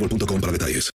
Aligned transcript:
boostmobile.com 0.00 0.40
para 0.40 0.52
detalles. 0.52 0.90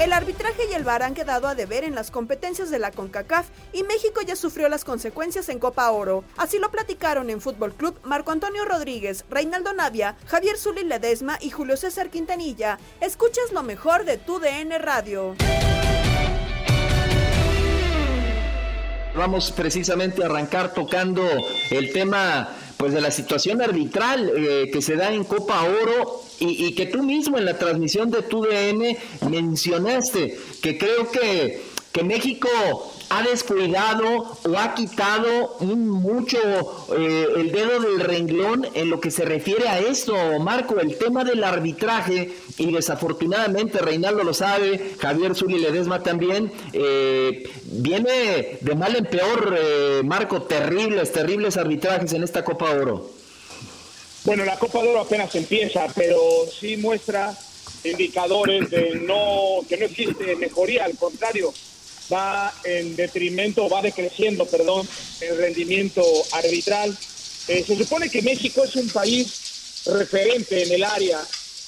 El 0.00 0.14
arbitraje 0.14 0.62
y 0.70 0.72
el 0.72 0.82
VAR 0.82 1.02
han 1.02 1.12
quedado 1.12 1.46
a 1.46 1.54
deber 1.54 1.84
en 1.84 1.94
las 1.94 2.10
competencias 2.10 2.70
de 2.70 2.78
la 2.78 2.90
CONCACAF 2.90 3.48
y 3.74 3.82
México 3.82 4.22
ya 4.26 4.34
sufrió 4.34 4.70
las 4.70 4.82
consecuencias 4.82 5.50
en 5.50 5.58
Copa 5.58 5.90
Oro. 5.90 6.24
Así 6.38 6.58
lo 6.58 6.70
platicaron 6.70 7.28
en 7.28 7.42
Fútbol 7.42 7.74
Club 7.74 8.00
Marco 8.02 8.32
Antonio 8.32 8.64
Rodríguez, 8.64 9.26
Reinaldo 9.28 9.74
Navia, 9.74 10.16
Javier 10.24 10.56
Zuli 10.56 10.84
Ledesma 10.84 11.36
y 11.42 11.50
Julio 11.50 11.76
César 11.76 12.08
Quintanilla. 12.08 12.78
Escuchas 13.02 13.52
lo 13.52 13.62
mejor 13.62 14.06
de 14.06 14.16
tu 14.16 14.40
DN 14.40 14.78
Radio. 14.78 15.36
Vamos 19.14 19.52
precisamente 19.52 20.22
a 20.22 20.26
arrancar 20.26 20.72
tocando 20.72 21.28
el 21.70 21.92
tema 21.92 22.48
pues 22.80 22.94
de 22.94 23.02
la 23.02 23.10
situación 23.10 23.60
arbitral 23.60 24.32
eh, 24.34 24.70
que 24.72 24.80
se 24.80 24.96
da 24.96 25.12
en 25.12 25.24
Copa 25.24 25.62
Oro 25.64 26.22
y, 26.38 26.64
y 26.64 26.74
que 26.74 26.86
tú 26.86 27.02
mismo 27.02 27.36
en 27.36 27.44
la 27.44 27.58
transmisión 27.58 28.10
de 28.10 28.22
tu 28.22 28.42
DN 28.42 28.96
mencionaste 29.28 30.38
que 30.62 30.78
creo 30.78 31.10
que, 31.10 31.60
que 31.92 32.04
México 32.04 32.48
ha 33.08 33.22
descuidado 33.22 34.38
o 34.48 34.56
ha 34.56 34.74
quitado 34.74 35.56
mucho 35.60 36.38
eh, 36.96 37.26
el 37.36 37.50
dedo 37.50 37.80
del 37.80 38.00
renglón 38.00 38.66
en 38.74 38.90
lo 38.90 39.00
que 39.00 39.10
se 39.10 39.24
refiere 39.24 39.68
a 39.68 39.80
esto, 39.80 40.14
Marco, 40.38 40.78
el 40.78 40.96
tema 40.96 41.24
del 41.24 41.42
arbitraje 41.42 42.32
y 42.58 42.72
desafortunadamente 42.72 43.78
Reinaldo 43.78 44.22
lo 44.22 44.32
sabe, 44.32 44.94
Javier 45.00 45.34
Zuli 45.34 45.58
Ledesma 45.58 46.04
también, 46.04 46.52
eh, 46.72 47.50
viene 47.64 48.58
de 48.60 48.74
mal 48.76 48.94
en 48.94 49.06
peor, 49.06 49.58
eh, 49.60 50.02
Marco, 50.04 50.42
terribles, 50.42 51.12
terribles 51.12 51.56
arbitrajes 51.56 52.12
en 52.12 52.22
esta 52.22 52.44
Copa 52.44 52.70
Oro. 52.70 53.10
Bueno, 54.22 54.44
la 54.44 54.56
Copa 54.58 54.82
de 54.82 54.90
Oro 54.90 55.00
apenas 55.00 55.34
empieza, 55.34 55.86
pero 55.96 56.20
sí 56.46 56.76
muestra 56.76 57.36
indicadores 57.82 58.70
de 58.70 58.94
no 58.96 59.60
que 59.68 59.78
no 59.78 59.86
existe 59.86 60.36
mejoría, 60.36 60.84
al 60.84 60.96
contrario, 60.96 61.52
va 62.12 62.52
en 62.64 62.96
detrimento, 62.96 63.68
va 63.68 63.82
decreciendo, 63.82 64.46
perdón, 64.46 64.88
el 65.20 65.36
rendimiento 65.36 66.02
arbitral. 66.32 66.96
Eh, 67.48 67.64
se 67.64 67.76
supone 67.76 68.10
que 68.10 68.22
México 68.22 68.64
es 68.64 68.76
un 68.76 68.88
país 68.88 69.84
referente 69.86 70.62
en 70.62 70.72
el 70.72 70.84
área, 70.84 71.20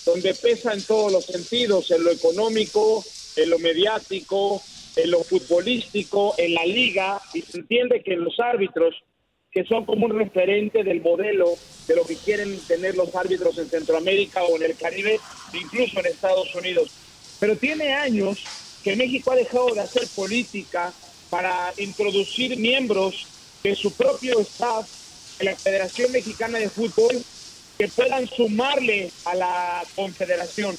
donde 0.04 0.34
pesa 0.34 0.72
en 0.72 0.82
todos 0.82 1.12
los 1.12 1.24
sentidos, 1.24 1.90
en 1.90 2.04
lo 2.04 2.10
económico, 2.10 3.04
en 3.36 3.50
lo 3.50 3.58
mediático, 3.58 4.62
en 4.96 5.10
lo 5.10 5.22
futbolístico, 5.24 6.34
en 6.36 6.54
la 6.54 6.64
liga, 6.64 7.20
y 7.32 7.42
se 7.42 7.58
entiende 7.58 8.02
que 8.02 8.16
los 8.16 8.38
árbitros, 8.38 8.94
que 9.50 9.64
son 9.64 9.84
como 9.84 10.06
un 10.06 10.18
referente 10.18 10.82
del 10.82 11.00
modelo 11.00 11.54
de 11.86 11.96
lo 11.96 12.04
que 12.04 12.16
quieren 12.16 12.58
tener 12.66 12.96
los 12.96 13.14
árbitros 13.14 13.58
en 13.58 13.68
Centroamérica 13.68 14.42
o 14.44 14.56
en 14.56 14.64
el 14.64 14.76
Caribe, 14.76 15.18
incluso 15.52 16.00
en 16.00 16.06
Estados 16.06 16.54
Unidos. 16.54 16.90
Pero 17.40 17.56
tiene 17.56 17.92
años 17.94 18.38
que 18.82 18.96
México 18.96 19.32
ha 19.32 19.36
dejado 19.36 19.74
de 19.74 19.80
hacer 19.80 20.08
política 20.14 20.94
para 21.30 21.72
introducir 21.76 22.58
miembros 22.58 23.26
de 23.62 23.74
su 23.76 23.92
propio 23.92 24.40
staff 24.40 24.86
en 25.38 25.46
la 25.46 25.56
Federación 25.56 26.12
Mexicana 26.12 26.58
de 26.58 26.70
Fútbol 26.70 27.22
que 27.78 27.88
puedan 27.88 28.28
sumarle 28.28 29.12
a 29.24 29.34
la 29.34 29.82
confederación. 29.94 30.76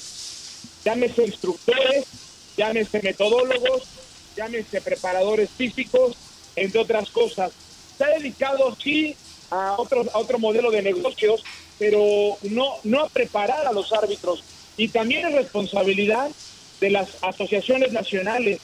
Llámese 0.84 1.24
instructores, 1.24 2.04
llámese 2.56 3.00
metodólogos, 3.02 3.82
llámese 4.36 4.80
preparadores 4.80 5.50
físicos, 5.56 6.16
entre 6.54 6.80
otras 6.80 7.10
cosas. 7.10 7.52
Ha 7.98 8.18
dedicado, 8.18 8.76
sí, 8.82 9.16
a 9.50 9.76
otro, 9.78 10.04
a 10.12 10.18
otro 10.18 10.38
modelo 10.38 10.70
de 10.70 10.82
negocios, 10.82 11.44
pero 11.78 12.38
no, 12.42 12.80
no 12.84 13.00
a 13.00 13.08
preparar 13.08 13.66
a 13.66 13.72
los 13.72 13.92
árbitros. 13.92 14.44
Y 14.76 14.88
también 14.88 15.26
es 15.26 15.34
responsabilidad 15.34 16.30
de 16.84 16.90
las 16.90 17.08
asociaciones 17.22 17.92
nacionales, 17.92 18.60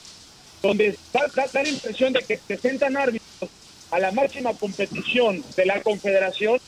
donde 0.63 0.95
da, 1.11 1.23
da- 1.35 1.47
da 1.51 1.63
la 1.63 1.69
impresión 1.71 2.13
de 2.13 2.21
que 2.23 2.37
presentan 2.37 2.95
árbitros 2.99 3.49
a 3.91 3.99
la 3.99 4.13
máxima 4.13 4.53
competición 4.53 5.43
de 5.57 5.65
la 5.65 5.81
confederación, 5.83 6.61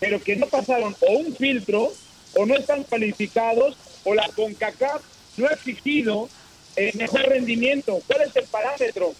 pero 0.00 0.20
que 0.20 0.34
no 0.34 0.46
pasaron 0.46 0.96
o 1.00 1.12
un 1.12 1.32
filtro, 1.36 1.92
o 2.34 2.44
no 2.44 2.56
están 2.56 2.82
calificados, 2.82 3.76
o 4.02 4.14
la 4.14 4.28
CONCACAF 4.34 5.00
no 5.36 5.46
ha 5.46 5.52
exigido 5.52 6.28
eh, 6.74 6.90
mejor 6.94 7.22
rendimiento. 7.28 8.00
¿Cuál 8.08 8.22
es 8.22 8.34
el 8.34 8.44
parámetro? 8.46 9.14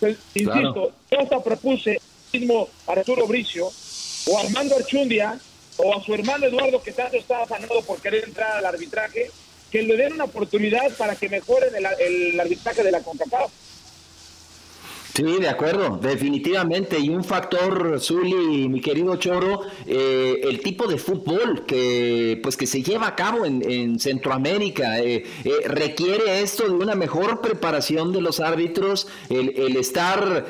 Pues, 0.00 0.16
insisto, 0.34 0.92
yo 1.10 1.20
hasta 1.20 1.40
propuse 1.42 2.00
mismo 2.32 2.68
Arturo 2.88 3.28
Bricio, 3.28 3.70
o 4.26 4.38
Armando 4.40 4.74
Archundia, 4.76 5.38
o 5.76 5.94
a 5.96 6.02
su 6.04 6.12
hermano 6.14 6.46
Eduardo, 6.46 6.82
que 6.82 6.90
tanto 6.92 7.16
está 7.16 7.42
afanado 7.44 7.80
por 7.82 8.00
querer 8.02 8.24
entrar 8.24 8.56
al 8.58 8.66
arbitraje, 8.66 9.30
que 9.70 9.82
le 9.82 9.96
den 9.96 10.14
una 10.14 10.24
oportunidad 10.24 10.90
para 10.96 11.14
que 11.16 11.28
mejoren 11.28 11.70
el, 11.74 12.40
arbitraje 12.40 12.82
de 12.82 12.90
la 12.90 13.00
CONCACAF. 13.00 13.50
Sí, 15.18 15.24
de 15.24 15.48
acuerdo, 15.48 15.98
definitivamente. 16.00 16.96
Y 17.00 17.08
un 17.08 17.24
factor, 17.24 17.98
Zuli, 17.98 18.68
mi 18.68 18.80
querido 18.80 19.16
Choro, 19.16 19.62
eh, 19.84 20.42
el 20.44 20.60
tipo 20.60 20.86
de 20.86 20.96
fútbol 20.96 21.66
que 21.66 22.38
pues 22.40 22.56
que 22.56 22.68
se 22.68 22.84
lleva 22.84 23.08
a 23.08 23.16
cabo 23.16 23.44
en, 23.44 23.68
en 23.68 23.98
Centroamérica. 23.98 25.00
eh, 25.00 25.24
eh, 25.44 25.52
requiere 25.66 26.40
esto 26.40 26.68
de 26.68 26.70
una 26.70 26.94
mejor 26.94 27.40
preparación 27.40 28.12
de 28.12 28.20
los 28.20 28.38
árbitros, 28.38 29.08
el, 29.28 29.58
el 29.58 29.76
estar 29.76 30.46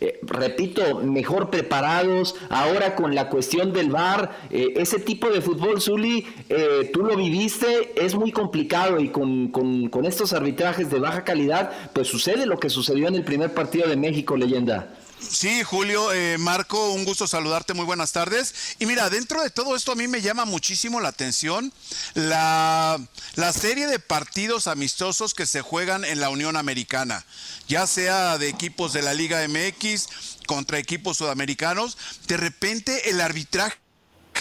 eh, 0.00 0.20
repito, 0.22 0.98
mejor 1.00 1.48
preparados, 1.48 2.34
ahora 2.50 2.94
con 2.94 3.14
la 3.14 3.28
cuestión 3.28 3.72
del 3.72 3.90
VAR, 3.90 4.30
eh, 4.50 4.74
ese 4.76 4.98
tipo 4.98 5.30
de 5.30 5.40
fútbol, 5.40 5.80
Zuli, 5.80 6.26
eh, 6.48 6.90
tú 6.92 7.02
lo 7.02 7.16
viviste, 7.16 7.94
es 7.96 8.14
muy 8.14 8.30
complicado 8.30 9.00
y 9.00 9.08
con, 9.08 9.48
con, 9.48 9.88
con 9.88 10.04
estos 10.04 10.32
arbitrajes 10.34 10.90
de 10.90 10.98
baja 10.98 11.24
calidad, 11.24 11.72
pues 11.94 12.08
sucede 12.08 12.44
lo 12.44 12.58
que 12.58 12.68
sucedió 12.68 13.08
en 13.08 13.14
el 13.14 13.24
primer 13.24 13.54
partido 13.54 13.88
de 13.88 13.96
México, 13.96 14.36
leyenda. 14.36 14.94
Sí, 15.18 15.62
Julio, 15.62 16.12
eh, 16.12 16.36
Marco, 16.36 16.90
un 16.90 17.04
gusto 17.04 17.26
saludarte, 17.26 17.72
muy 17.72 17.86
buenas 17.86 18.12
tardes. 18.12 18.54
Y 18.78 18.86
mira, 18.86 19.08
dentro 19.08 19.42
de 19.42 19.48
todo 19.48 19.74
esto 19.74 19.92
a 19.92 19.94
mí 19.94 20.08
me 20.08 20.20
llama 20.20 20.44
muchísimo 20.44 21.00
la 21.00 21.08
atención 21.08 21.72
la, 22.14 23.00
la 23.34 23.52
serie 23.52 23.86
de 23.86 23.98
partidos 23.98 24.66
amistosos 24.66 25.32
que 25.32 25.46
se 25.46 25.62
juegan 25.62 26.04
en 26.04 26.20
la 26.20 26.28
Unión 26.28 26.56
Americana, 26.56 27.24
ya 27.66 27.86
sea 27.86 28.36
de 28.36 28.48
equipos 28.48 28.92
de 28.92 29.02
la 29.02 29.14
Liga 29.14 29.46
MX 29.48 30.08
contra 30.46 30.78
equipos 30.78 31.16
sudamericanos, 31.16 31.96
de 32.26 32.36
repente 32.36 33.08
el 33.08 33.20
arbitraje 33.20 33.78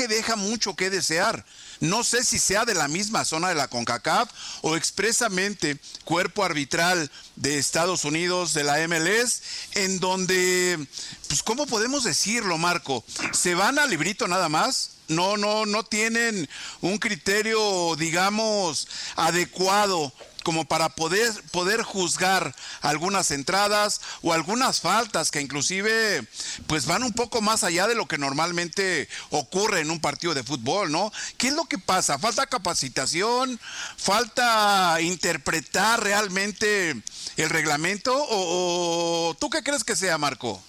deja 0.09 0.35
mucho 0.35 0.75
que 0.75 0.89
desear. 0.89 1.45
No 1.79 2.03
sé 2.03 2.23
si 2.23 2.39
sea 2.39 2.65
de 2.65 2.73
la 2.73 2.87
misma 2.87 3.25
zona 3.25 3.49
de 3.49 3.55
la 3.55 3.67
CONCACAF 3.67 4.29
o 4.61 4.75
expresamente 4.75 5.77
cuerpo 6.03 6.43
arbitral 6.43 7.11
de 7.35 7.57
Estados 7.57 8.05
Unidos, 8.05 8.53
de 8.53 8.63
la 8.63 8.87
MLS, 8.87 9.41
en 9.73 9.99
donde, 9.99 10.87
pues, 11.27 11.43
¿cómo 11.43 11.65
podemos 11.67 12.03
decirlo, 12.03 12.57
Marco? 12.57 13.03
¿Se 13.33 13.55
van 13.55 13.79
al 13.79 13.89
librito 13.89 14.27
nada 14.27 14.49
más? 14.49 14.91
No, 15.07 15.37
no, 15.37 15.65
no 15.65 15.83
tienen 15.83 16.49
un 16.81 16.97
criterio, 16.97 17.95
digamos, 17.95 18.87
adecuado 19.15 20.11
como 20.45 20.65
para 20.65 20.89
poder, 20.89 21.31
poder 21.49 21.81
juzgar 21.81 22.53
algunas 22.81 23.31
entradas 23.31 23.99
o 24.21 24.31
algunas 24.31 24.79
faltas 24.79 25.31
que 25.31 25.41
inclusive 25.41 26.21
pues 26.67 26.85
van 26.85 27.01
un 27.01 27.13
poco 27.13 27.41
más 27.41 27.63
allá 27.63 27.87
de 27.87 27.95
lo 27.95 28.05
que 28.05 28.19
normalmente 28.19 29.09
ocurre 29.31 29.79
en 29.79 29.89
un 29.89 29.99
partido 29.99 30.35
de 30.35 30.43
fútbol, 30.43 30.91
¿no? 30.91 31.11
¿Qué 31.39 31.47
es 31.47 31.53
lo 31.55 31.65
que 31.65 31.79
pasa? 31.79 32.19
¿Falta 32.19 32.45
capacitación? 32.45 33.59
¿Falta 33.97 35.01
interpretar 35.01 36.03
realmente 36.03 36.91
el 37.37 37.49
reglamento? 37.49 38.13
¿O, 38.15 39.35
tú 39.39 39.49
qué 39.49 39.63
crees 39.63 39.83
que 39.83 39.95
sea, 39.95 40.19
Marco? 40.19 40.61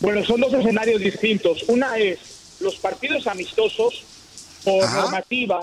Bueno, 0.00 0.26
son 0.26 0.40
dos 0.40 0.52
escenarios 0.52 1.00
distintos. 1.00 1.62
Una 1.68 1.96
es 1.96 2.18
los 2.58 2.74
partidos 2.74 3.28
amistosos 3.28 4.02
por 4.64 4.82
normativa, 4.90 5.60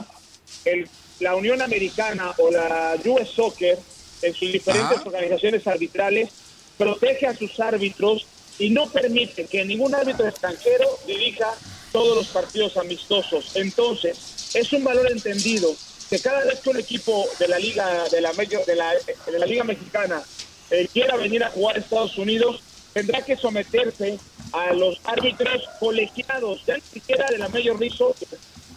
el 0.63 0.87
la 1.19 1.35
Unión 1.35 1.61
Americana 1.61 2.33
o 2.37 2.51
la 2.51 2.97
US 3.05 3.29
Soccer, 3.29 3.77
en 4.21 4.33
sus 4.33 4.51
diferentes 4.51 4.99
organizaciones 5.05 5.65
arbitrales, 5.67 6.29
protege 6.77 7.27
a 7.27 7.35
sus 7.35 7.59
árbitros 7.59 8.25
y 8.57 8.69
no 8.69 8.89
permite 8.89 9.45
que 9.45 9.63
ningún 9.63 9.95
árbitro 9.95 10.27
extranjero 10.27 10.85
dirija 11.07 11.53
todos 11.91 12.17
los 12.17 12.27
partidos 12.27 12.77
amistosos. 12.77 13.51
Entonces, 13.55 14.17
es 14.53 14.73
un 14.73 14.83
valor 14.83 15.11
entendido 15.11 15.73
que 16.09 16.19
cada 16.19 16.43
vez 16.43 16.59
que 16.59 16.69
un 16.69 16.79
equipo 16.79 17.27
de 17.37 17.47
la 17.47 17.59
liga 17.59 18.07
de 18.09 18.21
la, 18.21 18.33
de 18.33 18.75
la, 18.75 18.93
de 19.31 19.39
la 19.39 19.45
liga 19.45 19.63
mexicana 19.63 20.23
eh, 20.71 20.87
quiera 20.91 21.15
venir 21.17 21.43
a 21.43 21.49
jugar 21.49 21.75
a 21.77 21.79
Estados 21.79 22.17
Unidos, 22.17 22.61
tendrá 22.93 23.21
que 23.21 23.37
someterse 23.37 24.17
a 24.51 24.73
los 24.73 24.99
árbitros 25.03 25.63
colegiados, 25.79 26.65
ya 26.65 26.75
ni 26.75 26.81
siquiera 26.81 27.27
de 27.29 27.37
la 27.37 27.49
Major 27.49 27.79
League 27.79 27.95
Soccer, 27.95 28.27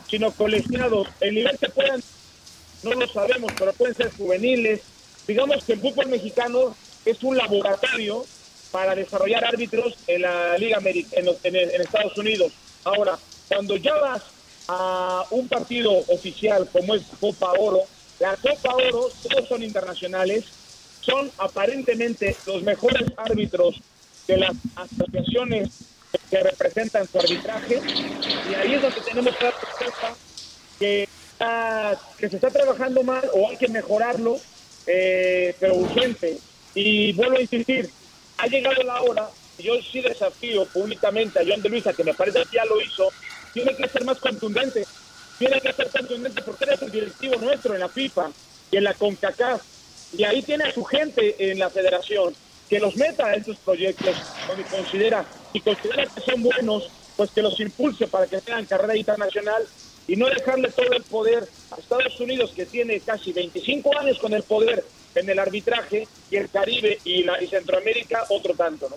sino 0.09 0.31
colegiados, 0.33 1.09
el 1.21 1.35
nivel 1.35 1.59
que 1.59 1.71
puedan 1.71 2.03
no 2.82 2.93
lo 2.93 3.06
sabemos, 3.06 3.52
pero 3.58 3.73
pueden 3.73 3.94
ser 3.94 4.12
juveniles. 4.12 4.81
Digamos 5.26 5.62
que 5.64 5.75
el 5.75 5.81
fútbol 5.81 6.06
mexicano 6.06 6.75
es 7.05 7.23
un 7.23 7.37
laboratorio 7.37 8.25
para 8.70 8.94
desarrollar 8.94 9.44
árbitros 9.44 9.96
en 10.06 10.23
la 10.23 10.56
Liga 10.58 10.79
en, 10.82 11.29
en, 11.44 11.81
Estados 11.81 12.17
Unidos. 12.19 12.52
Ahora, 12.84 13.19
cuando 13.49 13.76
ya 13.76 13.94
vas 13.94 14.23
a 14.69 15.25
un 15.31 15.49
partido 15.49 15.93
oficial 16.08 16.69
como 16.73 16.94
es 16.94 17.02
Copa 17.20 17.52
Oro, 17.58 17.82
la 18.19 18.37
Copa 18.37 18.75
Oro, 18.75 19.11
todos 19.29 19.49
son 19.49 19.62
internacionales, 19.62 20.44
son 21.00 21.31
aparentemente 21.38 22.37
los 22.46 22.62
mejores 22.62 23.05
árbitros 23.17 23.81
de 24.26 24.38
las 24.38 24.52
asociaciones 24.76 25.69
que 26.31 26.40
representan 26.40 27.06
su 27.08 27.19
arbitraje, 27.19 27.81
y 28.50 28.55
ahí 28.55 28.75
es 28.75 28.82
donde 28.82 29.00
tenemos 29.00 29.34
dar 29.40 29.55
que 30.79 31.08
que 32.19 32.29
se 32.29 32.37
está 32.37 32.50
trabajando 32.50 33.03
mal 33.03 33.29
o 33.35 33.50
hay 33.50 33.56
que 33.56 33.69
mejorarlo, 33.69 34.39
eh, 34.87 35.55
pero 35.59 35.75
urgente. 35.75 36.39
Y 36.75 37.12
vuelvo 37.12 37.37
a 37.37 37.43
insistir, 37.43 37.91
ha 38.39 38.47
llegado 38.47 38.83
la 38.83 39.03
hora, 39.03 39.29
yo 39.59 39.75
sí 39.83 40.00
desafío 40.00 40.65
públicamente 40.67 41.39
a 41.39 41.44
John 41.47 41.62
de 41.62 41.69
Luisa, 41.69 41.93
que 41.93 42.05
me 42.05 42.15
parece 42.15 42.43
que 42.44 42.56
ya 42.56 42.65
lo 42.65 42.81
hizo, 42.81 43.09
tiene 43.53 43.75
que 43.77 43.89
ser 43.89 44.05
más 44.05 44.19
contundente, 44.19 44.87
tiene 45.39 45.61
que 45.61 45.73
ser 45.73 45.91
contundente 45.91 46.43
porque 46.43 46.65
eres 46.65 46.83
el 46.83 46.91
directivo 46.91 47.37
nuestro 47.37 47.75
en 47.75 47.81
la 47.81 47.89
FIFA 47.89 48.31
y 48.71 48.77
en 48.77 48.85
la 48.85 48.94
CONCACAF, 48.94 49.62
y 50.17 50.25
ahí 50.25 50.43
tiene 50.43 50.65
a 50.65 50.73
su 50.73 50.85
gente 50.85 51.50
en 51.50 51.59
la 51.59 51.71
federación, 51.71 52.35
que 52.69 52.81
los 52.81 52.97
meta 52.97 53.27
a 53.27 53.35
estos 53.35 53.59
proyectos 53.59 54.17
donde 54.47 54.65
considera, 54.65 55.25
y 55.53 55.61
considera 55.61 56.06
que 56.06 56.21
son 56.23 56.43
buenos, 56.43 56.91
pues 57.17 57.31
que 57.31 57.43
los 57.43 57.59
impulse 57.61 58.06
para 58.06 58.27
que 58.27 58.41
tengan 58.41 58.65
carrera 58.65 58.97
internacional 58.97 59.67
y 60.07 60.17
no 60.17 60.27
dejarle 60.27 60.71
todo 60.73 60.93
el 60.93 61.05
poder 61.05 61.49
a 61.71 61.77
Estados 61.77 62.19
Unidos, 62.21 62.53
que 62.55 62.67
tiene 62.67 63.01
casi 63.01 63.33
25 63.33 63.91
años 63.99 64.19
con 64.21 64.33
el 64.35 64.43
poder 64.45 64.85
en 65.15 65.29
el 65.29 65.39
arbitraje, 65.39 66.09
y 66.31 66.37
el 66.37 66.51
Caribe 66.51 67.01
y, 67.05 67.23
la, 67.25 67.43
y 67.43 67.49
Centroamérica 67.49 68.27
otro 68.31 68.55
tanto, 68.55 68.89
¿no? 68.89 68.97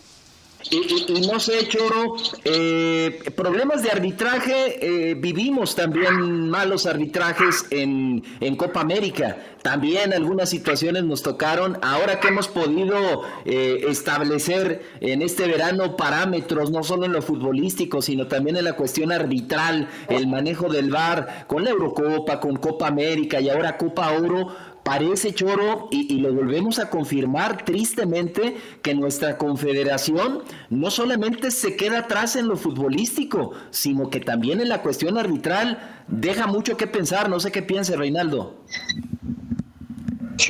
Y, 0.72 1.28
no 1.28 1.40
sé, 1.40 1.68
Choro, 1.68 2.16
eh, 2.44 3.20
problemas 3.36 3.84
de 3.84 3.92
arbitraje, 3.92 5.12
eh, 5.12 5.14
vivimos 5.14 5.76
también 5.76 6.50
malos 6.50 6.88
arbitrajes 6.88 7.66
en, 7.70 8.24
en, 8.40 8.56
Copa 8.56 8.82
América, 8.82 9.38
también 9.62 10.12
algunas 10.14 10.50
situaciones 10.50 11.04
nos 11.04 11.22
tocaron, 11.22 11.78
ahora 11.84 12.20
que 12.20 12.30
hemos 12.30 12.48
podido 12.48 13.24
eh, 13.46 13.86
establecer 13.88 14.82
en 15.02 15.22
este 15.22 15.46
verano 15.46 15.96
parámetros, 15.96 16.72
no 16.72 16.84
solo 16.84 17.06
en 17.06 17.14
lo 17.14 17.22
futbolístico, 17.22 18.02
sino 18.02 18.28
también 18.28 18.58
en 18.58 18.64
la 18.64 18.74
cuestión 18.74 19.12
arbitral, 19.12 19.88
el 20.10 20.28
manejo 20.28 20.70
del 20.70 20.90
VAR, 20.90 21.46
con 21.48 21.64
la 21.64 21.70
Eurocopa, 21.70 22.40
con 22.40 22.56
Copa 22.56 22.88
América 22.88 23.40
y 23.40 23.50
ahora 23.50 23.78
Copa 23.78 24.12
Oro, 24.12 24.75
parece 24.86 25.34
choro 25.34 25.88
y, 25.90 26.20
lo 26.20 26.32
volvemos 26.32 26.78
a 26.78 26.92
confirmar 26.92 27.66
tristemente 27.66 28.56
que 28.84 28.94
nuestra 28.94 29.36
confederación 29.36 30.44
no 30.70 30.92
solamente 30.92 31.50
se 31.50 31.76
queda 31.76 32.02
atrás 32.02 32.36
en 32.36 32.48
lo 32.48 32.56
futbolístico, 32.56 33.54
sino 33.72 34.12
que 34.12 34.20
también 34.20 34.62
en 34.62 34.70
la 34.70 34.84
cuestión 34.84 35.18
arbitral 35.18 36.04
deja 36.08 36.46
mucho 36.46 36.78
que 36.78 36.86
pensar. 36.86 37.30
No 37.30 37.40
sé 37.40 37.52
qué 37.52 37.64
piense 37.64 37.98
Reinaldo. 37.98 38.64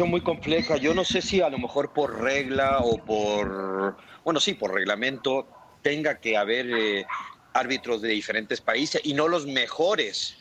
Muy 0.05 0.19
compleja. 0.19 0.75
Yo 0.75 0.93
no 0.93 1.05
sé 1.05 1.21
si 1.21 1.39
a 1.39 1.49
lo 1.49 1.57
mejor 1.57 1.93
por 1.93 2.21
regla 2.21 2.79
o 2.79 2.97
por, 2.97 3.95
bueno, 4.25 4.41
sí, 4.41 4.53
por 4.53 4.73
reglamento 4.73 5.47
tenga 5.81 6.19
que 6.19 6.35
haber 6.35 6.69
eh, 6.71 7.05
árbitros 7.53 8.01
de 8.01 8.09
diferentes 8.09 8.59
países 8.59 8.99
y 9.05 9.13
no 9.13 9.29
los 9.29 9.45
mejores 9.45 10.37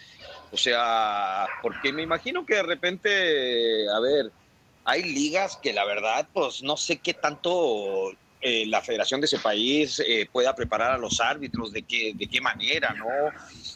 o 0.55 0.57
sea, 0.57 1.49
porque 1.61 1.93
me 1.93 2.03
imagino 2.03 2.47
que 2.47 2.55
de 2.55 2.63
repente, 2.63 3.91
a 3.91 3.99
ver, 3.99 4.31
hay 4.85 5.03
ligas 5.03 5.59
que 5.61 5.73
la 5.73 5.85
verdad, 5.85 6.29
pues 6.33 6.63
no 6.63 6.77
sé 6.77 6.99
qué 6.99 7.13
tanto 7.13 8.13
eh, 8.41 8.65
la 8.67 8.81
federación 8.81 9.21
de 9.21 9.25
ese 9.25 9.41
país 9.41 10.01
eh, 10.07 10.29
pueda 10.31 10.55
preparar 10.55 10.93
a 10.93 10.99
los 10.99 11.19
árbitros, 11.21 11.73
de 11.73 11.83
qué, 11.83 12.13
de 12.15 12.29
qué 12.29 12.41
manera, 12.41 12.95
¿no? 12.95 13.09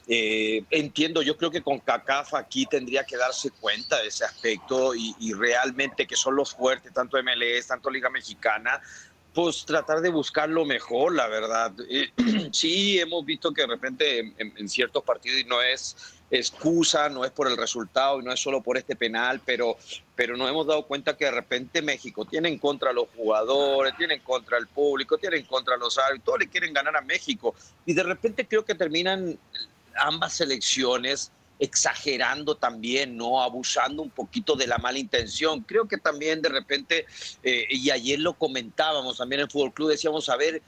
Eh, 0.07 0.63
entiendo, 0.71 1.21
yo 1.21 1.37
creo 1.37 1.51
que 1.51 1.63
con 1.63 1.81
CACAF 1.81 2.35
aquí 2.35 2.65
tendría 2.67 3.03
que 3.03 3.17
darse 3.17 3.51
cuenta 3.51 4.01
de 4.01 4.09
ese 4.09 4.25
aspecto 4.25 4.95
y, 4.95 5.17
y 5.19 5.33
realmente 5.33 6.07
que 6.07 6.15
son 6.15 6.37
los 6.37 6.55
fuertes, 6.55 6.93
tanto 6.93 7.19
MLS, 7.21 7.67
tanto 7.67 7.91
Liga 7.91 8.09
Mexicana, 8.09 8.81
pues 9.39 9.65
tratar 9.65 10.01
de 10.01 10.09
buscar 10.09 10.49
lo 10.49 10.65
mejor, 10.65 11.15
la 11.15 11.29
verdad. 11.29 11.73
sí, 12.51 12.99
hemos 12.99 13.25
visto 13.25 13.53
que 13.53 13.61
de 13.61 13.69
repente 13.69 14.35
en, 14.37 14.69
ciertos 14.69 15.05
partidos 15.05 15.47
no 15.47 15.63
es 15.63 15.97
excusa, 16.29 17.09
no 17.09 17.25
es 17.25 17.31
por 17.31 17.47
el 17.47 17.57
resultado 17.57 18.19
y 18.19 18.25
no 18.25 18.33
es 18.33 18.41
solo 18.41 18.61
por 18.65 18.77
este 18.77 18.97
penal, 18.97 19.41
pero, 19.47 19.77
pero 20.17 20.37
nos 20.37 20.51
hemos 20.51 20.67
dado 20.67 20.89
cuenta 20.89 21.17
que 21.17 21.27
de 21.27 21.31
repente 21.31 21.83
México 21.83 22.25
tiene 22.25 22.49
en 22.49 22.59
contra 22.59 22.91
a 22.91 22.93
los 22.93 23.07
jugadores, 23.17 23.97
tiene 23.97 24.15
en 24.15 24.23
contra 24.23 24.57
al 24.57 24.67
público, 24.67 25.19
tiene 25.19 25.37
en 25.37 25.45
contra 25.45 25.77
a 25.77 25.79
los 25.79 25.97
árbitros, 25.99 26.25
todos 26.25 26.41
le 26.41 26.49
quieren 26.49 26.73
ganar 26.73 26.97
a 26.97 27.03
México. 27.03 27.55
Y 27.87 27.95
de 27.95 28.03
repente 28.03 28.45
creo 28.45 28.65
que 28.65 28.75
terminan 28.75 29.39
ambas 29.95 30.33
selecciones 30.33 31.31
exagerando 31.59 32.57
también, 32.57 33.17
¿no? 33.17 33.43
Abusando 33.43 34.03
un 34.03 34.11
poquito 34.11 34.55
de 34.55 34.67
la 34.67 34.79
mala 34.79 34.99
intención. 34.99 35.63
Creo 35.63 35.89
que 35.89 35.99
también 35.99 36.41
de 36.41 36.49
repente, 36.49 37.07
eh, 37.43 37.67
y 37.71 37.91
ayer 37.91 38.21
lo 38.21 38.35
comentábamos 38.35 39.19
también 39.19 39.41
en 39.41 39.45
el 39.47 39.51
Fútbol 39.51 39.73
Club, 39.73 39.91
decíamos, 39.91 40.29
a 40.29 40.37
ver, 40.37 40.63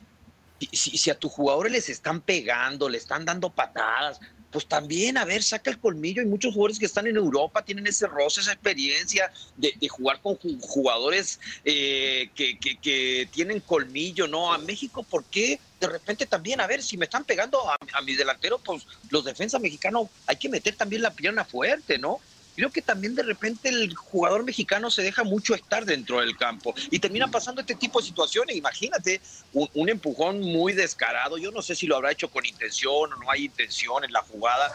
si, 0.73 0.99
si, 0.99 1.11
a 1.11 1.19
tus 1.19 1.33
jugadores 1.33 1.73
les 1.73 1.89
están 1.89 2.21
pegando, 2.21 2.89
le 2.89 2.99
están 2.99 3.25
dando 3.25 3.51
patadas, 3.51 4.21
pues 4.51 4.67
también, 4.67 5.17
a 5.17 5.25
ver, 5.25 5.43
saca 5.43 5.71
el 5.71 5.79
colmillo. 5.79 6.23
Hay 6.23 6.29
muchos 6.29 6.53
jugadores 6.53 6.79
que 6.79 6.87
están 6.87 7.07
en 7.07 7.17
Europa, 7.17 7.65
tienen 7.65 7.87
ese 7.87 8.07
roce, 8.07 8.41
esa 8.41 8.53
experiencia 8.53 9.31
de, 9.57 9.75
jugar 9.89 10.21
con 10.21 10.37
jugadores 10.61 11.39
eh, 11.65 12.31
que, 12.35 12.59
que, 12.59 13.29
tienen 13.33 13.61
colmillo, 13.61 14.27
¿no? 14.27 14.53
A 14.53 14.59
México, 14.59 15.03
¿por 15.03 15.25
qué? 15.25 15.61
De 15.79 15.87
repente 15.87 16.27
también, 16.27 16.61
a 16.61 16.67
ver, 16.67 16.83
si 16.83 16.97
me 16.97 17.05
están 17.05 17.25
pegando 17.25 17.69
a, 17.71 17.77
a 17.93 18.03
mi 18.03 18.15
delantero, 18.15 18.59
pues 18.59 18.87
los 19.11 19.25
defensas 19.25 19.61
mexicanos 19.61 20.09
hay 20.27 20.37
que 20.37 20.49
meter 20.49 20.75
también 20.77 21.03
la 21.03 21.15
pierna 21.15 21.45
fuerte, 21.45 21.99
¿no? 21.99 22.21
Creo 22.55 22.71
que 22.71 22.83
también 22.83 23.15
de 23.15 23.23
repente 23.23 23.69
el 23.69 23.95
jugador 23.95 24.45
mexicano 24.45 24.91
se 24.91 25.03
deja 25.03 25.25
mucho 25.25 25.55
estar 25.55 25.85
dentro 25.85 26.21
del 26.21 26.37
campo 26.37 26.75
y 26.91 26.99
termina 26.99 27.29
pasando 27.29 27.61
este 27.61 27.75
tipo 27.75 28.01
de 28.01 28.07
situaciones. 28.07 28.57
Imagínate 28.57 29.21
un, 29.53 29.89
empujón 29.89 30.41
muy 30.41 30.73
descarado. 30.73 31.39
Yo 31.39 31.51
no 31.51 31.63
sé 31.63 31.75
si 31.75 31.87
lo 31.87 31.97
habrá 31.97 32.13
hecho 32.13 32.29
con 32.29 32.45
intención 32.45 33.13
o 33.13 33.17
no 33.17 33.31
hay 33.31 33.47
intención 33.47 34.05
en 34.05 34.13
la 34.13 34.23
jugada. 34.23 34.71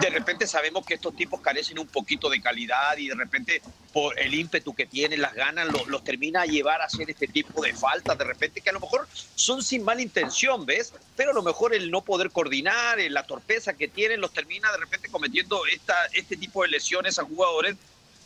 De 0.00 0.10
repente 0.10 0.46
sabemos 0.46 0.86
que 0.86 0.94
estos 0.94 1.14
tipos 1.14 1.40
carecen 1.40 1.78
un 1.78 1.86
poquito 1.86 2.30
de 2.30 2.40
calidad 2.40 2.96
y 2.96 3.08
de 3.08 3.14
repente 3.14 3.62
por 3.92 4.18
el 4.18 4.34
ímpetu 4.34 4.74
que 4.74 4.86
tienen, 4.86 5.22
las 5.22 5.34
ganas, 5.34 5.68
los 5.86 6.02
termina 6.02 6.42
a 6.42 6.46
llevar 6.46 6.80
a 6.80 6.86
hacer 6.86 7.10
este 7.10 7.28
tipo 7.28 7.62
de 7.62 7.74
faltas. 7.74 8.18
De 8.18 8.24
repente 8.24 8.60
que 8.60 8.70
a 8.70 8.72
lo 8.72 8.80
mejor 8.80 9.06
son 9.34 9.62
sin 9.62 9.84
mala 9.84 10.02
intención, 10.02 10.66
¿ves? 10.66 10.92
Pero 11.16 11.30
a 11.30 11.34
lo 11.34 11.42
mejor 11.42 11.74
el 11.74 11.90
no 11.90 12.02
poder 12.02 12.30
coordinar, 12.30 12.98
la 13.10 13.24
torpeza 13.24 13.74
que 13.74 13.88
tienen, 13.88 14.20
los 14.20 14.32
termina 14.32 14.72
de 14.72 14.78
repente 14.78 15.08
cometiendo 15.10 15.64
esta, 15.66 15.94
este 16.12 16.36
tipo 16.36 16.62
de 16.62 16.68
lesiones 16.68 16.83
a 17.18 17.24
jugadores 17.24 17.76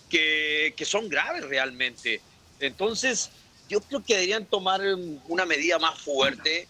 que, 0.09 0.75
son 0.85 1.09
graves 1.09 1.45
realmente. 1.45 2.21
Entonces, 2.61 3.31
yo 3.69 3.81
creo 3.81 4.03
que 4.03 4.15
deberían 4.15 4.45
tomar 4.47 4.81
una 5.29 5.45
medida 5.45 5.79
más 5.79 5.99
fuerte 6.01 6.67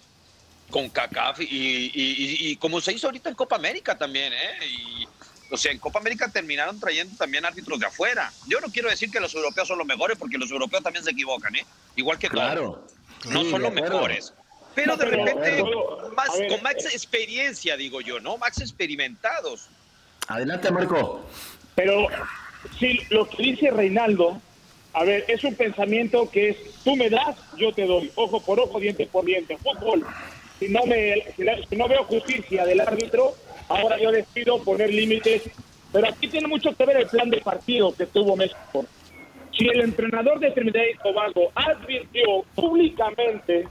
con 0.71 0.91
CACAF 0.91 1.39
y, 1.41 2.57
como 2.57 2.81
se 2.81 2.93
hizo 2.93 3.07
ahorita 3.07 3.31
en 3.31 3.35
Copa 3.35 3.57
América 3.57 3.97
también, 3.97 4.33
¿eh? 4.33 4.67
Y, 4.67 5.09
o 5.51 5.57
sea, 5.57 5.73
en 5.73 5.79
Copa 5.79 5.99
América 5.99 6.31
terminaron 6.31 6.79
trayendo 6.79 7.17
también 7.17 7.45
árbitros 7.47 7.79
de 7.79 7.87
afuera. 7.87 8.31
Yo 8.47 8.61
no 8.61 8.69
quiero 8.69 8.91
decir 8.91 9.11
que 9.11 9.19
los 9.19 9.35
europeos 9.35 9.67
son 9.67 9.79
los 9.79 9.87
mejores, 9.87 10.19
porque 10.19 10.37
los 10.37 10.51
europeos 10.51 10.83
también 10.83 11.05
se 11.05 11.13
equivocan, 11.13 11.55
¿eh? 11.57 11.65
Igual 11.97 12.19
que 12.19 12.29
claro. 12.29 12.87
No 13.31 13.45
son 13.45 13.63
los 13.63 13.73
mejores. 13.73 14.35
Pero 14.75 14.97
de 14.97 15.07
repente, 15.07 15.65
más, 16.15 16.29
con 16.49 16.63
más 16.63 16.75
experiencia, 16.75 17.77
digo 17.77 18.01
yo, 18.01 18.21
¿no? 18.21 18.37
Más 18.37 18.61
experimentados. 18.61 19.69
Adelante, 20.29 20.71
Marco. 20.71 21.25
Pero 21.79 22.09
sí, 22.77 22.99
lo 23.11 23.29
que 23.29 23.41
dice 23.41 23.71
Reinaldo, 23.71 24.43
a 24.95 25.05
ver, 25.05 25.25
es 25.29 25.45
un 25.45 25.55
pensamiento 25.55 26.29
que 26.29 26.49
es, 26.49 26.57
tú 26.83 26.97
me 26.97 27.09
das, 27.09 27.37
yo 27.57 27.73
te 27.73 27.87
doy, 27.87 28.11
ojo 28.17 28.41
por 28.41 28.59
ojo, 28.59 28.81
diente 28.81 29.07
por 29.07 29.25
diente. 29.25 29.57
Fútbol, 29.59 30.05
si 30.59 30.69
no, 30.71 30.85
me, 30.87 31.23
si 31.37 31.77
no 31.77 31.87
veo 31.87 32.03
justicia 32.03 32.67
del 32.67 32.81
árbitro, 32.81 33.33
ahora 33.69 33.97
yo 33.97 34.11
decido 34.11 34.61
poner 34.65 34.93
límites. 34.93 35.43
Pero 35.93 36.09
aquí 36.09 36.27
tiene 36.27 36.49
mucho 36.49 36.75
que 36.75 36.85
ver 36.85 36.97
el 36.97 37.07
plan 37.07 37.31
de 37.31 37.41
partido 37.43 37.95
que 37.95 38.07
tuvo 38.07 38.35
México. 38.35 38.85
Si 39.57 39.69
el 39.69 39.81
entrenador 39.83 40.41
de 40.41 40.51
Trinidad 40.51 40.83
y 40.93 40.99
Tobago 40.99 41.53
advirtió 41.55 42.43
públicamente 42.57 43.69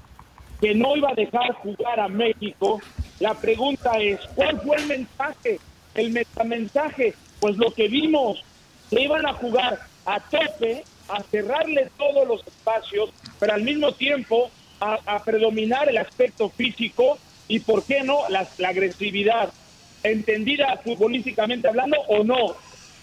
que 0.62 0.74
no 0.74 0.96
iba 0.96 1.10
a 1.10 1.14
dejar 1.14 1.52
jugar 1.56 2.00
a 2.00 2.08
México, 2.08 2.80
la 3.20 3.34
pregunta 3.34 4.00
es, 4.00 4.22
¿cuál 4.34 4.62
fue 4.62 4.78
el 4.78 4.86
mensaje? 4.86 5.60
El 5.94 6.12
metamensaje 6.12 7.14
pues 7.39 7.58
lo 7.58 7.72
que 7.72 7.88
vimos, 7.88 8.44
que 8.89 9.01
iban 9.01 9.25
a 9.25 9.34
jugar 9.34 9.79
a 10.06 10.20
tope, 10.20 10.84
a 11.10 11.22
cerrarle 11.24 11.89
todos 11.98 12.27
los 12.27 12.46
espacios, 12.46 13.10
pero 13.39 13.53
al 13.53 13.63
mismo 13.63 13.91
tiempo 13.94 14.50
a, 14.79 15.24
predominar 15.24 15.89
el 15.89 15.98
aspecto 15.98 16.50
físico 16.50 17.17
y, 17.48 17.60
¿por 17.60 17.84
qué 17.84 18.03
no?, 18.03 18.27
la, 18.29 18.48
agresividad, 18.67 19.51
entendida 20.03 20.77
futbolísticamente 20.84 21.67
hablando 21.67 21.98
o 22.08 22.24
no. 22.24 22.56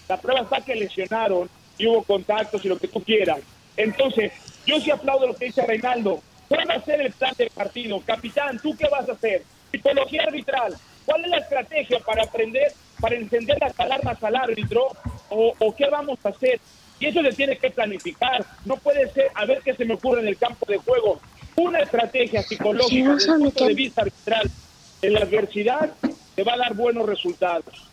La 0.07 0.17
prueba 0.17 0.41
está 0.41 0.61
que 0.61 0.75
lesionaron 0.75 1.49
y 1.77 1.87
hubo 1.87 2.03
contactos 2.03 2.63
y 2.63 2.69
lo 2.69 2.77
que 2.77 2.87
tú 2.87 3.03
quieras. 3.03 3.39
Entonces, 3.75 4.31
yo 4.65 4.79
sí 4.79 4.91
aplaudo 4.91 5.27
lo 5.27 5.35
que 5.35 5.45
dice 5.45 5.65
Reinaldo. 5.65 6.21
¿Cuál 6.47 6.69
va 6.69 6.75
a 6.75 6.85
ser 6.85 7.01
el 7.01 7.11
plan 7.11 7.33
de 7.37 7.49
partido? 7.49 8.01
Capitán, 8.05 8.59
¿tú 8.59 8.75
qué 8.77 8.87
vas 8.87 9.09
a 9.09 9.13
hacer? 9.13 9.43
Psicología 9.71 10.23
arbitral. 10.23 10.75
¿Cuál 11.05 11.25
es 11.25 11.31
la 11.31 11.37
estrategia 11.37 11.99
para 11.99 12.23
aprender 12.23 12.71
para 12.99 13.15
encender 13.15 13.57
las 13.59 13.79
alarmas 13.79 14.21
al 14.23 14.35
árbitro 14.35 14.87
o, 15.29 15.75
qué 15.75 15.87
vamos 15.89 16.19
a 16.23 16.29
hacer. 16.29 16.59
Y 16.99 17.07
eso 17.07 17.21
se 17.21 17.31
tiene 17.33 17.57
que 17.57 17.69
planificar. 17.71 18.45
No 18.63 18.77
puede 18.77 19.11
ser 19.11 19.29
a 19.33 19.45
ver 19.45 19.61
qué 19.63 19.73
se 19.75 19.85
me 19.85 19.95
ocurre 19.95 20.21
en 20.21 20.27
el 20.27 20.37
campo 20.37 20.65
de 20.67 20.77
juego. 20.77 21.19
Una 21.57 21.79
estrategia 21.79 22.41
psicológica 22.41 23.13
desde 23.13 23.33
el 23.33 23.39
punto 23.39 23.65
de 23.65 23.73
vista 23.73 24.01
arbitral 24.01 24.51
en 25.01 25.13
la 25.13 25.19
adversidad 25.21 25.91
te 26.35 26.43
va 26.43 26.53
a 26.53 26.57
dar 26.57 26.73
buenos 26.73 27.05
resultados. 27.05 27.89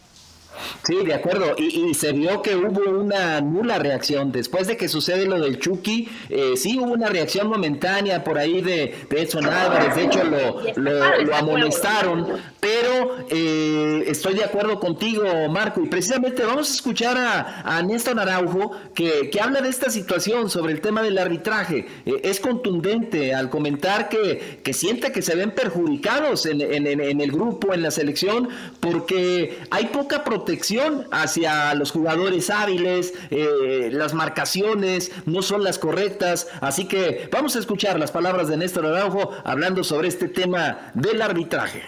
Sí, 0.84 0.96
de 1.04 1.14
acuerdo. 1.14 1.54
Y, 1.56 1.94
se 1.94 2.12
vio 2.12 2.42
que 2.42 2.56
hubo 2.56 2.90
una 2.90 3.40
nula 3.40 3.78
reacción. 3.78 4.32
Después 4.32 4.66
de 4.66 4.76
que 4.76 4.88
sucede 4.88 5.26
lo 5.26 5.38
del 5.38 5.58
Chucky, 5.58 6.08
eh, 6.28 6.54
sí 6.56 6.78
hubo 6.78 6.92
una 6.92 7.08
reacción 7.08 7.48
momentánea 7.48 8.24
por 8.24 8.38
ahí 8.38 8.60
de, 8.62 9.06
de 9.08 9.22
Edson. 9.22 9.44
De 9.44 10.04
hecho, 10.04 10.24
lo, 10.24 10.72
lo, 10.76 11.36
amonestaron. 11.36 12.26
Pero 12.60 13.26
eh, 13.30 14.04
estoy 14.06 14.34
de 14.34 14.44
acuerdo 14.44 14.80
contigo, 14.80 15.24
Marco. 15.48 15.82
Y 15.82 15.88
precisamente 15.88 16.44
vamos 16.44 16.70
a 16.70 16.74
escuchar 16.74 17.16
a, 17.16 17.76
a 17.76 17.82
Néstor 17.82 18.18
Araujo 18.18 18.72
que, 18.94 19.30
que, 19.30 19.40
habla 19.40 19.60
de 19.60 19.68
esta 19.68 19.90
situación 19.90 20.50
sobre 20.50 20.72
el 20.72 20.80
tema 20.80 21.02
del 21.02 21.18
arbitraje. 21.18 21.86
Eh, 22.06 22.20
es 22.24 22.40
contundente 22.40 23.34
al 23.34 23.50
comentar 23.50 24.08
que, 24.08 24.60
que 24.62 24.72
siente 24.72 25.12
que 25.12 25.22
se 25.22 25.34
ven 25.34 25.52
perjudicados 25.52 26.46
en, 26.46 26.60
en, 26.60 26.86
en 26.86 27.20
el 27.20 27.30
grupo, 27.30 27.72
en 27.74 27.82
la 27.82 27.90
selección, 27.90 28.48
porque 28.80 29.58
hay 29.70 29.86
poca 29.86 30.24
protección 30.24 30.41
protección 30.42 31.06
hacia 31.12 31.72
los 31.74 31.92
jugadores 31.92 32.50
hábiles, 32.50 33.14
eh, 33.30 33.90
las 33.92 34.12
marcaciones 34.12 35.12
no 35.24 35.40
son 35.40 35.62
las 35.62 35.78
correctas, 35.78 36.48
así 36.60 36.88
que 36.88 37.28
vamos 37.30 37.54
a 37.54 37.60
escuchar 37.60 38.00
las 38.00 38.10
palabras 38.10 38.48
de 38.48 38.56
Néstor 38.56 38.86
Araujo 38.86 39.30
hablando 39.44 39.84
sobre 39.84 40.08
este 40.08 40.26
tema 40.26 40.90
del 40.94 41.22
arbitraje. 41.22 41.82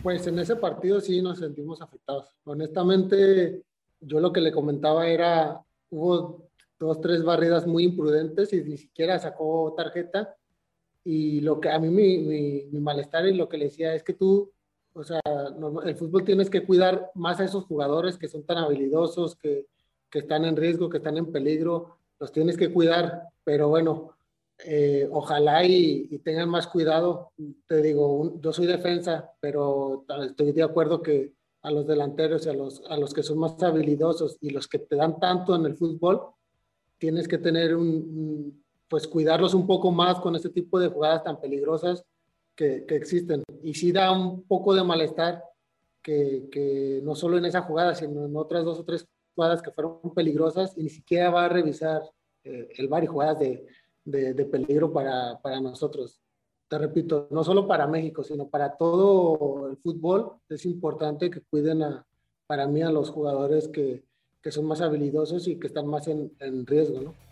Pues 0.00 0.28
en 0.28 0.38
ese 0.38 0.54
partido 0.54 1.00
sí 1.00 1.20
nos 1.20 1.40
sentimos 1.40 1.82
afectados. 1.82 2.28
Honestamente, 2.44 3.62
yo 4.00 4.20
lo 4.20 4.32
que 4.32 4.40
le 4.40 4.52
comentaba 4.52 5.08
era, 5.08 5.60
hubo 5.90 6.48
dos, 6.78 7.00
tres 7.00 7.24
barridas 7.24 7.66
muy 7.66 7.82
imprudentes 7.82 8.52
y 8.52 8.62
ni 8.62 8.76
siquiera 8.76 9.18
sacó 9.18 9.74
tarjeta. 9.76 10.36
Y 11.02 11.40
lo 11.40 11.60
que 11.60 11.70
a 11.70 11.80
mí 11.80 11.88
mi, 11.88 12.68
mi 12.70 12.80
malestar 12.80 13.26
y 13.26 13.34
lo 13.34 13.48
que 13.48 13.58
le 13.58 13.64
decía 13.64 13.92
es 13.92 14.04
que 14.04 14.12
tú 14.12 14.52
o 14.96 15.04
sea, 15.04 15.20
el 15.84 15.96
fútbol 15.96 16.24
tienes 16.24 16.48
que 16.48 16.64
cuidar 16.64 17.10
más 17.14 17.38
a 17.38 17.44
esos 17.44 17.64
jugadores 17.64 18.16
que 18.16 18.28
son 18.28 18.44
tan 18.44 18.56
habilidosos, 18.56 19.36
que, 19.36 19.66
que 20.10 20.20
están 20.20 20.46
en 20.46 20.56
riesgo, 20.56 20.88
que 20.88 20.96
están 20.98 21.18
en 21.18 21.30
peligro, 21.30 21.98
los 22.18 22.32
tienes 22.32 22.56
que 22.56 22.72
cuidar, 22.72 23.28
pero 23.44 23.68
bueno, 23.68 24.16
eh, 24.64 25.06
ojalá 25.12 25.64
y, 25.64 26.18
tengan 26.24 26.48
más 26.48 26.66
cuidado. 26.66 27.32
Te 27.66 27.82
digo, 27.82 28.40
yo 28.40 28.52
soy 28.54 28.66
defensa, 28.66 29.30
pero 29.38 30.06
estoy 30.24 30.52
de 30.52 30.62
acuerdo 30.62 31.02
que 31.02 31.32
a 31.60 31.70
los 31.70 31.86
delanteros 31.86 32.46
y 32.46 32.48
a 32.48 32.54
los, 32.54 32.82
a 32.88 32.96
los 32.96 33.12
que 33.12 33.22
son 33.22 33.38
más 33.38 33.62
habilidosos 33.62 34.38
y 34.40 34.50
los 34.50 34.66
que 34.66 34.78
te 34.78 34.96
dan 34.96 35.20
tanto 35.20 35.54
en 35.54 35.66
el 35.66 35.76
fútbol, 35.76 36.22
tienes 36.96 37.28
que 37.28 37.36
tener 37.36 37.76
un, 37.76 38.64
pues 38.88 39.06
cuidarlos 39.06 39.52
un 39.52 39.66
poco 39.66 39.90
más 39.90 40.20
con 40.20 40.34
este 40.36 40.48
tipo 40.48 40.78
de 40.78 40.88
jugadas 40.88 41.24
tan 41.24 41.38
peligrosas 41.38 42.02
que, 42.56 42.84
existen. 42.88 43.44
Y 43.62 43.74
sí 43.74 43.92
da 43.92 44.10
un 44.10 44.42
poco 44.44 44.74
de 44.74 44.82
malestar 44.82 45.44
que, 46.02 46.48
que, 46.50 47.00
no 47.04 47.14
solo 47.14 47.38
en 47.38 47.44
esa 47.44 47.62
jugada, 47.62 47.94
sino 47.94 48.24
en 48.24 48.36
otras 48.36 48.64
dos 48.64 48.80
o 48.80 48.84
tres 48.84 49.06
jugadas 49.34 49.62
que 49.62 49.70
fueron 49.70 50.00
peligrosas 50.14 50.76
y 50.76 50.84
ni 50.84 50.88
siquiera 50.88 51.30
va 51.30 51.44
a 51.44 51.48
revisar 51.48 52.02
eh, 52.42 52.68
el 52.78 52.88
VAR 52.88 53.04
y 53.04 53.06
jugadas 53.06 53.38
de, 53.38 53.66
de, 54.04 54.44
peligro 54.46 54.92
para, 54.92 55.38
para, 55.42 55.60
nosotros. 55.60 56.20
Te 56.68 56.78
repito, 56.78 57.28
no 57.30 57.44
solo 57.44 57.68
para 57.68 57.86
México, 57.86 58.24
sino 58.24 58.48
para 58.48 58.76
todo 58.76 59.68
el 59.68 59.76
fútbol 59.76 60.32
es 60.48 60.64
importante 60.64 61.30
que 61.30 61.42
cuiden 61.42 61.82
a, 61.82 62.06
para 62.46 62.66
mí 62.66 62.82
a 62.82 62.90
los 62.90 63.10
jugadores 63.10 63.68
que, 63.68 64.04
que 64.42 64.50
son 64.50 64.64
más 64.64 64.80
habilidosos 64.80 65.46
y 65.48 65.58
que 65.58 65.66
están 65.66 65.86
más 65.86 66.08
en, 66.08 66.32
en 66.40 66.66
riesgo, 66.66 67.00
¿no? 67.00 67.25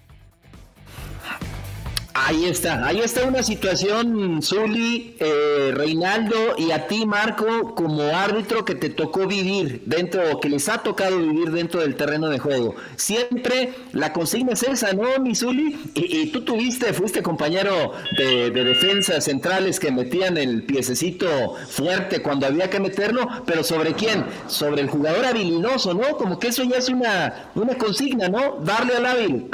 Ahí 2.27 2.47
está, 2.47 2.87
ahí 2.87 3.01
está 3.01 3.27
una 3.27 3.43
situación, 3.43 4.41
Zuli, 4.43 5.15
eh, 5.21 5.73
Reinaldo 5.75 6.55
y 6.57 6.71
a 6.71 6.87
ti, 6.87 7.05
Marco, 7.05 7.75
como 7.75 8.03
árbitro 8.03 8.65
que 8.65 8.75
te 8.75 8.89
tocó 8.89 9.27
vivir 9.27 9.83
dentro, 9.85 10.41
que 10.41 10.49
les 10.49 10.71
ha 10.71 10.79
tocado 10.79 11.19
vivir 11.19 11.51
dentro 11.51 11.83
del 11.83 11.97
terreno 11.97 12.31
de 12.31 12.39
juego. 12.39 12.77
Siempre 12.97 13.75
la 13.93 14.15
consigna 14.15 14.55
es 14.55 14.63
esa, 14.63 14.95
¿no, 14.95 15.19
mi 15.21 15.35
Zuli? 15.35 15.79
Y, 15.95 16.29
tú 16.29 16.41
tuviste, 16.47 16.95
fuiste 16.95 17.23
compañero 17.23 17.93
de, 18.17 18.51
de 18.51 18.65
defensas 18.65 19.25
centrales 19.25 19.79
que 19.79 19.93
metían 19.93 20.39
el 20.39 20.63
piececito 20.63 21.57
fuerte 21.69 22.23
cuando 22.23 22.47
había 22.47 22.71
que 22.71 22.81
meterlo, 22.81 23.29
pero 23.45 23.63
¿sobre 23.63 23.93
quién? 23.93 24.25
Sobre 24.47 24.81
el 24.81 24.89
jugador 24.89 25.27
habilidoso, 25.27 25.93
¿no? 25.93 26.17
Como 26.17 26.39
que 26.39 26.49
eso 26.49 26.65
ya 26.65 26.79
es 26.79 26.89
una, 26.89 27.51
una 27.55 27.75
consigna, 27.75 28.31
¿no? 28.31 28.61
Darle 28.63 28.95
al 28.95 29.05
hábil 29.05 29.51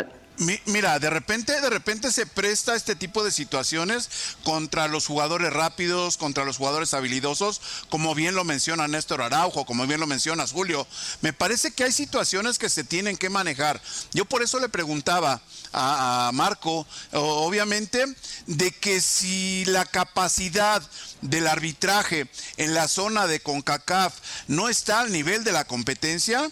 mira, 0.67 0.99
de 0.99 1.11
repente, 1.11 1.61
de 1.61 1.71
repente 1.71 2.11
se 2.11 2.27
presta 2.27 2.75
este 2.75 2.97
tipo 2.97 3.23
de 3.23 3.31
situaciones 3.31 4.09
contra 4.43 4.89
los 4.89 5.07
jugadores 5.07 5.53
rápidos, 5.53 6.17
contra 6.17 6.45
los 6.45 6.57
jugadores 6.57 6.95
habilidosos, 6.95 7.61
como 7.91 8.15
bien 8.15 8.35
lo 8.35 8.45
menciona 8.45 8.89
Néstor 8.89 9.23
Araujo, 9.23 9.67
como 9.67 9.87
bien 9.87 10.01
lo 10.01 10.07
menciona 10.07 10.47
Julio. 10.47 10.87
Me 11.21 11.33
parece 11.33 11.73
que 11.73 11.85
hay 11.85 11.93
situaciones 11.93 12.59
que 12.59 12.71
se 12.71 12.85
tienen 12.85 13.17
que 13.17 13.29
manejar. 13.29 13.81
Yo 14.13 14.25
por 14.25 14.43
eso 14.43 14.59
le 14.59 14.69
preguntaba 14.69 15.43
a, 15.73 16.29
a 16.29 16.33
Marco, 16.33 16.87
obviamente, 17.13 18.05
de 18.47 18.71
que 18.73 19.01
si 19.01 19.65
la 19.67 19.85
capacidad 19.85 20.83
del 21.21 21.47
arbitraje 21.47 22.29
en 22.57 22.75
la 22.75 22.89
zona 22.89 23.27
de 23.27 23.41
CONCACAF 23.41 24.15
no 24.49 24.69
está 24.69 25.01
al 25.01 25.13
nivel 25.13 25.45
de 25.45 25.53
la 25.53 25.65
competencia, 25.65 26.51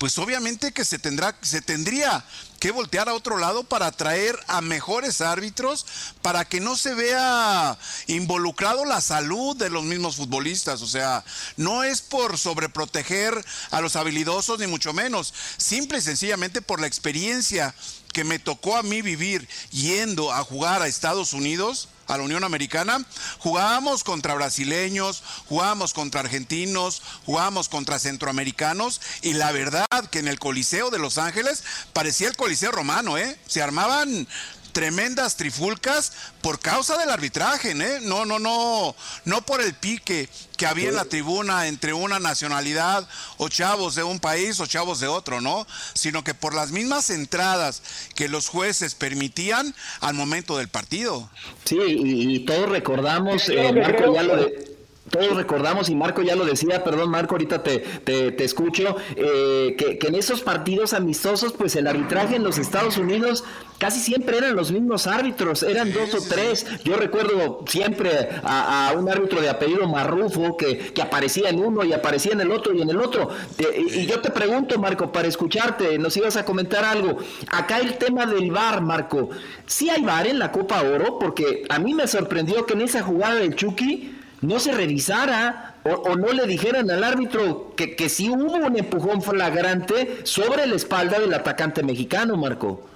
pues 0.00 0.18
obviamente 0.18 0.72
que 0.72 0.86
se 0.86 0.98
tendrá, 0.98 1.36
se 1.42 1.60
tendría 1.60 2.24
que 2.60 2.70
voltear 2.70 3.08
a 3.08 3.14
otro 3.14 3.38
lado 3.38 3.64
para 3.64 3.90
traer 3.90 4.38
a 4.46 4.60
mejores 4.60 5.22
árbitros 5.22 5.86
para 6.20 6.44
que 6.44 6.60
no 6.60 6.76
se 6.76 6.94
vea 6.94 7.76
involucrado 8.06 8.84
la 8.84 9.00
salud 9.00 9.56
de 9.56 9.70
los 9.70 9.82
mismos 9.82 10.16
futbolistas. 10.16 10.82
O 10.82 10.86
sea, 10.86 11.24
no 11.56 11.82
es 11.82 12.02
por 12.02 12.38
sobreproteger 12.38 13.42
a 13.70 13.80
los 13.80 13.96
habilidosos 13.96 14.60
ni 14.60 14.66
mucho 14.66 14.92
menos, 14.92 15.32
simple 15.56 15.98
y 15.98 16.02
sencillamente 16.02 16.60
por 16.60 16.80
la 16.80 16.86
experiencia 16.86 17.74
que 18.12 18.24
me 18.24 18.38
tocó 18.38 18.76
a 18.76 18.82
mí 18.82 19.00
vivir 19.00 19.48
yendo 19.70 20.32
a 20.32 20.44
jugar 20.44 20.82
a 20.82 20.88
Estados 20.88 21.32
Unidos 21.32 21.88
a 22.10 22.18
la 22.18 22.24
Unión 22.24 22.44
Americana, 22.44 23.04
jugábamos 23.38 24.04
contra 24.04 24.34
brasileños, 24.34 25.22
jugábamos 25.46 25.94
contra 25.94 26.20
argentinos, 26.20 27.02
jugábamos 27.24 27.68
contra 27.68 27.98
centroamericanos 27.98 29.00
y 29.22 29.34
la 29.34 29.52
verdad 29.52 29.86
que 30.10 30.18
en 30.18 30.28
el 30.28 30.38
Coliseo 30.38 30.90
de 30.90 30.98
Los 30.98 31.18
Ángeles 31.18 31.62
parecía 31.92 32.28
el 32.28 32.36
Coliseo 32.36 32.72
romano, 32.72 33.16
¿eh? 33.16 33.38
Se 33.46 33.62
armaban 33.62 34.26
tremendas 34.70 35.36
trifulcas 35.36 36.12
por 36.42 36.58
causa 36.58 36.96
del 36.98 37.10
arbitraje, 37.10 37.72
¿eh? 37.72 38.00
No, 38.02 38.24
no, 38.24 38.38
no, 38.38 38.94
no 39.24 39.42
por 39.42 39.60
el 39.60 39.74
pique 39.74 40.28
que 40.56 40.66
había 40.66 40.88
en 40.88 40.96
la 40.96 41.04
tribuna 41.04 41.68
entre 41.68 41.92
una 41.92 42.18
nacionalidad 42.18 43.08
o 43.38 43.48
chavos 43.48 43.94
de 43.94 44.02
un 44.02 44.20
país 44.20 44.60
o 44.60 44.66
chavos 44.66 45.00
de 45.00 45.08
otro, 45.08 45.40
¿no? 45.40 45.66
Sino 45.94 46.24
que 46.24 46.34
por 46.34 46.54
las 46.54 46.70
mismas 46.70 47.10
entradas 47.10 47.82
que 48.14 48.28
los 48.28 48.48
jueces 48.48 48.94
permitían 48.94 49.74
al 50.00 50.14
momento 50.14 50.58
del 50.58 50.68
partido. 50.68 51.30
Sí, 51.64 51.78
y, 51.80 52.40
todos 52.40 52.68
recordamos, 52.68 53.48
eh, 53.48 53.72
Marco 53.72 54.14
ya 54.14 54.22
lo 54.22 54.36
de 54.36 54.79
todos 55.10 55.36
recordamos, 55.36 55.88
y 55.90 55.94
Marco 55.94 56.22
ya 56.22 56.36
lo 56.36 56.44
decía, 56.44 56.84
perdón 56.84 57.10
Marco, 57.10 57.34
ahorita 57.34 57.62
te, 57.62 57.78
te, 57.78 58.44
escucho, 58.44 58.96
eh, 59.16 59.74
que, 59.76 59.98
en 60.06 60.14
esos 60.14 60.40
partidos 60.40 60.92
amistosos, 60.92 61.52
pues 61.52 61.74
el 61.76 61.86
arbitraje 61.86 62.36
en 62.36 62.44
los 62.44 62.58
Estados 62.58 62.96
Unidos 62.96 63.44
casi 63.78 63.98
siempre 63.98 64.38
eran 64.38 64.54
los 64.54 64.70
mismos 64.70 65.06
árbitros, 65.06 65.62
eran 65.62 65.92
dos 65.92 66.14
o 66.14 66.18
tres. 66.28 66.66
Yo 66.84 66.96
recuerdo 66.96 67.64
siempre 67.66 68.28
a, 68.44 68.92
un 68.96 69.08
árbitro 69.08 69.40
de 69.40 69.48
apellido 69.48 69.88
Marrufo 69.88 70.56
que, 70.56 70.78
que, 70.78 71.02
aparecía 71.02 71.48
en 71.48 71.58
uno 71.58 71.84
y 71.84 71.92
aparecía 71.92 72.32
en 72.32 72.40
el 72.40 72.52
otro 72.52 72.74
y 72.74 72.82
en 72.82 72.90
el 72.90 73.00
otro. 73.00 73.30
y, 73.76 74.06
yo 74.06 74.20
te 74.20 74.30
pregunto, 74.30 74.78
Marco, 74.78 75.10
para 75.10 75.26
escucharte, 75.26 75.98
nos 75.98 76.16
ibas 76.16 76.36
a 76.36 76.44
comentar 76.44 76.84
algo. 76.84 77.18
Acá 77.50 77.78
el 77.78 77.98
tema 77.98 78.26
del 78.26 78.50
VAR, 78.50 78.80
Marco. 78.80 79.30
¿Sí 79.66 79.90
hay 79.90 80.02
VAR 80.02 80.26
en 80.26 80.38
la 80.38 80.52
Copa 80.52 80.82
Oro? 80.82 81.18
Porque 81.18 81.64
a 81.68 81.78
mí 81.78 81.94
me 81.94 82.06
sorprendió 82.06 82.66
que 82.66 82.74
en 82.74 82.82
esa 82.82 83.02
jugada 83.02 83.36
del 83.36 83.56
Chucky 83.56 84.19
no 84.42 84.58
se 84.58 84.72
revisara 84.72 85.74
o, 85.84 86.16
no 86.16 86.32
le 86.32 86.46
dijeran 86.46 86.90
al 86.90 87.04
árbitro 87.04 87.74
que, 87.76 87.96
que 87.96 88.08
sí 88.08 88.30
hubo 88.30 88.56
un 88.56 88.76
empujón 88.76 89.22
flagrante 89.22 90.20
sobre 90.24 90.66
la 90.66 90.76
espalda 90.76 91.18
del 91.18 91.32
atacante 91.34 91.82
mexicano, 91.82 92.36
Marco. 92.36 92.86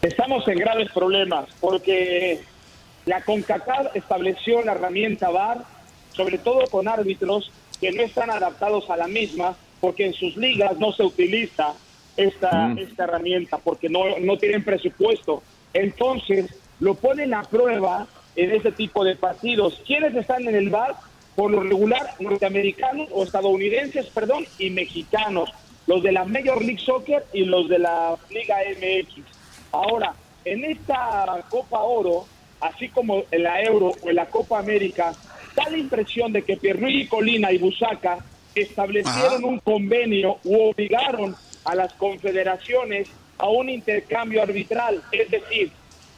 Estamos 0.00 0.46
en 0.48 0.58
graves 0.58 0.90
problemas 0.92 1.48
porque 1.60 2.40
la 3.04 3.22
CONCACAF 3.22 3.94
estableció 3.94 4.62
la 4.62 4.72
herramienta 4.72 5.30
VAR, 5.30 5.58
sobre 6.12 6.38
todo 6.38 6.66
con 6.70 6.88
árbitros 6.88 7.50
que 7.80 7.92
no 7.92 8.02
están 8.02 8.30
adaptados 8.30 8.88
a 8.90 8.96
la 8.96 9.06
misma, 9.06 9.56
porque 9.80 10.06
en 10.06 10.14
sus 10.14 10.36
ligas 10.36 10.78
no 10.78 10.92
se 10.92 11.02
utiliza 11.02 11.74
esta, 12.16 12.68
mm. 12.68 12.78
esta 12.78 13.04
herramienta, 13.04 13.58
porque 13.58 13.88
no, 13.88 14.18
no 14.20 14.38
tienen 14.38 14.64
presupuesto. 14.64 15.42
Entonces, 15.74 16.54
lo 16.80 16.94
ponen 16.94 17.34
a 17.34 17.42
prueba 17.42 18.06
en 18.36 18.50
ese 18.52 18.72
tipo 18.72 19.04
de 19.04 19.16
partidos. 19.16 19.80
¿Quiénes 19.86 20.14
están 20.14 20.46
en 20.48 20.54
el 20.54 20.70
bar? 20.70 20.94
Por 21.34 21.50
lo 21.50 21.62
regular, 21.62 22.14
norteamericanos 22.20 23.08
o 23.12 23.22
estadounidenses, 23.22 24.06
perdón, 24.06 24.44
y 24.58 24.70
mexicanos. 24.70 25.50
Los 25.86 26.02
de 26.02 26.12
la 26.12 26.24
Major 26.24 26.62
League 26.62 26.82
Soccer 26.84 27.24
y 27.32 27.44
los 27.44 27.68
de 27.68 27.78
la 27.78 28.16
Liga 28.30 28.56
MX. 28.78 29.24
Ahora, 29.72 30.14
en 30.44 30.64
esta 30.64 31.44
Copa 31.48 31.80
Oro, 31.80 32.26
así 32.60 32.88
como 32.88 33.24
en 33.30 33.42
la 33.42 33.62
Euro 33.62 33.92
o 34.02 34.10
en 34.10 34.16
la 34.16 34.26
Copa 34.26 34.58
América, 34.58 35.12
da 35.56 35.70
la 35.70 35.78
impresión 35.78 36.32
de 36.32 36.42
que 36.42 36.56
Pierluigi 36.56 37.06
Colina 37.06 37.50
y 37.52 37.58
Busaca 37.58 38.18
establecieron 38.54 39.44
un 39.44 39.58
convenio 39.60 40.38
u 40.44 40.70
obligaron 40.70 41.34
a 41.64 41.74
las 41.74 41.92
confederaciones 41.94 43.08
a 43.38 43.48
un 43.48 43.70
intercambio 43.70 44.42
arbitral. 44.42 45.02
Es 45.10 45.30
decir, 45.30 45.72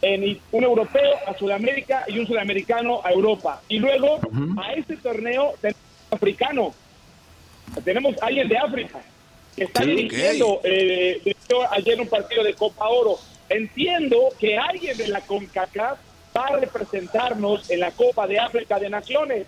en 0.05 0.39
un 0.53 0.65
europeo 0.65 1.15
a 1.27 1.37
Sudamérica 1.37 2.05
y 2.07 2.19
un 2.19 2.27
sudamericano 2.27 3.01
a 3.03 3.11
Europa. 3.11 3.63
Y 3.69 3.79
luego 3.79 4.21
a 4.63 4.75
este 4.75 4.97
torneo 4.99 5.55
tenemos 5.61 5.81
africano. 6.11 6.75
Tenemos 7.83 8.15
alguien 8.21 8.49
de 8.49 8.59
África 8.59 9.01
que 9.57 9.65
está 9.65 9.83
dirigiendo 9.83 10.61
eh, 10.63 11.35
ayer 11.71 12.01
un 12.01 12.09
partido 12.09 12.45
de 12.45 12.53
Copa 12.55 12.87
Oro. 12.89 13.19
Entiendo 13.49 14.29
que 14.39 14.59
alguien 14.59 14.97
de 14.97 15.09
la 15.09 15.23
CONCACAF 15.23 15.99
va 16.37 16.47
a 16.47 16.57
representarnos 16.57 17.71
en 17.71 17.81
la 17.81 17.91
Copa 17.91 18.27
de 18.27 18.39
África 18.39 18.79
de 18.79 18.91
Naciones. 18.91 19.47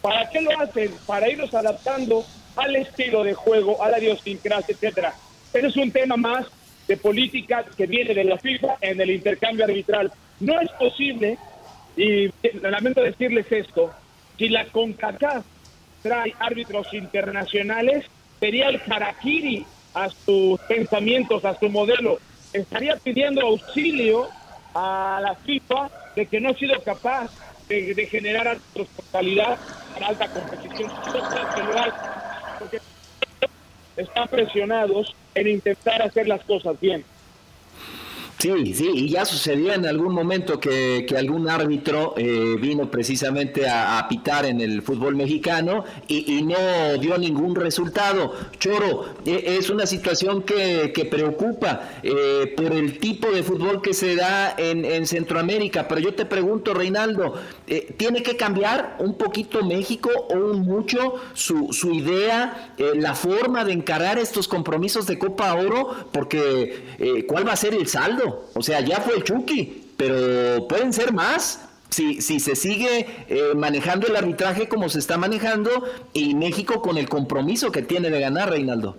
¿Para 0.00 0.30
qué 0.30 0.40
lo 0.40 0.56
hacen? 0.60 0.94
Para 1.06 1.28
irnos 1.28 1.52
adaptando 1.54 2.24
al 2.54 2.76
estilo 2.76 3.24
de 3.24 3.34
juego, 3.34 3.82
a 3.82 3.90
la 3.90 3.98
idiosincrasia, 3.98 4.74
etcétera. 4.74 5.12
Ese 5.52 5.66
es 5.66 5.76
un 5.76 5.90
tema 5.90 6.16
más 6.16 6.46
de 6.88 6.96
política 6.96 7.64
que 7.76 7.86
viene 7.86 8.14
de 8.14 8.24
la 8.24 8.38
FIFA 8.38 8.78
en 8.80 9.00
el 9.00 9.10
intercambio 9.10 9.66
arbitral. 9.66 10.10
No 10.40 10.58
es 10.60 10.70
posible, 10.72 11.38
y 11.96 12.30
lamento 12.62 13.02
decirles 13.02 13.46
esto, 13.50 13.92
si 14.38 14.48
la 14.48 14.64
CONCACAF 14.66 15.44
trae 16.02 16.34
árbitros 16.38 16.92
internacionales, 16.94 18.06
sería 18.40 18.68
el 18.68 18.80
karakiri 18.80 19.66
a 19.94 20.08
sus 20.08 20.58
pensamientos, 20.60 21.44
a 21.44 21.58
su 21.58 21.68
modelo. 21.68 22.18
Estaría 22.52 22.96
pidiendo 22.96 23.42
auxilio 23.42 24.28
a 24.74 25.20
la 25.22 25.34
FIFA 25.34 25.90
de 26.16 26.26
que 26.26 26.40
no 26.40 26.50
ha 26.50 26.54
sido 26.54 26.80
capaz 26.82 27.30
de, 27.68 28.06
generar 28.10 28.48
árbitros 28.48 28.88
con 28.96 29.04
calidad 29.12 29.58
para 29.92 30.06
alta 30.06 30.28
competición. 30.28 30.90
Están 33.98 34.28
presionados 34.28 35.12
en 35.34 35.48
intentar 35.48 36.02
hacer 36.02 36.28
las 36.28 36.44
cosas 36.44 36.78
bien. 36.80 37.04
Sí, 38.38 38.72
sí, 38.72 38.88
y 38.94 39.08
ya 39.08 39.24
sucedió 39.24 39.72
en 39.72 39.84
algún 39.84 40.14
momento 40.14 40.60
que, 40.60 41.04
algún 41.18 41.48
árbitro 41.48 42.14
eh, 42.16 42.54
vino 42.60 42.88
precisamente 42.88 43.68
a, 43.68 44.06
pitar 44.08 44.46
en 44.46 44.60
el 44.60 44.80
fútbol 44.82 45.16
mexicano 45.16 45.84
y, 46.06 46.42
no 46.42 46.96
dio 47.00 47.18
ningún 47.18 47.56
resultado. 47.56 48.32
Choro, 48.60 49.16
e, 49.26 49.56
es 49.58 49.70
una 49.70 49.86
situación 49.86 50.42
que, 50.42 51.08
preocupa 51.10 51.90
eh, 52.02 52.54
por 52.56 52.72
el 52.72 53.00
tipo 53.00 53.28
de 53.28 53.42
fútbol 53.42 53.82
que 53.82 53.92
se 53.92 54.14
da 54.14 54.54
en, 54.56 55.04
Centroamérica, 55.06 55.88
pero 55.88 56.00
yo 56.00 56.14
te 56.14 56.24
pregunto, 56.24 56.74
Reinaldo, 56.74 57.34
eh, 57.66 57.92
¿tiene 57.96 58.22
que 58.22 58.36
cambiar 58.36 58.96
un 59.00 59.14
poquito 59.14 59.64
México 59.64 60.10
o 60.30 60.34
un 60.34 60.60
mucho 60.60 61.14
su, 61.34 61.72
su 61.72 61.92
idea, 61.92 62.74
la 62.94 63.14
forma 63.14 63.64
de 63.64 63.72
encarar 63.72 64.18
estos 64.18 64.46
compromisos 64.46 65.06
de 65.06 65.18
Copa 65.18 65.54
Oro? 65.54 66.08
Porque 66.12 67.24
¿cuál 67.26 67.46
va 67.46 67.52
a 67.52 67.56
ser 67.56 67.74
el 67.74 67.88
saldo? 67.88 68.27
O 68.54 68.62
sea, 68.62 68.80
ya 68.80 69.00
fue 69.00 69.16
el 69.16 69.24
Chucky, 69.24 69.92
pero 69.96 70.66
pueden 70.68 70.92
ser 70.92 71.12
más. 71.12 71.64
Si, 71.90 72.20
si 72.20 72.38
se 72.38 72.54
sigue 72.54 73.06
eh, 73.28 73.54
manejando 73.56 74.06
el 74.06 74.16
arbitraje 74.16 74.68
como 74.68 74.90
se 74.90 74.98
está 74.98 75.16
manejando 75.16 75.70
y 76.12 76.34
México 76.34 76.82
con 76.82 76.98
el 76.98 77.08
compromiso 77.08 77.72
que 77.72 77.80
tiene 77.80 78.10
de 78.10 78.20
ganar, 78.20 78.50
Reinaldo. 78.50 78.96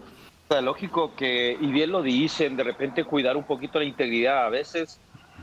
Lógico 0.61 1.15
que, 1.15 1.55
y 1.61 1.67
bien 1.67 1.91
lo 1.91 2.01
dicen, 2.01 2.57
de 2.57 2.63
repente 2.63 3.03
cuidar 3.03 3.37
un 3.37 3.43
poquito 3.43 3.77
la 3.77 3.85
integridad. 3.85 4.47
A 4.47 4.49
veces, 4.49 4.99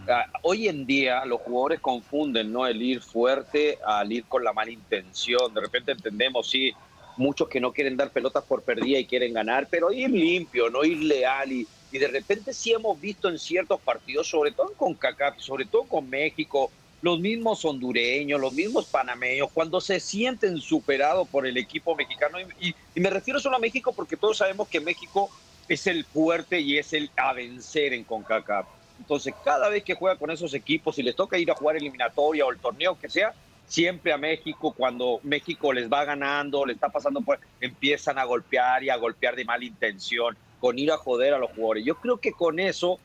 ah, 0.09 0.25
hoy 0.43 0.67
en 0.67 0.85
día 0.85 1.25
los 1.25 1.41
jugadores 1.43 1.79
confunden, 1.79 2.53
¿no? 2.53 2.67
El 2.67 2.83
ir 2.83 3.01
fuerte 3.01 3.79
al 3.87 4.11
ir 4.11 4.25
con 4.25 4.43
la 4.43 4.53
mala 4.53 4.73
intención. 4.73 5.55
De 5.55 5.61
repente 5.61 5.93
entendemos, 5.93 6.51
sí, 6.51 6.73
muchos 7.17 7.49
que 7.49 7.61
no 7.61 7.73
quieren 7.73 7.97
dar 7.97 8.11
pelotas 8.11 8.43
por 8.45 8.63
perdida 8.63 8.99
y 8.99 9.07
quieren 9.07 9.33
ganar, 9.33 9.69
pero 9.71 9.93
ir 9.93 10.11
limpio, 10.11 10.69
no 10.71 10.85
ir 10.85 10.99
leal 10.99 11.53
y, 11.53 11.69
y 11.93 11.99
de 11.99 12.09
repente 12.09 12.53
sí 12.53 12.73
hemos 12.73 13.01
visto 13.01 13.29
en 13.29 13.39
ciertos 13.39 13.81
partidos, 13.81 14.29
sobre 14.29 14.53
todo 14.53 14.73
con 14.75 14.95
CACAF, 14.95 15.39
sobre 15.39 15.65
todo 15.65 15.85
con 15.85 16.09
México, 16.09 16.71
los 17.03 17.21
mismos 17.21 17.65
hondureños, 17.65 18.41
los 18.41 18.53
mismos 18.53 18.87
panameños, 18.87 19.51
cuando 19.53 19.81
se 19.81 20.01
sienten 20.01 20.59
superados 20.59 21.29
por 21.29 21.47
el 21.47 21.57
equipo 21.57 21.95
mexicano, 21.95 22.39
y, 22.61 22.75
me 22.99 23.11
refiero 23.11 23.39
solo 23.39 23.57
a 23.57 23.61
México 23.61 23.93
porque 23.93 24.17
todos 24.17 24.39
sabemos 24.39 24.69
que 24.69 24.81
México 24.81 25.31
es 25.69 25.87
el 25.87 26.05
fuerte 26.05 26.61
y 26.61 26.79
es 26.79 26.93
el 26.93 27.11
a 27.17 27.33
vencer 27.33 27.93
en 27.93 28.05
CONCACAF. 28.05 28.67
Entonces, 28.99 29.35
cada 29.45 29.69
vez 29.69 29.85
que 29.85 29.95
juega 29.95 30.17
con 30.17 30.31
esos 30.31 30.55
equipos 30.55 30.99
y 30.99 31.03
les 31.03 31.15
toca 31.15 31.39
ir 31.39 31.51
a 31.51 31.55
jugar 31.55 31.77
eliminatoria 31.77 32.47
o 32.47 32.51
el 32.51 32.59
torneo 32.59 32.99
que 32.99 33.11
sea, 33.11 33.35
siempre 33.67 34.13
a 34.13 34.17
México, 34.17 34.73
cuando 34.77 35.21
México 35.23 35.73
les 35.73 35.91
va 35.91 36.05
ganando, 36.05 36.65
le 36.65 36.73
está 36.73 36.89
pasando 36.89 37.21
por, 37.21 37.39
empiezan 37.61 38.19
a 38.19 38.25
golpear 38.25 38.83
y 38.85 38.91
a 38.91 38.97
golpear 38.97 39.37
de 39.37 39.45
mala 39.45 39.65
intención, 39.65 40.37
con 40.61 40.79
ir 40.79 40.91
a 40.91 40.97
joder 40.97 41.35
a 41.35 41.39
los 41.39 41.51
jugadores. 41.51 41.85
Yo 41.85 41.97
creo 41.97 42.19
que 42.19 42.33
con 42.33 42.59
eso 42.59 42.99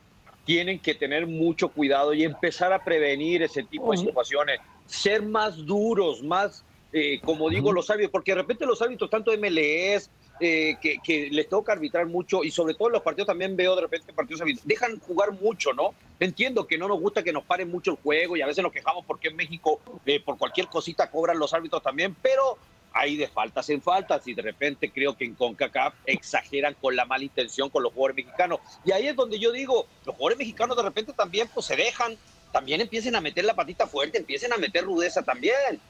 tienen 0.44 0.78
que 0.78 0.94
tener 0.94 1.26
mucho 1.26 1.68
cuidado 1.68 2.14
y 2.14 2.24
empezar 2.24 2.72
a 2.72 2.82
prevenir 2.82 3.42
ese 3.42 3.62
tipo 3.62 3.92
de 3.92 3.98
situaciones, 3.98 4.60
ser 4.86 5.22
más 5.22 5.64
duros, 5.64 6.22
más, 6.22 6.64
eh, 6.92 7.20
como 7.22 7.48
digo, 7.48 7.72
los 7.72 7.88
árbitros, 7.90 8.10
porque 8.10 8.32
de 8.32 8.40
repente 8.42 8.66
los 8.66 8.82
árbitros, 8.82 9.08
tanto 9.08 9.32
MLS, 9.36 10.10
eh, 10.40 10.76
que, 10.80 10.96
que, 11.04 11.28
les 11.30 11.48
toca 11.48 11.72
arbitrar 11.72 12.06
mucho 12.06 12.42
y 12.42 12.50
sobre 12.50 12.74
todo 12.74 12.88
en 12.88 12.94
los 12.94 13.02
partidos 13.02 13.28
también 13.28 13.54
veo 13.54 13.76
de 13.76 13.82
repente 13.82 14.12
partidos 14.12 14.42
dejan 14.64 14.98
jugar 14.98 15.30
mucho, 15.40 15.72
¿no? 15.72 15.94
Entiendo 16.18 16.66
que 16.66 16.76
no 16.78 16.88
nos 16.88 16.98
gusta 16.98 17.22
que 17.22 17.32
nos 17.32 17.44
paren 17.44 17.70
mucho 17.70 17.92
el 17.92 17.96
juego 17.98 18.36
y 18.36 18.42
a 18.42 18.46
veces 18.46 18.64
nos 18.64 18.72
quejamos 18.72 19.04
porque 19.06 19.28
en 19.28 19.36
México 19.36 19.80
eh, 20.04 20.20
por 20.20 20.38
cualquier 20.38 20.66
cosita 20.66 21.10
cobran 21.10 21.38
los 21.38 21.54
árbitros 21.54 21.82
también, 21.82 22.16
pero 22.20 22.58
hay 22.94 23.16
de 23.16 23.28
faltas 23.28 23.68
en 23.70 23.82
faltas 23.82 24.26
y 24.26 24.34
de 24.34 24.42
repente 24.42 24.90
creo 24.90 25.16
que 25.16 25.24
en 25.24 25.34
CONCACAF 25.34 25.94
exageran 26.06 26.74
con 26.80 26.96
la 26.96 27.04
mala 27.04 27.24
intención 27.24 27.70
con 27.70 27.82
los 27.82 27.92
jugadores 27.92 28.24
mexicanos. 28.24 28.60
Y 28.84 28.92
ahí 28.92 29.06
es 29.06 29.16
donde 29.16 29.38
yo 29.38 29.52
digo, 29.52 29.86
los 30.04 30.14
jugadores 30.14 30.38
mexicanos 30.38 30.76
de 30.76 30.82
repente 30.82 31.12
también 31.12 31.48
pues 31.52 31.66
se 31.66 31.76
dejan, 31.76 32.16
también 32.52 32.80
empiecen 32.80 33.16
a 33.16 33.20
meter 33.20 33.44
la 33.44 33.54
patita 33.54 33.86
fuerte, 33.86 34.18
empiecen 34.18 34.52
a 34.52 34.56
meter 34.56 34.84
rudeza 34.84 35.22
también. 35.22 35.80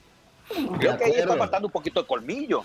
Creo 0.79 0.97
que 0.97 1.05
ahí 1.05 1.13
está 1.13 1.37
faltando 1.37 1.69
un 1.69 1.73
poquito 1.73 2.03
de 2.03 2.07
colmillo 2.07 2.65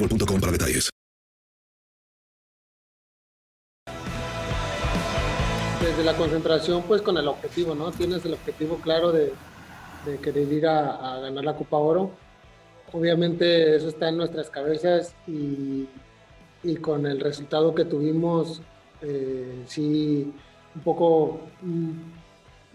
boostmobile.com 0.00 0.40
para 0.40 0.52
detalles. 0.52 0.90
Desde 5.82 6.04
la 6.04 6.16
concentración, 6.16 6.82
pues 6.82 7.02
con 7.02 7.16
el 7.16 7.28
objetivo, 7.28 7.74
¿no? 7.74 7.90
Tienes 7.90 8.24
el 8.24 8.34
objetivo 8.34 8.76
claro 8.76 9.12
de, 9.12 9.32
querer 10.22 10.50
ir 10.52 10.66
a, 10.66 11.16
a, 11.16 11.20
ganar 11.20 11.44
la 11.44 11.56
Copa 11.56 11.76
Oro. 11.76 12.12
Obviamente 12.92 13.76
eso 13.76 13.88
está 13.88 14.08
en 14.08 14.16
nuestras 14.16 14.50
cabezas 14.50 15.14
y, 15.26 15.88
y 16.62 16.76
con 16.76 17.06
el 17.06 17.20
resultado 17.20 17.74
que 17.74 17.84
tuvimos, 17.84 18.62
eh, 19.02 19.62
sí, 19.66 20.32
un 20.74 20.82
poco 20.82 21.40
mm, 21.62 21.92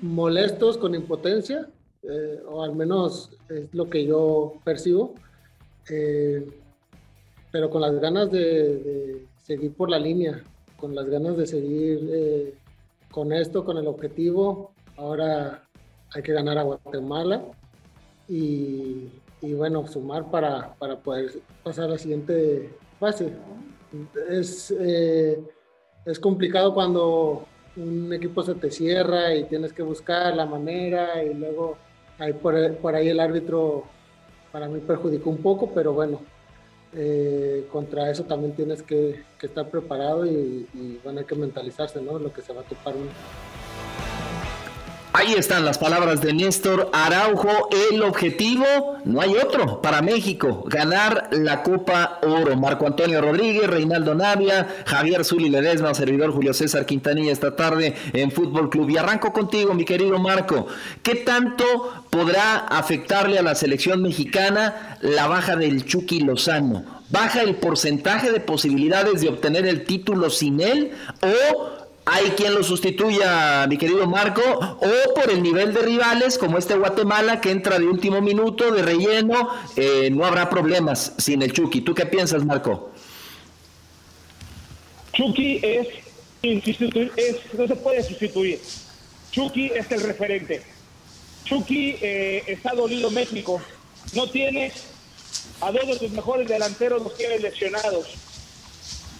molestos 0.01 0.77
con 0.77 0.95
impotencia, 0.95 1.67
eh, 2.03 2.41
o 2.47 2.63
al 2.63 2.75
menos 2.75 3.31
es 3.49 3.73
lo 3.73 3.89
que 3.89 4.05
yo 4.05 4.53
percibo. 4.63 5.15
Eh, 5.89 6.47
pero 7.55 7.69
con 7.69 7.81
las 7.81 7.97
ganas 8.01 8.29
de, 8.31 9.27
seguir 9.41 9.71
por 9.71 9.89
la 9.89 9.97
línea, 9.97 10.43
con 10.75 10.93
las 10.93 11.07
ganas 11.07 11.37
de 11.37 11.47
seguir 11.47 12.05
eh, 12.11 12.53
con 13.09 13.31
esto, 13.31 13.63
con 13.63 13.77
el 13.77 13.87
objetivo. 13.87 14.73
Ahora 14.97 15.63
hay 16.13 16.21
que 16.21 16.33
ganar 16.33 16.57
a 16.57 16.63
Guatemala 16.63 17.43
y, 18.27 19.07
y 19.41 19.53
bueno, 19.53 19.87
sumar 19.87 20.29
para, 20.29 20.75
para, 20.75 20.97
poder 20.99 21.31
pasar 21.63 21.85
a 21.85 21.93
la 21.93 21.97
siguiente 21.97 22.73
fase. 22.99 23.31
Es, 24.29 24.75
eh, 24.77 25.41
es 26.05 26.19
complicado 26.19 26.73
cuando 26.73 27.45
un 27.77 28.11
equipo 28.11 28.43
se 28.43 28.55
te 28.55 28.69
cierra 28.69 29.33
y 29.33 29.45
tienes 29.45 29.71
que 29.71 29.81
buscar 29.81 30.35
la 30.35 30.45
manera 30.45 31.23
y 31.23 31.33
luego 31.33 31.77
ahí 32.19 32.33
por, 32.33 32.75
por 32.79 32.95
ahí 32.95 33.07
el 33.07 33.21
árbitro 33.21 33.85
para 34.51 34.67
mí 34.67 34.81
perjudicó 34.81 35.29
un 35.29 35.37
poco, 35.37 35.71
pero 35.73 35.93
bueno, 35.93 36.19
eh, 36.95 37.67
contra 37.71 38.09
eso 38.09 38.23
también 38.23 38.55
tienes 38.55 38.81
que, 38.81 39.23
estar 39.41 39.69
preparado 39.69 40.25
y, 40.25 40.67
y, 40.73 40.99
bueno, 41.03 41.19
hay 41.19 41.25
que 41.25 41.35
mentalizarse, 41.35 42.01
¿no? 42.01 42.17
Lo 42.17 42.33
que 42.33 42.41
se 42.41 42.51
va 42.51 42.61
a 42.61 42.63
topar. 42.63 42.95
Ahí 45.17 45.31
están 45.31 45.63
las 45.63 45.77
palabras 45.77 46.19
de 46.19 46.33
Néstor 46.33 46.89
Araujo. 46.91 47.69
El 47.89 48.03
objetivo, 48.03 48.65
no 49.05 49.21
hay 49.21 49.33
otro 49.37 49.81
para 49.81 50.01
México, 50.01 50.65
ganar 50.67 51.29
la 51.31 51.63
Copa 51.63 52.19
Oro. 52.21 52.57
Marco 52.57 52.85
Antonio 52.85 53.21
Rodríguez, 53.21 53.65
Reinaldo 53.65 54.13
Navia, 54.13 54.67
Javier 54.85 55.23
Zuli 55.23 55.47
Ledesma, 55.47 55.93
servidor 55.93 56.33
Julio 56.33 56.53
César 56.53 56.85
Quintanilla 56.85 57.31
esta 57.31 57.55
tarde 57.55 57.95
en 58.11 58.29
Fútbol 58.29 58.69
Club. 58.69 58.89
Y 58.89 58.97
arranco 58.97 59.31
contigo, 59.31 59.73
mi 59.73 59.85
querido 59.85 60.19
Marco. 60.19 60.67
¿Qué 61.01 61.15
tanto 61.15 61.63
podrá 62.09 62.57
afectarle 62.67 63.39
a 63.39 63.41
la 63.41 63.55
selección 63.55 64.01
mexicana 64.01 64.97
la 64.99 65.27
baja 65.27 65.55
del 65.55 65.85
Chucky 65.85 66.19
Lozano? 66.19 66.83
¿Baja 67.09 67.41
el 67.41 67.55
porcentaje 67.55 68.33
de 68.33 68.41
posibilidades 68.41 69.21
de 69.21 69.29
obtener 69.29 69.65
el 69.65 69.85
título 69.85 70.29
sin 70.29 70.59
él 70.59 70.91
o 71.21 71.74
hay 72.05 72.31
quien 72.31 72.53
lo 72.53 72.63
sustituya, 72.63 73.65
mi 73.67 73.77
querido 73.77 74.05
Marco, 74.05 74.41
o 74.41 75.13
por 75.15 75.31
el 75.31 75.41
nivel 75.41 75.73
de 75.73 75.81
rivales 75.81 76.37
como 76.37 76.57
este 76.57 76.75
Guatemala 76.75 77.41
que 77.41 77.49
entra 77.49 77.79
de 77.79 77.85
último 77.85 78.21
minuto, 78.21 78.71
de 78.71 78.83
relleno, 78.83 79.49
eh, 79.75 80.09
no 80.11 80.23
habrá 80.23 80.49
problemas 80.49 81.13
sin 81.17 81.41
el 81.41 81.51
Chucky. 81.51 81.81
¿Tú 81.81 81.95
qué 81.95 82.05
piensas, 82.05 82.45
Marco? 82.45 82.91
Chucky 85.13 85.59
es, 85.63 85.87
no 87.57 87.67
se 87.67 87.75
puede 87.75 88.03
sustituir. 88.03 88.59
Chucky 89.31 89.71
es 89.73 89.91
el 89.91 90.01
referente. 90.01 90.61
Chucky 91.45 91.97
eh, 92.01 92.43
está 92.47 92.73
dolido 92.73 93.09
México. 93.09 93.59
No 94.13 94.29
tiene 94.29 94.71
a 95.61 95.71
dos 95.71 95.87
de 95.87 95.99
sus 95.99 96.11
mejores 96.11 96.47
delanteros, 96.47 97.01
los 97.01 97.17
tiene 97.17 97.39
lesionados. 97.39 98.07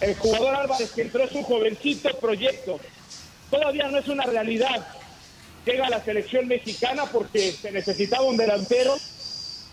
El 0.00 0.14
jugador 0.16 0.54
Álvarez 0.54 0.90
que 0.92 1.02
entró 1.02 1.24
es 1.24 1.32
un 1.32 1.42
jovencito 1.42 2.10
proyecto. 2.18 2.78
Todavía 3.50 3.88
no 3.88 3.98
es 3.98 4.08
una 4.08 4.24
realidad. 4.24 4.86
Llega 5.64 5.86
a 5.86 5.90
la 5.90 6.04
selección 6.04 6.46
mexicana 6.46 7.06
porque 7.06 7.52
se 7.52 7.72
necesitaba 7.72 8.24
un 8.24 8.36
delantero 8.36 8.96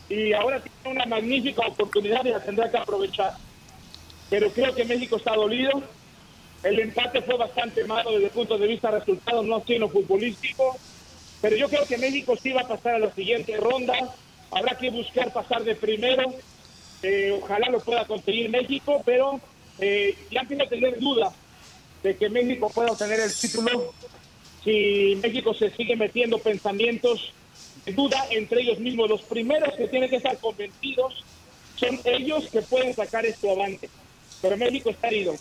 y 0.10 0.34
ahora 0.34 0.62
tiene 0.62 0.98
una 0.98 1.06
magnífica 1.06 1.68
oportunidad 1.68 2.24
y 2.26 2.30
la 2.30 2.44
tendrá 2.44 2.72
que 2.72 2.78
aprovechar. 2.78 3.34
Pero 4.30 4.50
creo 4.52 4.74
que 4.74 4.86
México 4.86 5.18
está 5.18 5.36
dolido. 5.36 5.84
El 6.64 6.80
empate 6.80 7.22
fue 7.22 7.38
bastante 7.38 7.84
malo 7.84 8.14
desde 8.14 8.26
el 8.26 8.32
punto 8.32 8.58
de 8.58 8.68
vista 8.68 8.90
de 8.90 9.00
resultados, 9.00 9.46
no 9.46 9.62
sino 9.68 9.90
futbolístico. 9.90 10.78
Pero 11.42 11.58
yo 11.58 11.68
creo 11.68 11.86
que 11.86 11.98
México 11.98 12.38
sí 12.42 12.54
va 12.54 12.62
a 12.62 12.68
pasar 12.68 12.96
a 12.96 13.00
la 13.00 13.14
siguiente 13.14 13.58
ronda. 13.58 13.94
Habrá 14.50 14.78
que 14.78 14.90
buscar 14.90 15.34
pasar 15.34 15.64
de 15.64 15.76
primero. 15.76 16.34
Eh, 17.02 17.38
ojalá 17.42 17.70
lo 17.70 17.82
pueda 17.82 18.06
conseguir 18.06 18.50
México, 18.50 19.02
pero 19.06 19.42
eh, 19.80 20.16
ya 20.32 20.42
empiezo 20.42 20.64
a 20.64 20.70
tener 20.70 21.00
dudas 21.00 21.34
de 22.04 22.16
que 22.16 22.30
México 22.30 22.70
pueda 22.70 22.92
obtener 22.92 23.20
el 23.20 23.34
título 23.34 23.94
si 24.64 25.18
México 25.22 25.54
se 25.54 25.70
sigue 25.72 25.96
metiendo 25.96 26.38
pensamientos 26.40 27.34
de 27.86 27.94
duda 27.94 28.26
entre 28.30 28.62
ellos 28.62 28.80
mismos. 28.80 29.10
Los 29.10 29.22
primeros 29.24 29.74
que 29.76 29.88
tienen 29.88 30.10
que 30.10 30.18
estar 30.18 30.38
convencidos 30.38 31.24
son 31.76 32.00
ellos 32.06 32.48
que 32.50 32.62
pueden 32.62 32.94
sacar 32.94 33.26
esto 33.26 33.52
avante. 33.52 33.90
Pero 34.42 34.58
México 34.58 34.90
está 34.90 35.08
herido. 35.08 35.36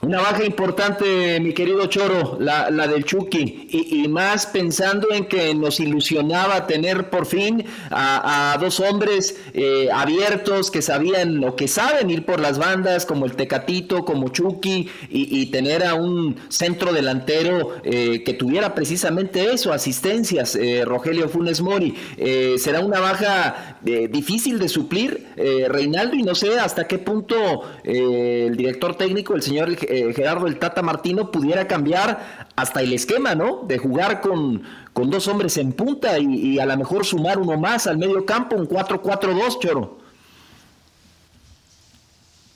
Una 0.00 0.20
baja 0.20 0.44
importante, 0.44 1.40
mi 1.40 1.52
querido 1.52 1.86
Choro, 1.86 2.36
la, 2.38 2.70
la 2.70 2.86
del 2.86 3.04
Chucky, 3.04 3.66
y, 3.68 4.04
y, 4.04 4.08
más 4.08 4.46
pensando 4.46 5.08
en 5.12 5.26
que 5.26 5.52
nos 5.56 5.80
ilusionaba 5.80 6.68
tener 6.68 7.10
por 7.10 7.26
fin 7.26 7.64
a, 7.90 8.52
a 8.52 8.58
dos 8.58 8.78
hombres 8.78 9.36
eh, 9.54 9.88
abiertos 9.92 10.70
que 10.70 10.82
sabían 10.82 11.42
o 11.42 11.56
que 11.56 11.66
saben 11.66 12.10
ir 12.10 12.24
por 12.24 12.38
las 12.38 12.58
bandas, 12.58 13.06
como 13.06 13.26
el 13.26 13.32
Tecatito, 13.32 14.04
como 14.04 14.28
Chucky, 14.28 14.88
y, 15.10 15.40
y 15.40 15.46
tener 15.46 15.84
a 15.84 15.94
un 15.94 16.36
centro 16.48 16.92
delantero 16.92 17.74
eh, 17.82 18.22
que 18.22 18.34
tuviera 18.34 18.76
precisamente 18.76 19.52
eso, 19.52 19.72
asistencias, 19.72 20.54
eh, 20.54 20.84
Rogelio 20.84 21.28
Funes 21.28 21.60
Mori. 21.60 21.96
Eh, 22.16 22.54
será 22.58 22.80
una 22.80 23.00
baja 23.00 23.80
eh, 23.84 24.06
difícil 24.08 24.60
de 24.60 24.68
suplir, 24.68 25.26
Reinaldo, 25.36 26.14
y 26.14 26.22
no 26.22 26.34
sé 26.34 26.58
hasta 26.58 26.86
qué 26.86 26.98
punto 26.98 27.62
el 27.84 28.56
director 28.56 28.96
técnico, 28.96 29.34
el 29.34 29.42
señor 29.42 29.70
eh, 29.88 30.12
Gerardo 30.14 30.46
el 30.46 30.58
Tata 30.58 30.82
Martino 30.82 31.30
pudiera 31.30 31.66
cambiar 31.66 32.46
hasta 32.56 32.82
el 32.82 32.92
esquema, 32.92 33.34
¿no? 33.34 33.62
De 33.66 33.78
jugar 33.78 34.20
con, 34.20 34.62
con 34.92 35.08
dos 35.08 35.26
hombres 35.28 35.56
en 35.56 35.72
punta 35.72 36.18
y, 36.18 36.58
a 36.58 36.66
lo 36.66 36.76
mejor 36.76 37.06
sumar 37.06 37.38
uno 37.38 37.56
más 37.56 37.86
al 37.86 37.96
medio 37.96 38.26
campo, 38.26 38.54
un 38.54 38.68
4-4-2, 38.68 39.58
Choro. 39.60 39.98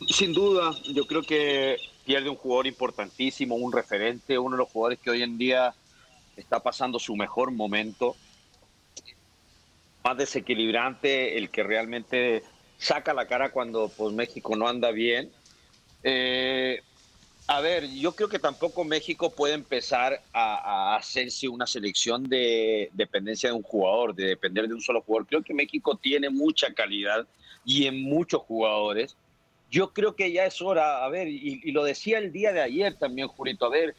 Sin 0.08 0.34
duda, 0.34 0.74
yo 0.92 1.06
creo 1.06 1.22
que 1.22 1.78
pierde 2.04 2.28
un 2.28 2.36
jugador 2.36 2.66
importantísimo, 2.66 3.54
un 3.54 3.72
referente, 3.72 4.38
uno 4.38 4.56
de 4.56 4.58
los 4.58 4.68
jugadores 4.68 4.98
que 4.98 5.10
hoy 5.10 5.22
en 5.22 5.38
día 5.38 5.72
está 6.36 6.60
pasando 6.60 6.98
su 6.98 7.16
mejor 7.16 7.50
momento. 7.50 8.14
Más 10.04 10.18
desequilibrante, 10.18 11.38
el 11.38 11.48
que 11.48 11.62
realmente 11.62 12.42
saca 12.76 13.14
la 13.14 13.26
cara 13.26 13.52
cuando 13.52 13.88
pues, 13.88 14.12
México 14.12 14.54
no 14.54 14.68
anda 14.68 14.90
bien. 14.90 15.30
Eh, 16.02 16.82
a 17.52 17.60
ver, 17.60 17.86
yo 17.90 18.12
creo 18.12 18.30
que 18.30 18.38
tampoco 18.38 18.82
México 18.82 19.28
puede 19.28 19.52
empezar 19.52 20.22
a, 20.32 20.94
a, 20.94 20.96
hacerse 20.96 21.48
una 21.48 21.66
selección 21.66 22.26
de 22.26 22.88
dependencia 22.94 23.50
de 23.50 23.54
un 23.54 23.62
jugador, 23.62 24.14
de 24.14 24.24
depender 24.24 24.66
de 24.66 24.72
un 24.72 24.80
solo 24.80 25.02
jugador. 25.02 25.26
Creo 25.26 25.42
que 25.42 25.52
México 25.52 25.98
tiene 26.00 26.30
mucha 26.30 26.72
calidad 26.72 27.26
y 27.62 27.86
en 27.86 28.04
muchos 28.04 28.40
jugadores. 28.40 29.16
Yo 29.70 29.92
creo 29.92 30.16
que 30.16 30.32
ya 30.32 30.46
es 30.46 30.62
hora, 30.62 31.04
a 31.04 31.08
ver, 31.10 31.28
y, 31.28 31.60
y 31.62 31.72
lo 31.72 31.84
decía 31.84 32.16
el 32.16 32.32
día 32.32 32.54
de 32.54 32.62
ayer 32.62 32.94
también, 32.94 33.28
Jurito, 33.28 33.66
a 33.66 33.70
ver, 33.70 33.94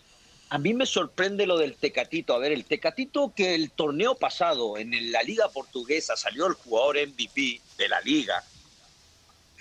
a 0.50 0.58
mí 0.58 0.74
me 0.74 0.88
sorprende 0.88 1.46
lo 1.46 1.60
del 1.60 1.76
Tecatito. 1.76 2.34
A 2.34 2.40
ver, 2.40 2.54
el 2.54 2.66
Tecatito 2.66 3.34
que 3.36 3.54
el 3.54 3.70
torneo 3.70 4.16
pasado 4.16 4.80
en 4.80 5.12
la 5.12 5.22
Liga 5.22 5.48
Portuguesa 5.50 6.16
salió 6.16 6.48
el 6.48 6.54
jugador 6.54 6.98
MVP 7.08 7.62
de 7.78 7.88
la 7.88 8.02
liga 8.02 8.44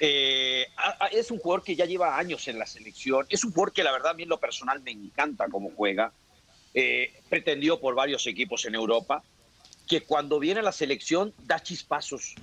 eh, 0.05 0.67
es 1.13 1.31
un 1.31 1.39
jugador 1.39 1.63
que 1.63 1.77
ya 1.77 1.87
lleva 1.87 2.19
años 2.19 2.49
en 2.49 2.59
la 2.59 2.67
selección, 2.67 3.25
es 3.29 3.45
un 3.45 3.53
jugador 3.53 3.73
que 3.73 3.85
la 3.85 3.93
verdad 3.93 4.11
a 4.11 4.15
mí 4.15 4.25
en 4.25 4.31
lo 4.31 4.41
personal 4.41 4.83
me 4.83 4.91
encanta 4.91 5.47
cómo 5.49 5.71
juega, 5.77 6.13
eh, 6.75 7.13
pretendió 7.29 7.79
por 7.79 7.95
varios 7.95 8.27
equipos 8.27 8.65
en 8.65 8.75
Europa, 8.75 9.23
que 9.87 10.01
cuando 10.01 10.41
viene 10.41 10.59
a 10.59 10.65
la 10.65 10.73
selección 10.73 11.33
da 11.45 11.63
chispazos 11.63 12.35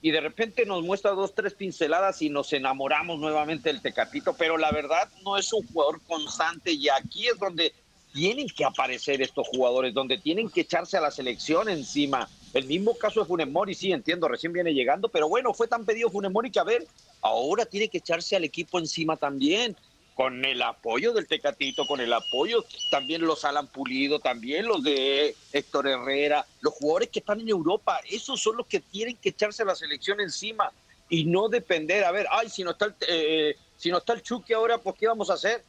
y 0.00 0.12
de 0.12 0.20
repente 0.22 0.64
nos 0.64 0.82
muestra 0.82 1.10
dos, 1.10 1.34
tres 1.34 1.52
pinceladas 1.52 2.22
y 2.22 2.30
nos 2.30 2.54
enamoramos 2.54 3.18
nuevamente 3.18 3.68
del 3.68 3.82
Tecatito, 3.82 4.34
pero 4.34 4.56
la 4.56 4.72
verdad 4.72 5.10
no 5.24 5.36
es 5.36 5.52
un 5.52 5.66
jugador 5.66 6.00
constante 6.06 6.72
y 6.72 6.88
aquí 6.88 7.26
es 7.26 7.38
donde 7.38 7.74
tienen 8.14 8.48
que 8.48 8.64
aparecer 8.64 9.20
estos 9.20 9.46
jugadores, 9.48 9.92
donde 9.92 10.16
tienen 10.16 10.48
que 10.48 10.62
echarse 10.62 10.96
a 10.96 11.02
la 11.02 11.10
selección 11.10 11.68
encima. 11.68 12.30
El 12.54 12.66
mismo 12.66 12.96
caso 12.96 13.20
de 13.20 13.26
Funes 13.26 13.48
Mori, 13.48 13.74
sí, 13.74 13.92
entiendo, 13.92 14.28
recién 14.28 14.52
viene 14.52 14.72
llegando, 14.72 15.08
pero 15.08 15.28
bueno, 15.28 15.52
fue 15.52 15.66
tan 15.66 15.84
pedido 15.84 16.08
Funes 16.08 16.30
Mori 16.30 16.52
que 16.52 16.60
a 16.60 16.64
ver, 16.64 16.86
ahora 17.20 17.66
tiene 17.66 17.88
que 17.88 17.98
echarse 17.98 18.36
al 18.36 18.44
equipo 18.44 18.78
encima 18.78 19.16
también, 19.16 19.76
con 20.14 20.44
el 20.44 20.62
apoyo 20.62 21.12
del 21.12 21.26
Tecatito, 21.26 21.84
con 21.86 22.00
el 22.00 22.12
apoyo 22.12 22.64
también 22.92 23.22
los 23.22 23.44
Alan 23.44 23.66
Pulido, 23.66 24.20
también 24.20 24.66
los 24.66 24.84
de 24.84 25.34
Héctor 25.52 25.88
Herrera, 25.88 26.46
los 26.60 26.74
jugadores 26.74 27.08
que 27.08 27.18
están 27.18 27.40
en 27.40 27.48
Europa, 27.48 27.98
esos 28.08 28.40
son 28.40 28.56
los 28.56 28.66
que 28.66 28.78
tienen 28.78 29.16
que 29.16 29.30
echarse 29.30 29.62
a 29.62 29.66
la 29.66 29.74
selección 29.74 30.20
encima 30.20 30.70
y 31.08 31.24
no 31.24 31.48
depender, 31.48 32.04
a 32.04 32.12
ver, 32.12 32.28
ay, 32.30 32.48
si 32.48 32.62
no 32.62 32.70
está 32.70 32.84
el, 32.86 32.94
eh, 33.08 33.56
si 33.76 33.90
no 33.90 33.98
está 33.98 34.12
el 34.12 34.22
Chucky 34.22 34.52
ahora, 34.52 34.78
pues 34.78 34.96
¿qué 34.96 35.08
vamos 35.08 35.28
a 35.30 35.34
hacer? 35.34 35.64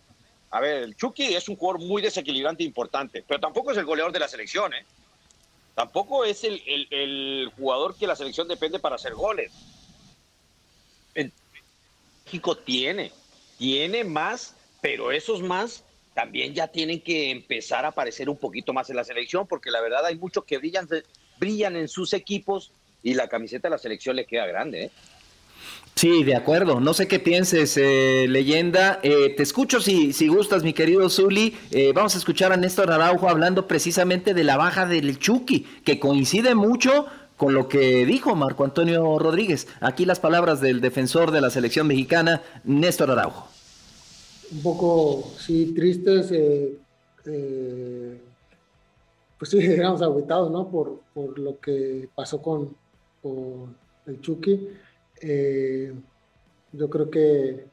A 0.52 0.60
ver, 0.60 0.84
el 0.84 0.96
Chucky 0.96 1.34
es 1.34 1.50
un 1.50 1.56
jugador 1.56 1.82
muy 1.82 2.04
desequilibrante 2.04 2.62
e 2.62 2.68
importante, 2.68 3.24
pero 3.28 3.40
tampoco 3.40 3.72
es 3.72 3.78
el 3.80 3.86
goleador 3.86 4.14
de 4.14 4.20
la 4.20 4.28
selección, 4.28 4.72
¿eh? 4.76 4.86
Tampoco 5.76 6.24
es 6.24 6.44
el, 6.46 6.62
el, 6.90 7.52
jugador 7.58 7.96
que 7.96 8.08
la 8.08 8.16
selección 8.16 8.48
depende 8.48 8.80
para 8.80 8.96
hacer 8.96 9.14
goles. 9.14 9.52
México 12.26 12.58
tiene, 12.58 13.12
tiene 13.58 14.04
más, 14.04 14.56
pero 14.82 15.12
esos 15.12 15.42
más 15.42 15.84
también 16.16 16.54
ya 16.54 16.68
tienen 16.68 17.02
que 17.02 17.30
empezar 17.30 17.86
a 17.86 17.90
aparecer 17.90 18.30
un 18.30 18.38
poquito 18.38 18.74
más 18.74 18.90
en 18.90 18.96
la 18.96 19.04
selección, 19.04 19.48
porque 19.48 19.70
la 19.70 19.82
verdad 19.82 20.06
hay 20.06 20.16
muchos 20.16 20.44
que 20.46 20.58
brillan, 20.58 20.88
brillan 21.38 21.76
en 21.76 21.88
sus 21.88 22.14
equipos 22.14 22.72
y 23.04 23.14
la 23.14 23.28
camiseta 23.28 23.68
de 23.68 23.72
la 23.72 23.78
selección 23.78 24.16
le 24.16 24.26
queda 24.26 24.48
grande, 24.48 24.86
¿eh? 24.86 24.92
Sí, 25.96 26.26
de 26.26 26.36
acuerdo. 26.36 26.82
No 26.82 26.94
sé 26.94 27.08
qué 27.08 27.20
pienses, 27.20 27.78
eh, 27.78 28.26
leyenda. 28.28 29.00
Eh, 29.02 29.34
te 29.36 29.44
escucho 29.44 29.80
si, 29.80 30.12
si 30.12 30.28
gustas, 30.28 30.62
mi 30.62 30.74
querido 30.74 31.10
Zuli. 31.10 31.56
Eh, 31.72 31.94
vamos 31.96 32.16
a 32.16 32.18
escuchar 32.18 32.52
a 32.52 32.58
Néstor 32.58 32.92
Araujo 32.92 33.30
hablando 33.30 33.66
precisamente 33.66 34.34
de 34.34 34.44
la 34.44 34.58
baja 34.58 34.86
del 34.86 35.18
Chucky, 35.20 35.66
que 35.86 35.98
coincide 35.98 36.54
mucho 36.54 37.06
con 37.38 37.54
lo 37.54 37.70
que 37.70 38.06
dijo 38.06 38.36
Marco 38.36 38.66
Antonio 38.66 39.18
Rodríguez. 39.20 39.68
Aquí 39.80 40.06
las 40.06 40.20
palabras 40.20 40.60
del 40.60 40.82
defensor 40.82 41.32
de 41.32 41.40
la 41.40 41.50
selección 41.50 41.88
mexicana, 41.88 42.42
Néstor 42.66 43.12
Araujo. 43.12 43.48
Un 44.52 44.62
poco, 44.62 45.32
sí, 45.40 45.74
tristes, 45.74 46.30
eh, 46.32 46.78
pues 49.40 49.50
sí, 49.50 49.60
digamos, 49.66 50.02
aguitados, 50.02 50.52
¿no? 50.52 50.68
Por, 50.68 51.00
por 51.14 51.40
lo 51.40 51.58
que 51.60 52.10
pasó 52.14 52.42
con, 52.42 52.76
con 53.22 53.76
el 54.08 54.20
Chucky. 54.20 54.68
Eh, 55.22 55.94
yo 56.72 56.90
creo 56.90 57.10
que 57.10 57.66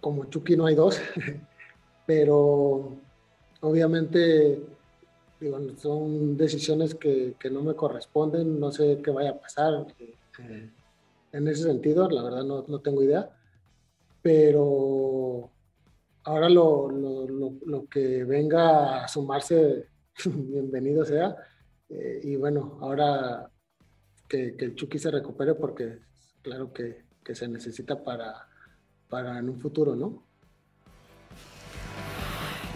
como 0.00 0.26
Chucky 0.26 0.56
no 0.56 0.66
hay 0.66 0.74
dos, 0.74 1.00
pero 2.06 2.92
obviamente 3.60 4.60
son 5.78 6.36
decisiones 6.36 6.94
que, 6.94 7.34
no 7.50 7.62
me 7.62 7.74
corresponden, 7.74 8.60
no 8.60 8.70
sé 8.70 9.00
qué 9.02 9.10
vaya 9.10 9.30
a 9.30 9.40
pasar 9.40 9.86
eh, 9.98 10.70
en 11.32 11.48
ese 11.48 11.64
sentido, 11.64 12.08
la 12.10 12.22
verdad 12.22 12.44
no, 12.44 12.64
no 12.68 12.80
tengo 12.80 13.02
idea, 13.02 13.30
pero 14.20 15.50
ahora 16.24 16.48
lo, 16.48 16.90
lo, 16.90 17.86
que 17.88 18.24
venga 18.24 19.04
a 19.04 19.08
sumarse, 19.08 19.86
bienvenido 20.24 21.04
sea, 21.04 21.36
eh, 21.88 22.20
y 22.22 22.36
bueno, 22.36 22.78
ahora 22.80 23.50
que, 24.34 24.56
que, 24.56 24.64
el 24.64 24.74
Chucky 24.74 24.98
se 24.98 25.12
recupere 25.12 25.54
porque 25.54 25.98
claro 26.42 26.72
que, 26.72 27.04
que, 27.24 27.34
se 27.36 27.46
necesita 27.46 28.02
para, 28.02 28.48
para 29.08 29.38
en 29.38 29.48
un 29.48 29.60
futuro, 29.60 29.94
¿no? 29.94 30.24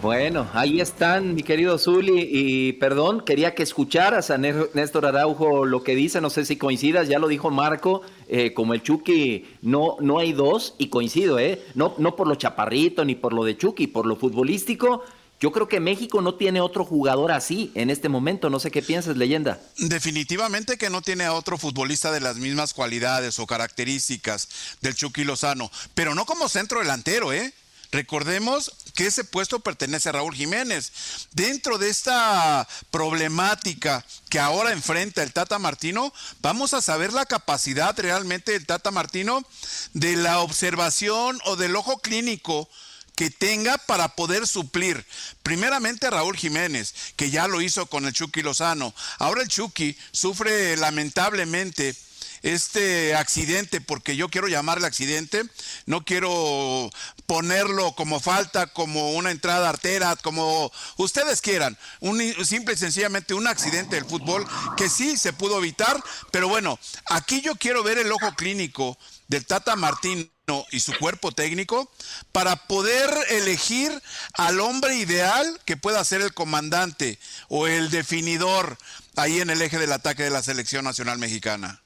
Bueno, 0.01 0.47
ahí 0.53 0.79
están, 0.79 1.35
mi 1.35 1.43
querido 1.43 1.77
Zuli, 1.77 2.29
y 2.31 2.73
perdón, 2.73 3.19
quería 3.19 3.53
que 3.53 3.63
escucharas 3.63 4.31
a 4.31 4.37
Néstor 4.37 5.05
Araujo 5.05 5.65
lo 5.65 5.83
que 5.83 5.93
dice, 5.93 6.21
no 6.21 6.29
sé 6.29 6.45
si 6.45 6.55
coincidas, 6.55 7.09
ya 7.09 7.19
lo 7.19 7.27
dijo 7.27 7.51
Marco, 7.51 8.03
eh, 8.29 8.53
como 8.53 8.73
el 8.73 8.81
Chucky, 8.81 9.45
no, 9.61 9.97
no 9.99 10.19
hay 10.19 10.31
dos, 10.31 10.75
y 10.77 10.87
coincido, 10.87 11.37
¿eh? 11.37 11.61
No, 11.75 11.95
no 11.97 12.15
por 12.15 12.29
lo 12.29 12.35
chaparrito 12.35 13.03
ni 13.03 13.15
por 13.15 13.33
lo 13.33 13.43
de 13.43 13.57
Chucky, 13.57 13.87
por 13.87 14.05
lo 14.05 14.15
futbolístico, 14.15 15.03
Yo 15.39 15.53
creo 15.53 15.69
que 15.69 15.79
México 15.79 16.21
no 16.21 16.35
tiene 16.35 16.59
otro 16.59 16.83
jugador 16.83 17.31
así 17.31 17.71
en 17.73 17.89
este 17.89 18.09
momento. 18.09 18.49
No 18.49 18.59
sé 18.59 18.71
qué 18.71 18.81
piensas, 18.81 19.15
leyenda. 19.15 19.59
Definitivamente 19.77 20.77
que 20.77 20.89
no 20.89 21.01
tiene 21.01 21.23
a 21.23 21.33
otro 21.33 21.57
futbolista 21.57 22.11
de 22.11 22.19
las 22.19 22.35
mismas 22.35 22.73
cualidades 22.73 23.39
o 23.39 23.47
características 23.47 24.49
del 24.81 24.95
Chucky 24.95 25.23
Lozano, 25.23 25.71
pero 25.95 26.13
no 26.13 26.25
como 26.25 26.49
centro 26.49 26.79
delantero, 26.79 27.31
¿eh? 27.31 27.53
Recordemos 27.91 28.71
que 28.93 29.07
ese 29.07 29.23
puesto 29.23 29.61
pertenece 29.61 30.09
a 30.09 30.11
Raúl 30.11 30.35
Jiménez. 30.35 30.91
Dentro 31.31 31.79
de 31.79 31.89
esta 31.89 32.67
problemática 32.91 34.05
que 34.29 34.39
ahora 34.39 34.73
enfrenta 34.73 35.23
el 35.23 35.33
Tata 35.33 35.57
Martino, 35.57 36.13
vamos 36.41 36.75
a 36.75 36.81
saber 36.81 37.13
la 37.13 37.25
capacidad 37.25 37.97
realmente 37.97 38.51
del 38.51 38.67
Tata 38.67 38.91
Martino 38.91 39.43
de 39.93 40.17
la 40.17 40.41
observación 40.41 41.39
o 41.45 41.55
del 41.55 41.75
ojo 41.75 41.97
clínico 41.99 42.69
que 43.19 43.29
tenga 43.29 43.77
para 43.77 44.15
poder 44.15 44.47
suplir. 44.47 45.05
Primeramente 45.43 46.07
a 46.07 46.09
Raúl 46.09 46.37
Jiménez, 46.37 46.93
que 47.17 47.29
ya 47.29 47.49
lo 47.49 47.59
hizo 47.59 47.85
con 47.87 48.05
el 48.05 48.13
Chucky 48.13 48.41
Lozano. 48.41 48.95
Ahora 49.17 49.41
el 49.41 49.49
Chucky 49.49 49.97
sufre 50.13 50.77
lamentablemente 50.77 51.97
este 52.43 53.15
accidente, 53.15 53.81
porque 53.81 54.15
yo 54.15 54.29
quiero 54.29 54.47
llamarle 54.47 54.87
accidente, 54.87 55.43
no 55.85 56.05
quiero 56.05 56.89
ponerlo 57.25 57.93
como 57.93 58.21
falta, 58.21 58.67
como 58.67 59.11
una 59.11 59.31
entrada 59.31 59.67
artera, 59.67 60.15
como 60.15 60.71
ustedes 60.95 61.41
quieran, 61.41 61.77
un 61.99 62.21
simple 62.45 62.75
y 62.75 62.77
sencillamente 62.77 63.33
un 63.33 63.47
accidente 63.47 63.97
del 63.97 64.05
fútbol 64.05 64.47
que 64.77 64.87
sí 64.87 65.17
se 65.17 65.33
pudo 65.33 65.57
evitar, 65.57 66.01
pero 66.31 66.47
bueno, 66.47 66.79
aquí 67.07 67.41
yo 67.41 67.55
quiero 67.55 67.83
ver 67.83 67.97
el 67.97 68.13
ojo 68.13 68.33
clínico 68.37 68.97
del 69.27 69.45
Tata 69.45 69.75
Martín 69.75 70.31
y 70.71 70.79
su 70.79 70.97
cuerpo 70.97 71.31
técnico 71.31 71.91
para 72.31 72.55
poder 72.55 73.09
elegir 73.29 73.91
al 74.33 74.59
hombre 74.59 74.95
ideal 74.95 75.59
que 75.65 75.77
pueda 75.77 76.03
ser 76.03 76.21
el 76.21 76.33
comandante 76.33 77.19
o 77.47 77.67
el 77.67 77.89
definidor 77.89 78.77
ahí 79.15 79.39
en 79.39 79.49
el 79.49 79.61
eje 79.61 79.77
del 79.77 79.91
ataque 79.91 80.23
de 80.23 80.29
la 80.29 80.41
selección 80.41 80.85
nacional 80.85 81.19
mexicana. 81.19 81.81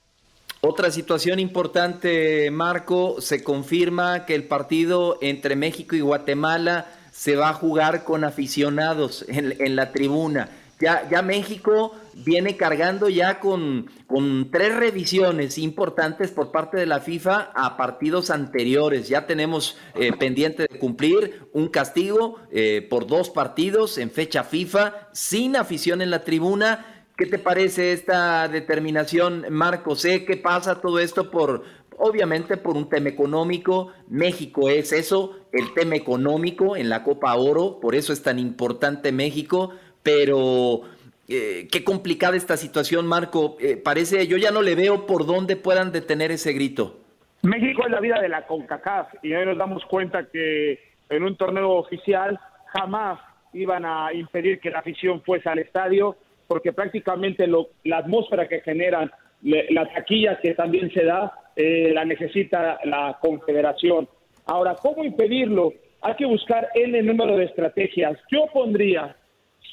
Otra 0.61 0.91
situación 0.91 1.39
importante, 1.39 2.49
Marco, 2.49 3.19
se 3.19 3.43
confirma 3.43 4.25
que 4.25 4.33
el 4.33 4.45
partido 4.45 5.17
entre 5.21 5.57
México 5.57 5.95
y 5.95 5.99
Guatemala 5.99 6.87
se 7.11 7.35
va 7.35 7.49
a 7.49 7.53
jugar 7.53 8.05
con 8.05 8.23
aficionados 8.23 9.25
en, 9.27 9.75
la 9.75 9.91
tribuna. 9.91 10.49
Ya, 10.79 11.07
ya 11.09 11.21
México 11.21 11.93
viene 12.15 12.57
cargando 12.57 13.09
ya 13.09 13.39
con, 13.39 13.89
con 14.07 14.49
tres 14.51 14.75
revisiones 14.75 15.57
importantes 15.57 16.31
por 16.31 16.51
parte 16.51 16.77
de 16.77 16.85
la 16.85 16.99
FIFA 16.99 17.51
a 17.53 17.77
partidos 17.77 18.29
anteriores. 18.29 19.07
Ya 19.07 19.25
tenemos 19.25 19.77
eh, 19.95 20.11
pendiente 20.13 20.67
de 20.69 20.79
cumplir 20.79 21.47
un 21.53 21.67
castigo 21.67 22.39
eh, 22.51 22.85
por 22.89 23.07
dos 23.07 23.29
partidos 23.29 23.97
en 23.97 24.11
fecha 24.11 24.43
FIFA, 24.43 25.09
sin 25.11 25.55
afición 25.55 26.01
en 26.01 26.09
la 26.09 26.23
tribuna. 26.23 27.05
¿Qué 27.17 27.25
te 27.27 27.37
parece 27.37 27.93
esta 27.93 28.47
determinación, 28.47 29.45
Marco? 29.51 29.95
Sé 29.95 30.25
que 30.25 30.37
pasa 30.37 30.81
todo 30.81 30.97
esto 30.99 31.29
por, 31.29 31.63
obviamente, 31.97 32.57
por 32.57 32.75
un 32.75 32.89
tema 32.89 33.09
económico. 33.09 33.91
México 34.07 34.69
es 34.69 34.91
eso, 34.91 35.37
el 35.51 35.73
tema 35.73 35.95
económico 35.95 36.75
en 36.75 36.89
la 36.89 37.03
Copa 37.03 37.35
Oro, 37.35 37.79
por 37.79 37.93
eso 37.93 38.13
es 38.13 38.23
tan 38.23 38.39
importante 38.39 39.11
México, 39.11 39.71
pero 40.01 40.81
eh, 41.27 41.67
qué 41.71 41.83
complicada 41.83 42.35
esta 42.35 42.57
situación, 42.57 43.07
Marco. 43.07 43.57
Eh, 43.59 43.77
parece, 43.77 44.27
yo 44.27 44.37
ya 44.37 44.51
no 44.51 44.61
le 44.61 44.75
veo 44.75 45.05
por 45.05 45.25
dónde 45.25 45.55
puedan 45.55 45.91
detener 45.91 46.31
ese 46.31 46.53
grito. 46.53 46.99
México 47.43 47.83
es 47.85 47.91
la 47.91 47.99
vida 47.99 48.21
de 48.21 48.29
la 48.29 48.45
CONCACAF 48.45 49.15
y 49.23 49.33
hoy 49.33 49.45
nos 49.45 49.57
damos 49.57 49.83
cuenta 49.85 50.27
que 50.31 50.79
en 51.09 51.23
un 51.23 51.35
torneo 51.35 51.71
oficial 51.71 52.39
jamás 52.67 53.19
iban 53.53 53.85
a 53.85 54.13
impedir 54.13 54.59
que 54.59 54.69
la 54.69 54.79
afición 54.79 55.21
fuese 55.23 55.49
al 55.49 55.59
estadio 55.59 56.15
porque 56.47 56.73
prácticamente 56.73 57.47
lo, 57.47 57.69
la 57.83 57.97
atmósfera 57.97 58.47
que 58.47 58.61
generan, 58.61 59.11
la 59.41 59.91
taquilla 59.93 60.39
que 60.39 60.53
también 60.53 60.91
se 60.93 61.03
da, 61.03 61.33
eh, 61.55 61.91
la 61.93 62.05
necesita 62.05 62.79
la 62.85 63.17
confederación. 63.21 64.07
Ahora, 64.45 64.75
¿cómo 64.81 65.03
impedirlo? 65.03 65.73
Hay 66.01 66.15
que 66.15 66.25
buscar 66.25 66.69
el 66.75 67.05
número 67.05 67.37
de 67.37 67.45
estrategias. 67.45 68.17
Yo 68.31 68.47
pondría 68.53 69.15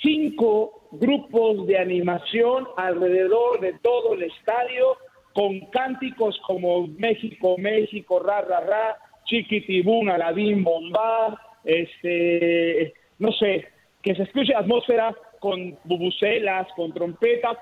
cinco 0.02 0.79
grupos 0.92 1.66
de 1.66 1.78
animación 1.78 2.66
alrededor 2.76 3.60
de 3.60 3.74
todo 3.82 4.14
el 4.14 4.24
estadio 4.24 4.96
con 5.32 5.60
cánticos 5.70 6.38
como 6.46 6.88
México, 6.88 7.56
México, 7.58 8.18
ra, 8.20 8.40
ra, 8.42 8.60
ra, 8.60 8.96
chiquitibún, 9.24 10.10
alabín, 10.10 10.64
bomba, 10.64 11.40
este, 11.64 12.92
no 13.18 13.32
sé, 13.32 13.66
que 14.02 14.14
se 14.14 14.24
escuche 14.24 14.54
atmósfera 14.54 15.14
con 15.40 15.76
bubucelas, 15.84 16.68
con 16.76 16.92
trompetas, 16.92 17.56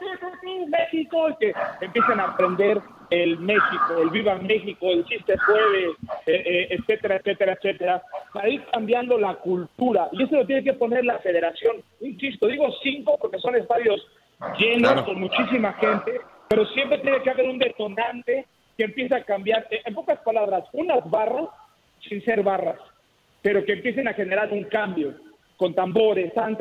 México, 0.69 1.29
que 1.39 1.55
empiecen 1.81 2.21
a 2.21 2.25
aprender 2.25 2.81
el 3.11 3.39
México, 3.39 4.03
el 4.03 4.11
Viva 4.11 4.35
México, 4.35 4.91
el 4.91 5.05
Chiste 5.07 5.37
Jueves, 5.39 5.97
eh, 6.27 6.43
eh, 6.45 6.67
etcétera, 6.71 7.17
etcétera, 7.17 7.53
etcétera, 7.55 8.03
para 8.35 8.49
ir 8.49 8.65
cambiando 8.73 9.17
la 9.17 9.37
cultura. 9.37 10.09
Y 10.13 10.25
eso 10.25 10.37
lo 10.37 10.47
tiene 10.47 10.65
que 10.65 10.75
poner 10.75 11.05
la 11.05 11.19
federación. 11.21 11.77
Insisto, 12.01 12.49
digo 12.49 12.67
cinco 12.83 13.17
porque 13.21 13.39
son 13.39 13.55
estadios 13.55 14.07
llenos 14.59 15.03
con 15.03 15.21
muchísima 15.21 15.73
gente, 15.75 16.21
pero 16.49 16.67
siempre 16.67 16.99
tiene 16.99 17.23
que 17.23 17.31
haber 17.31 17.49
un 17.49 17.59
detonante 17.59 18.47
que 18.77 18.85
empiece 18.85 19.15
a 19.15 19.25
cambiar, 19.25 19.67
en 19.71 19.95
pocas 19.95 20.19
palabras, 20.21 20.65
unas 20.73 21.09
barras 21.09 21.49
sin 22.09 22.25
ser 22.25 22.43
barras, 22.43 22.79
pero 23.41 23.65
que 23.65 23.73
empiecen 23.73 24.09
a 24.09 24.15
generar 24.15 24.53
un 24.53 24.65
cambio 24.65 25.15
con 25.59 25.75
tambores, 25.75 26.33
tan, 26.33 26.57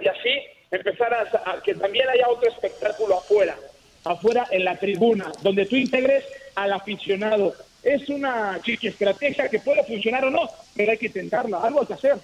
y 0.00 0.08
así 0.08 0.30
empezar 0.70 1.12
a, 1.12 1.60
que 1.60 1.74
también 1.74 2.08
haya 2.08 2.28
otro 2.28 2.48
espectáculo 2.48 3.18
afuera, 3.18 3.56
afuera 4.04 4.46
en 4.50 4.64
la 4.64 4.78
tribuna, 4.78 5.30
donde 5.42 5.66
tú 5.66 5.76
integres 5.76 6.24
al 6.54 6.72
aficionado. 6.72 7.52
Es 7.82 8.08
una 8.08 8.60
chiqui 8.62 8.86
estrategia 8.86 9.48
que 9.48 9.58
puede 9.58 9.82
funcionar 9.84 10.24
o 10.24 10.30
no, 10.30 10.48
pero 10.76 10.92
hay 10.92 10.98
que 10.98 11.06
intentarla, 11.06 11.58
algo 11.58 11.80
hay 11.80 11.86
que 11.86 11.94
hacer. 11.94 12.16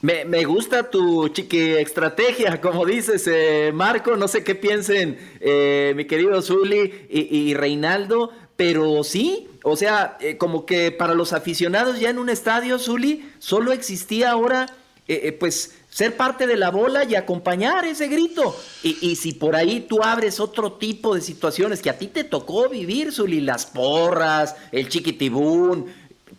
Me, 0.00 0.24
me, 0.24 0.44
gusta 0.44 0.88
tu 0.88 1.28
chiqui 1.28 1.72
estrategia, 1.72 2.60
como 2.60 2.86
dices, 2.86 3.26
eh, 3.26 3.72
Marco. 3.74 4.16
No 4.16 4.28
sé 4.28 4.44
qué 4.44 4.54
piensen 4.54 5.18
eh, 5.40 5.92
mi 5.96 6.04
querido 6.06 6.40
Zuli 6.40 7.06
y, 7.10 7.52
Reinaldo, 7.54 8.30
pero 8.56 9.02
sí, 9.02 9.48
o 9.64 9.74
sea, 9.74 10.16
eh, 10.20 10.38
como 10.38 10.64
que 10.64 10.92
para 10.92 11.14
los 11.14 11.32
aficionados 11.32 11.98
ya 11.98 12.10
en 12.10 12.18
un 12.18 12.30
estadio, 12.30 12.78
Zuli, 12.78 13.28
solo 13.40 13.72
existía 13.72 14.30
ahora 14.30 14.66
eh, 15.10 15.26
eh, 15.26 15.32
pues 15.32 15.72
ser 15.90 16.16
parte 16.16 16.46
de 16.46 16.56
la 16.56 16.70
bola 16.70 17.02
y 17.02 17.16
acompañar 17.16 17.84
ese 17.84 18.06
grito. 18.06 18.56
Y, 18.84 19.16
si 19.16 19.32
por 19.32 19.56
ahí 19.56 19.80
tú 19.80 20.04
abres 20.04 20.38
otro 20.38 20.74
tipo 20.74 21.16
de 21.16 21.20
situaciones 21.20 21.82
que 21.82 21.90
a 21.90 21.98
ti 21.98 22.06
te 22.06 22.22
tocó 22.22 22.68
vivir, 22.68 23.10
Zuli, 23.10 23.40
las 23.40 23.66
porras, 23.66 24.54
el 24.70 24.88
chiquitibún, 24.88 25.92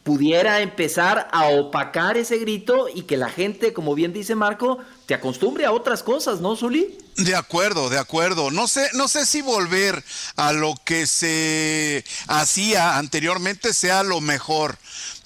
pudiera 0.04 0.62
empezar 0.62 1.28
a 1.34 1.50
opacar 1.50 2.16
ese 2.16 2.38
grito 2.38 2.88
y 2.88 3.02
que 3.02 3.18
la 3.18 3.30
gente, 3.30 3.74
como 3.74 3.94
bien 3.94 4.14
dice 4.14 4.36
Marco, 4.36 4.78
te 5.06 5.16
acostumbre 5.16 5.66
a 5.66 5.74
otras 5.74 6.02
cosas, 6.02 6.40
¿no, 6.40 6.56
Zuli? 6.56 6.98
De 7.18 7.36
acuerdo, 7.36 7.90
de 7.90 8.00
acuerdo. 8.00 8.52
No 8.52 8.70
sé, 8.70 8.88
no 8.94 9.10
sé 9.10 9.26
si 9.26 9.42
volver 9.42 10.02
a 10.38 10.54
lo 10.54 10.76
que 10.86 11.08
se 11.08 12.06
hacía 12.28 12.98
anteriormente 12.98 13.74
sea 13.74 14.04
lo 14.04 14.22
mejor, 14.22 14.78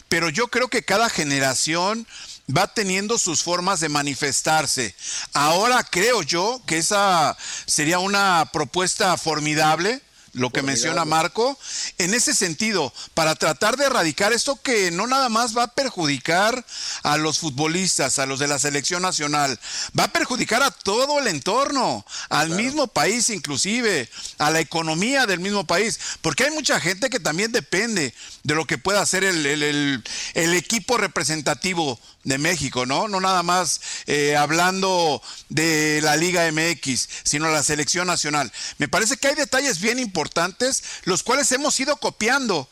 pero 0.09 0.29
yo 0.29 0.47
creo 0.47 0.67
que 0.67 0.81
cada 0.81 1.09
generación 1.09 2.07
va 2.49 2.67
teniendo 2.67 3.17
sus 3.17 3.43
formas 3.43 3.79
de 3.79 3.89
manifestarse. 3.89 4.95
Ahora 5.33 5.83
creo 5.83 6.21
yo 6.21 6.61
que 6.65 6.77
esa 6.77 7.35
sería 7.65 7.99
una 7.99 8.49
propuesta 8.51 9.17
formidable 9.17 10.01
lo 10.35 10.49
que 10.49 10.61
menciona 10.61 11.05
Marco, 11.05 11.57
en 11.97 12.13
ese 12.13 12.33
sentido, 12.33 12.93
para 13.13 13.35
tratar 13.35 13.77
de 13.77 13.85
erradicar 13.85 14.33
esto 14.33 14.61
que 14.61 14.91
no 14.91 15.07
nada 15.07 15.29
más 15.29 15.57
va 15.57 15.63
a 15.63 15.73
perjudicar 15.73 16.65
a 17.03 17.17
los 17.17 17.39
futbolistas, 17.39 18.19
a 18.19 18.25
los 18.25 18.39
de 18.39 18.47
la 18.47 18.59
selección 18.59 19.01
nacional, 19.01 19.57
va 19.97 20.05
a 20.05 20.11
perjudicar 20.11 20.61
a 20.61 20.71
todo 20.71 21.19
el 21.19 21.27
entorno, 21.27 22.05
al 22.29 22.49
mismo 22.49 22.87
país 22.87 23.29
inclusive, 23.29 24.09
a 24.37 24.51
la 24.51 24.59
economía 24.59 25.25
del 25.25 25.39
mismo 25.39 25.65
país, 25.65 25.99
porque 26.21 26.43
hay 26.43 26.51
mucha 26.51 26.79
gente 26.79 27.09
que 27.09 27.19
también 27.19 27.51
depende 27.51 28.13
de 28.43 28.55
lo 28.55 28.65
que 28.65 28.77
pueda 28.77 29.01
hacer 29.01 29.23
el, 29.23 29.45
el, 29.45 30.53
equipo 30.53 30.97
representativo 30.97 31.99
de 32.25 32.37
México, 32.37 32.85
¿no? 32.85 33.07
No 33.07 33.21
nada 33.21 33.41
más 33.43 33.79
eh, 34.07 34.35
hablando 34.35 35.21
de 35.47 36.01
la 36.03 36.17
Liga 36.17 36.51
MX, 36.51 37.07
sino 37.23 37.47
la 37.49 37.63
selección 37.63 38.07
nacional. 38.07 38.51
Me 38.77 38.89
parece 38.89 39.15
que 39.15 39.29
hay 39.29 39.35
detalles 39.35 39.79
bien 39.79 39.99
importantes, 39.99 40.83
los 41.05 41.23
cuales 41.23 41.51
hemos 41.53 41.79
ido 41.79 41.95
copiando, 41.95 42.67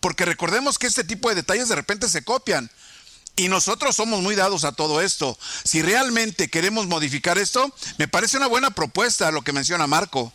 porque 0.00 0.24
recordemos 0.24 0.78
que 0.78 0.88
este 0.88 1.04
tipo 1.04 1.28
de 1.28 1.36
detalles 1.36 1.68
de 1.68 1.76
repente 1.76 2.08
se 2.08 2.24
copian. 2.24 2.70
Y 3.36 3.48
nosotros 3.48 3.96
somos 3.96 4.22
muy 4.22 4.36
dados 4.36 4.64
a 4.64 4.72
todo 4.72 5.00
esto. 5.00 5.36
Si 5.64 5.82
realmente 5.82 6.48
queremos 6.48 6.86
modificar 6.86 7.36
esto, 7.36 7.74
me 7.98 8.08
parece 8.08 8.36
una 8.36 8.46
buena 8.46 8.70
propuesta 8.70 9.30
lo 9.32 9.42
que 9.42 9.52
menciona 9.52 9.86
Marco. 9.86 10.32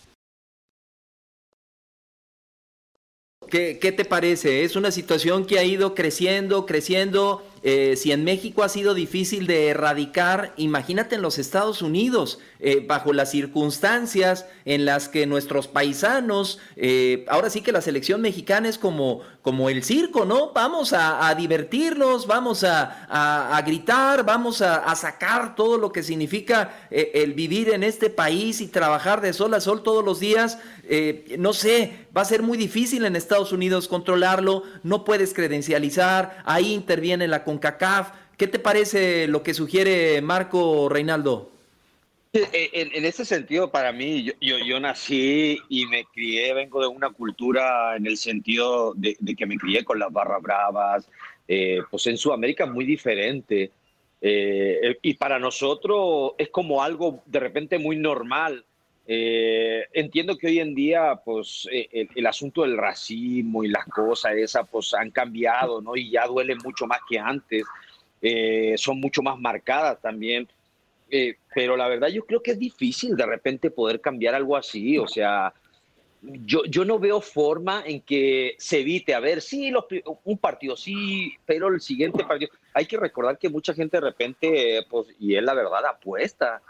¿Qué, 3.49 3.93
te 3.95 4.05
parece? 4.05 4.63
Es 4.63 4.75
una 4.75 4.91
situación 4.91 5.45
que 5.45 5.57
ha 5.57 5.63
ido 5.63 5.95
creciendo, 5.95 6.65
creciendo 6.65 7.48
eh, 7.61 7.95
si 7.97 8.11
en 8.11 8.23
México 8.23 8.63
ha 8.63 8.69
sido 8.69 8.93
difícil 8.93 9.47
de 9.47 9.67
erradicar, 9.67 10.53
imagínate 10.57 11.15
en 11.15 11.21
los 11.21 11.37
Estados 11.37 11.81
Unidos, 11.81 12.39
eh, 12.59 12.85
bajo 12.87 13.13
las 13.13 13.31
circunstancias 13.31 14.45
en 14.65 14.85
las 14.85 15.09
que 15.09 15.25
nuestros 15.25 15.67
paisanos, 15.67 16.59
eh, 16.75 17.25
ahora 17.29 17.49
sí 17.49 17.61
que 17.61 17.71
la 17.71 17.81
selección 17.81 18.21
mexicana 18.21 18.69
es 18.69 18.77
como, 18.77 19.21
como 19.41 19.69
el 19.69 19.83
circo, 19.83 20.25
¿no? 20.25 20.51
Vamos 20.53 20.93
a, 20.93 21.33
divertirnos, 21.35 22.27
vamos 22.27 22.63
a, 22.63 23.61
gritar, 23.65 24.25
vamos 24.25 24.61
a, 24.61 24.95
sacar 24.95 25.55
todo 25.55 25.77
lo 25.77 25.91
que 25.91 26.03
significa 26.03 26.87
el 26.89 27.33
vivir 27.33 27.69
en 27.69 27.83
este 27.83 28.09
país 28.09 28.61
y 28.61 28.67
trabajar 28.67 29.21
de 29.21 29.33
sol 29.33 29.53
a 29.53 29.61
sol 29.61 29.83
todos 29.83 30.03
los 30.03 30.19
días. 30.19 30.57
no 31.37 31.53
sé, 31.53 32.07
va 32.15 32.21
a 32.21 32.25
ser 32.25 32.41
muy 32.41 32.57
difícil 32.57 33.05
en 33.05 33.15
Estados 33.15 33.51
Unidos 33.51 33.87
controlarlo, 33.87 34.63
no 34.83 35.05
puedes 35.05 35.33
credencializar, 35.33 36.41
ahí 36.45 36.73
interviene 36.73 37.27
la 37.27 37.43
CONCACAF. 37.49 38.11
¿Qué 38.37 38.47
te 38.47 38.59
parece 38.59 39.27
lo 39.27 39.41
que 39.41 39.55
sugiere 39.55 40.21
Marco 40.21 40.87
Reinaldo? 40.87 41.51
En, 42.31 43.05
ese 43.05 43.25
sentido, 43.25 43.71
para 43.71 43.91
mí, 43.91 44.23
yo, 44.39 44.57
yo, 44.59 44.79
nací 44.79 45.57
y 45.67 45.87
me 45.87 46.05
crié, 46.05 46.53
vengo 46.53 46.79
de 46.79 46.87
una 46.87 47.09
cultura 47.09 47.95
en 47.95 48.05
el 48.05 48.17
sentido 48.17 48.93
de, 48.93 49.17
que 49.35 49.47
me 49.47 49.57
crié 49.57 49.83
con 49.83 49.97
las 49.97 50.13
barras 50.13 50.39
bravas, 50.43 51.09
eh, 51.47 51.79
pues 51.89 52.05
en 52.05 52.17
Sudamérica 52.17 52.65
es 52.65 52.69
muy 52.69 52.85
diferente. 52.85 53.71
Eh, 54.21 54.99
y 55.01 55.15
para 55.15 55.39
nosotros 55.39 56.33
es 56.37 56.49
como 56.49 56.83
algo 56.83 57.23
de 57.25 57.39
repente 57.39 57.79
muy 57.79 57.97
normal. 57.97 58.63
Eh, 59.11 59.87
entiendo 59.93 60.37
que 60.37 60.47
hoy 60.47 60.59
en 60.59 60.75
día, 60.75 61.19
pues, 61.25 61.67
el, 61.71 62.09
el, 62.13 62.27
asunto 62.27 62.61
del 62.61 62.77
racismo 62.77 63.63
y 63.63 63.69
las 63.69 63.85
cosas 63.85 64.33
esas, 64.35 64.67
pues, 64.69 64.93
han 64.93 65.09
cambiado, 65.09 65.81
¿no? 65.81 65.95
Y 65.95 66.11
ya 66.11 66.27
duele 66.27 66.55
mucho 66.55 66.85
más 66.85 66.99
que 67.09 67.17
antes. 67.17 67.63
son 68.79 68.99
mucho 68.99 69.23
más 69.23 69.39
marcadas 69.39 69.99
también. 69.99 70.47
Eh, 71.11 71.37
pero 71.53 71.75
la 71.75 71.87
verdad 71.87 72.09
yo 72.09 72.25
creo 72.25 72.43
que 72.43 72.51
es 72.51 72.59
difícil 72.59 73.15
de 73.15 73.25
repente 73.25 73.71
poder 73.71 73.99
cambiar 73.99 74.35
algo 74.35 74.55
así, 74.55 74.97
o 74.99 75.07
sea, 75.07 75.53
yo, 76.21 76.63
yo 76.65 76.85
no 76.85 76.99
veo 76.99 77.19
forma 77.19 77.81
en 77.85 78.01
que 78.01 78.55
se 78.59 78.81
evite, 78.81 79.15
a 79.15 79.19
ver, 79.19 79.41
sí, 79.41 79.71
un 80.23 80.37
partido 80.37 80.77
sí, 80.77 81.33
pero 81.45 81.69
el 81.69 81.81
siguiente 81.81 82.23
partido, 82.23 82.51
hay 82.73 82.85
que 82.85 82.97
recordar 82.97 83.39
que 83.39 83.49
mucha 83.49 83.73
gente 83.73 83.97
de 83.97 84.01
repente, 84.01 84.85
pues, 84.89 85.07
y 85.19 85.35
es 85.35 85.43
la 85.43 85.55
verdad, 85.55 85.85
apuesta 85.85 86.61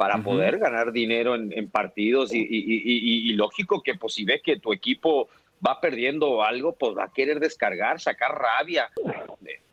para 0.00 0.22
poder 0.22 0.58
ganar 0.58 0.92
dinero 0.92 1.34
en, 1.34 1.68
partidos 1.68 2.32
y, 2.32 2.38
y, 2.40 3.32
lógico 3.34 3.82
que 3.82 3.96
pues 3.96 4.14
si 4.14 4.24
ves 4.24 4.40
que 4.42 4.58
tu 4.58 4.72
equipo 4.72 5.28
va 5.66 5.78
perdiendo 5.78 6.42
algo, 6.42 6.72
pues 6.72 6.96
va 6.96 7.04
a 7.04 7.12
querer 7.12 7.38
descargar, 7.38 8.00
sacar 8.00 8.30
rabia 8.34 8.88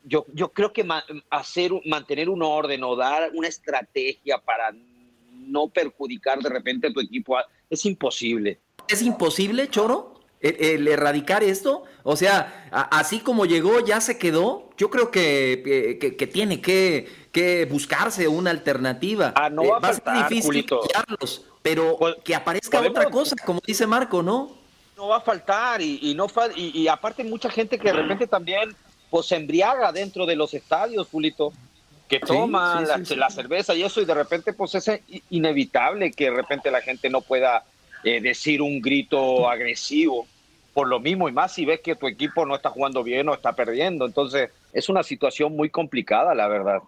yo, 0.04 0.26
yo 0.34 0.50
creo 0.50 0.74
que 0.74 0.86
hacer, 1.30 1.72
mantener 1.86 2.30
un 2.30 2.44
orden 2.44 2.84
o 2.84 2.98
dar 2.98 3.32
una 3.36 3.48
estrategia 3.48 4.38
para 4.38 4.76
no 5.32 5.70
perjudicar 5.70 6.40
de 6.40 6.50
repente 6.50 6.88
a 6.88 6.92
tu 6.92 7.00
equipo 7.00 7.38
es 7.70 7.86
imposible. 7.86 8.60
¿Es 8.90 9.02
imposible, 9.02 9.70
Choro? 9.70 10.17
El, 10.40 10.88
erradicar 10.88 11.44
esto, 11.44 11.84
o 12.04 12.16
sea, 12.16 12.68
así 12.92 13.20
como 13.20 13.46
llegó, 13.46 13.80
ya 13.80 14.00
se 14.02 14.18
quedó. 14.18 14.70
Yo 14.78 14.90
creo 14.92 15.10
que, 15.10 15.98
que, 16.00 16.28
tiene 16.28 16.62
que, 16.62 17.10
que, 17.32 17.66
buscarse 17.66 18.28
una 18.28 18.52
alternativa. 18.52 19.34
Ah, 19.36 19.50
no 19.50 19.68
va, 19.68 19.78
a, 19.78 19.94
ser 19.94 20.04
difícil 20.30 20.66
pero 21.68 21.98
pues, 21.98 22.16
que 22.24 22.34
aparezca 22.34 22.80
otra 22.80 23.10
cosa, 23.10 23.36
como 23.46 23.60
dice 23.66 23.86
Marco, 23.86 24.24
¿no? 24.24 24.56
No 24.96 25.10
va 25.10 25.18
a 25.18 25.22
faltar 25.22 25.82
y, 25.82 26.00
y 26.02 26.16
no 26.16 26.28
y, 26.56 26.82
y, 26.82 26.88
aparte 26.88 27.24
mucha 27.26 27.50
gente 27.50 27.78
que 27.78 27.92
de 27.92 27.94
repente 27.94 28.26
también 28.26 28.74
pues 29.10 29.26
se 29.26 29.36
embriaga 29.36 29.92
dentro 29.92 30.26
de 30.26 30.36
los 30.36 30.54
estadios, 30.54 31.08
Julito, 31.12 31.52
que 32.08 32.20
toma 32.20 32.82
la, 32.82 33.30
cerveza 33.30 33.76
y 33.76 33.84
eso, 33.84 34.02
y 34.02 34.06
de 34.06 34.14
repente 34.14 34.54
pues 34.54 34.76
es 34.76 34.90
inevitable 35.30 36.12
que 36.12 36.26
de 36.26 36.38
repente 36.38 36.72
la 36.72 36.82
gente 36.82 37.10
no 37.10 37.22
pueda 37.22 37.66
eh, 38.08 38.22
decir 38.22 38.62
un 38.62 38.80
grito 38.80 39.50
agresivo 39.50 40.26
por 40.74 40.88
lo 40.88 41.02
mismo 41.02 41.28
y 41.28 41.34
más 41.34 41.54
si 41.54 41.66
ves 41.66 41.82
que 41.82 41.94
tu 41.96 42.08
equipo 42.08 42.46
no 42.46 42.56
está 42.56 42.70
jugando 42.70 43.04
bien 43.04 43.28
o 43.28 43.34
está 43.34 43.52
perdiendo. 43.54 44.06
Entonces 44.06 44.50
es 44.72 44.88
una 44.88 45.04
situación 45.04 45.58
muy 45.58 45.70
complicada, 45.70 46.34
la 46.34 46.48
verdad. 46.48 46.80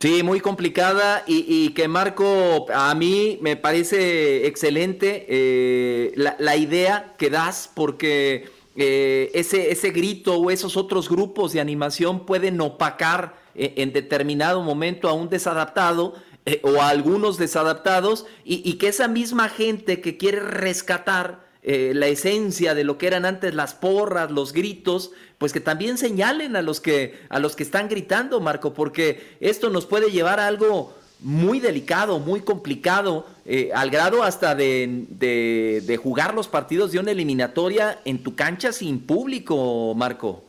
Sí, 0.00 0.22
muy 0.22 0.40
complicada 0.40 1.24
y, 1.26 1.70
que 1.70 1.88
Marco, 1.88 2.66
a 2.74 2.94
mí 2.94 3.38
me 3.40 3.56
parece 3.56 4.46
excelente 4.46 5.24
eh, 5.30 6.12
la 6.14 6.56
idea 6.56 7.14
que 7.16 7.30
das 7.30 7.70
porque 7.74 8.50
eh, 8.76 9.30
ese, 9.32 9.70
ese 9.70 9.92
grito 9.92 10.36
o 10.36 10.50
esos 10.50 10.76
otros 10.76 11.08
grupos 11.08 11.54
de 11.54 11.60
animación 11.60 12.26
pueden 12.26 12.60
opacar 12.60 13.34
en 13.54 13.94
determinado 13.94 14.60
momento 14.60 15.08
a 15.08 15.14
un 15.14 15.30
desadaptado 15.30 16.12
eh, 16.46 16.60
o 16.62 16.80
a 16.80 16.88
algunos 16.88 17.36
desadaptados 17.36 18.26
y, 18.44 18.74
que 18.74 18.88
esa 18.88 19.08
misma 19.08 19.48
gente 19.48 20.00
que 20.00 20.16
quiere 20.16 20.40
rescatar 20.40 21.44
la 21.68 22.06
esencia 22.06 22.76
de 22.76 22.84
lo 22.84 22.96
que 22.96 23.08
eran 23.08 23.24
antes 23.24 23.52
las 23.52 23.74
porras, 23.74 24.30
los 24.30 24.52
gritos, 24.52 25.10
pues 25.38 25.52
que 25.52 25.58
también 25.58 25.98
señalen 25.98 26.54
a 26.54 26.62
los 26.62 26.80
que, 26.80 27.18
a 27.28 27.40
los 27.40 27.56
que 27.56 27.64
están 27.64 27.88
gritando, 27.88 28.40
Marco, 28.40 28.72
porque 28.72 29.36
esto 29.40 29.68
nos 29.68 29.84
puede 29.84 30.12
llevar 30.12 30.38
a 30.38 30.46
algo 30.46 30.94
muy 31.20 31.60
delicado, 31.60 32.18
muy 32.18 32.40
complicado, 32.40 33.26
eh, 33.44 33.70
al 33.74 33.90
grado 33.90 34.22
hasta 34.22 34.54
de, 34.54 35.06
de, 35.08 35.96
jugar 35.96 36.34
los 36.34 36.48
partidos 36.48 36.92
de 36.92 36.98
una 36.98 37.12
eliminatoria 37.12 38.00
en 38.04 38.22
tu 38.22 38.34
cancha 38.34 38.72
sin 38.72 39.00
público, 39.00 39.94
Marco. 39.94 40.44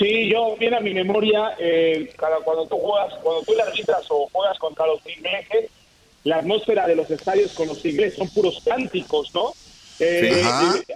Sí, 0.00 0.30
yo, 0.30 0.56
mira 0.58 0.80
mi 0.80 0.94
memoria, 0.94 1.56
eh, 1.58 2.10
cuando 2.42 2.66
tú 2.66 2.78
juegas, 2.78 3.12
cuando 3.22 3.42
tú 3.42 3.52
arbitras 3.60 4.06
o 4.08 4.30
juegas 4.32 4.58
contra 4.58 4.86
los 4.86 4.98
ingleses, 5.06 5.70
la 6.24 6.36
atmósfera 6.36 6.86
de 6.86 6.96
los 6.96 7.10
estadios 7.10 7.52
con 7.52 7.68
los 7.68 7.84
ingleses 7.84 8.16
son 8.16 8.30
puros 8.30 8.62
cánticos, 8.64 9.30
¿no? 9.34 9.52
Eh, 9.98 10.42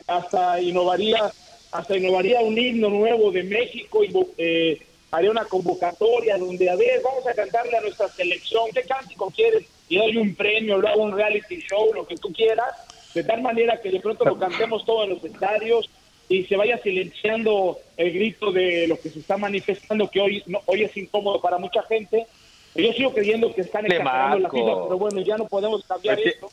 hasta 0.07 0.59
innovaría, 0.59 1.31
hasta 1.71 1.99
innovaría 1.99 2.41
un 2.41 2.57
himno 2.57 2.89
nuevo 2.89 3.31
de 3.31 3.43
México 3.43 4.03
y 4.05 4.11
eh, 4.39 4.81
haría 5.11 5.31
una 5.31 5.45
convocatoria 5.45 6.39
donde, 6.39 6.71
a 6.71 6.77
ver, 6.77 7.03
vamos 7.05 7.27
a 7.27 7.35
cantarle 7.35 7.77
a 7.77 7.83
nuestra 7.83 8.09
selección, 8.09 8.71
¿qué 8.73 8.85
cántico 8.85 9.31
quieres? 9.31 9.67
Y 9.87 9.99
doy 9.99 10.17
un 10.17 10.35
premio, 10.35 10.79
lo 10.79 10.89
hago 10.89 11.03
un 11.03 11.15
reality 11.15 11.61
show, 11.61 11.93
lo 11.93 12.07
que 12.07 12.17
tú 12.17 12.33
quieras, 12.33 12.75
de 13.13 13.23
tal 13.23 13.43
manera 13.43 13.79
que 13.83 13.91
de 13.91 14.01
pronto 14.01 14.25
lo 14.25 14.39
cantemos 14.39 14.83
todos 14.87 15.05
en 15.05 15.11
los 15.11 15.25
estadios 15.25 15.91
y 16.29 16.45
se 16.45 16.57
vaya 16.57 16.79
silenciando 16.79 17.79
el 17.97 18.13
grito 18.13 18.51
de 18.51 18.87
lo 18.89 18.99
que 18.99 19.11
se 19.11 19.19
está 19.19 19.37
manifestando, 19.37 20.11
que 20.11 20.21
hoy, 20.21 20.43
no, 20.47 20.61
hoy 20.67 20.83
es 20.85 20.97
incómodo 20.97 21.41
para 21.41 21.59
mucha 21.59 21.83
gente. 21.83 22.27
Yo 22.75 22.93
sigo 22.93 23.13
creyendo 23.13 23.55
que 23.55 23.61
están 23.61 23.87
exagerando 23.87 24.39
la 24.39 24.51
FIFA, 24.51 24.85
pero 24.85 24.99
bueno, 24.99 25.21
ya 25.21 25.37
no 25.37 25.47
podemos 25.47 25.85
cambiar 25.85 26.19
esto. 26.19 26.51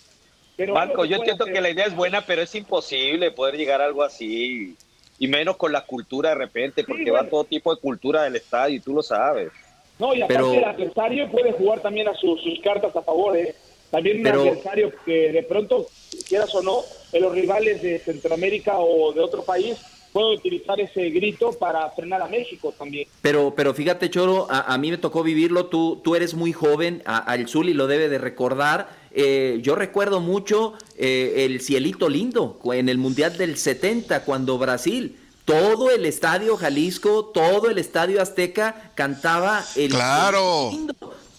Pero 0.55 0.73
Marco, 0.73 1.05
yo 1.05 1.17
entiendo 1.17 1.45
que 1.45 1.61
la 1.61 1.69
idea 1.69 1.85
es 1.85 1.95
buena, 1.95 2.21
pero 2.25 2.41
es 2.41 2.53
imposible 2.53 3.31
poder 3.31 3.57
llegar 3.57 3.81
a 3.81 3.85
algo 3.85 4.03
así 4.03 4.75
y 5.17 5.27
menos 5.27 5.55
con 5.55 5.71
la 5.71 5.85
cultura 5.85 6.29
de 6.29 6.35
repente, 6.35 6.83
porque 6.83 7.09
va 7.11 7.27
todo 7.27 7.43
tipo 7.45 7.73
de 7.73 7.79
cultura 7.79 8.23
del 8.23 8.35
estadio 8.35 8.75
y 8.75 8.79
tú 8.79 8.93
lo 8.93 9.01
sabes. 9.01 9.51
No, 9.97 10.15
y 10.15 10.21
aparte 10.21 10.57
el 10.57 10.63
adversario 10.63 11.29
puede 11.29 11.51
jugar 11.51 11.79
también 11.79 12.07
a 12.07 12.15
sus, 12.15 12.41
cartas 12.63 12.95
a 12.95 13.01
favor, 13.01 13.37
¿eh? 13.37 13.55
También 13.91 14.21
un 14.21 14.27
adversario 14.27 14.91
que 15.05 15.31
de 15.31 15.43
pronto, 15.43 15.87
quieras 16.27 16.53
o 16.55 16.61
no, 16.63 16.81
en 17.11 17.21
los 17.21 17.33
rivales 17.33 17.81
de 17.81 17.99
Centroamérica 17.99 18.77
o 18.77 19.13
de 19.13 19.21
otro 19.21 19.43
país 19.43 19.77
pueden 20.11 20.37
utilizar 20.37 20.79
ese 20.79 21.09
grito 21.09 21.53
para 21.53 21.89
frenar 21.91 22.21
a 22.21 22.27
México 22.27 22.73
también. 22.77 23.07
Pero, 23.21 23.53
pero 23.55 23.73
fíjate, 23.73 24.09
Choro, 24.09 24.47
a, 24.49 24.77
mí 24.77 24.91
me 24.91 24.97
tocó 24.97 25.23
vivirlo, 25.23 25.67
tú, 25.67 26.01
tú 26.03 26.15
eres 26.15 26.33
muy 26.33 26.51
joven, 26.51 27.01
al 27.05 27.47
Zuli 27.47 27.73
lo 27.73 27.87
debe 27.87 28.09
de 28.09 28.17
recordar. 28.17 28.89
Eh, 29.11 29.59
yo 29.61 29.75
recuerdo 29.75 30.19
mucho 30.19 30.73
eh, 30.97 31.45
el 31.45 31.61
cielito 31.61 32.09
lindo 32.09 32.59
en 32.73 32.89
el 32.89 32.97
Mundial 32.97 33.37
del 33.37 33.57
70, 33.57 34.23
cuando 34.25 34.57
Brasil 34.57 35.17
todo 35.45 35.89
el 35.91 36.05
estadio 36.05 36.55
Jalisco, 36.55 37.25
todo 37.25 37.69
el 37.69 37.77
estadio 37.77 38.21
Azteca 38.21 38.91
cantaba 38.95 39.63
el 39.75 39.89
claro. 39.89 40.71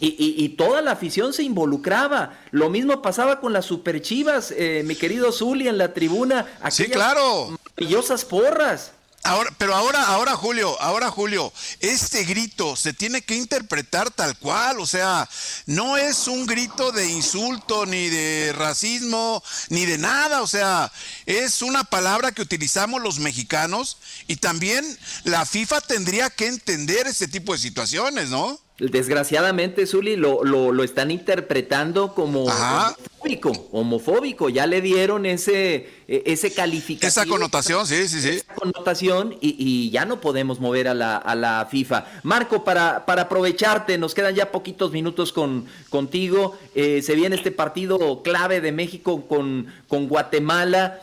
Y, 0.04 0.48
toda 0.58 0.82
la 0.82 0.92
afición 0.92 1.32
se 1.32 1.44
involucraba. 1.44 2.36
Lo 2.50 2.70
mismo 2.70 3.00
pasaba 3.02 3.38
con 3.38 3.52
las 3.52 3.66
Super 3.66 4.02
Chivas, 4.02 4.52
eh, 4.56 4.82
mi 4.84 4.96
querido 4.96 5.30
Zuli 5.30 5.68
en 5.68 5.78
la 5.78 5.94
tribuna. 5.94 6.44
Sí, 6.72 6.86
claro. 6.86 7.56
Maravillosas 7.76 8.24
porras. 8.24 8.90
Ahora, 9.24 9.54
pero 9.56 9.76
ahora, 9.76 10.02
ahora 10.06 10.34
Julio, 10.34 10.76
ahora 10.82 11.08
Julio, 11.08 11.52
este 11.78 12.24
grito 12.24 12.74
se 12.74 12.92
tiene 12.92 13.22
que 13.22 13.36
interpretar 13.36 14.10
tal 14.10 14.36
cual, 14.36 14.80
o 14.80 14.86
sea, 14.86 15.28
no 15.66 15.96
es 15.96 16.26
un 16.26 16.44
grito 16.44 16.90
de 16.90 17.08
insulto, 17.08 17.86
ni 17.86 18.08
de 18.08 18.52
racismo, 18.52 19.40
ni 19.68 19.86
de 19.86 19.98
nada, 19.98 20.42
o 20.42 20.48
sea, 20.48 20.90
es 21.26 21.62
una 21.62 21.84
palabra 21.84 22.32
que 22.32 22.42
utilizamos 22.42 23.00
los 23.00 23.20
mexicanos 23.20 23.98
y 24.26 24.36
también 24.36 24.84
la 25.22 25.46
FIFA 25.46 25.82
tendría 25.82 26.28
que 26.28 26.48
entender 26.48 27.06
este 27.06 27.28
tipo 27.28 27.52
de 27.52 27.60
situaciones, 27.60 28.28
¿no? 28.28 28.58
Desgraciadamente, 28.90 29.86
Zuli, 29.86 30.16
lo, 30.16 30.44
lo, 30.44 30.72
lo 30.72 30.84
están 30.84 31.10
interpretando 31.10 32.14
como 32.14 32.44
homofóbico, 32.44 33.68
homofóbico. 33.72 34.48
Ya 34.48 34.66
le 34.66 34.80
dieron 34.80 35.26
ese, 35.26 35.88
e, 36.08 36.22
ese 36.26 36.52
calificativo. 36.52 37.08
Esa 37.08 37.26
connotación, 37.26 37.86
sí, 37.86 38.08
sí, 38.08 38.20
sí. 38.20 38.28
Esa 38.30 38.54
connotación 38.54 39.36
y, 39.40 39.54
y, 39.58 39.90
ya 39.90 40.04
no 40.04 40.20
podemos 40.20 40.60
mover 40.60 40.88
a 40.88 40.94
la, 40.94 41.16
a 41.16 41.34
la 41.34 41.68
FIFA. 41.70 42.06
Marco, 42.22 42.64
para, 42.64 43.06
para 43.06 43.22
aprovecharte, 43.22 43.98
nos 43.98 44.14
quedan 44.14 44.34
ya 44.34 44.50
poquitos 44.50 44.92
minutos 44.92 45.32
con, 45.32 45.66
contigo. 45.88 46.58
Eh, 46.74 47.02
se 47.02 47.14
viene 47.14 47.36
este 47.36 47.52
partido 47.52 48.22
clave 48.22 48.60
de 48.60 48.72
México 48.72 49.26
con, 49.28 49.72
con 49.88 50.08
Guatemala. 50.08 51.00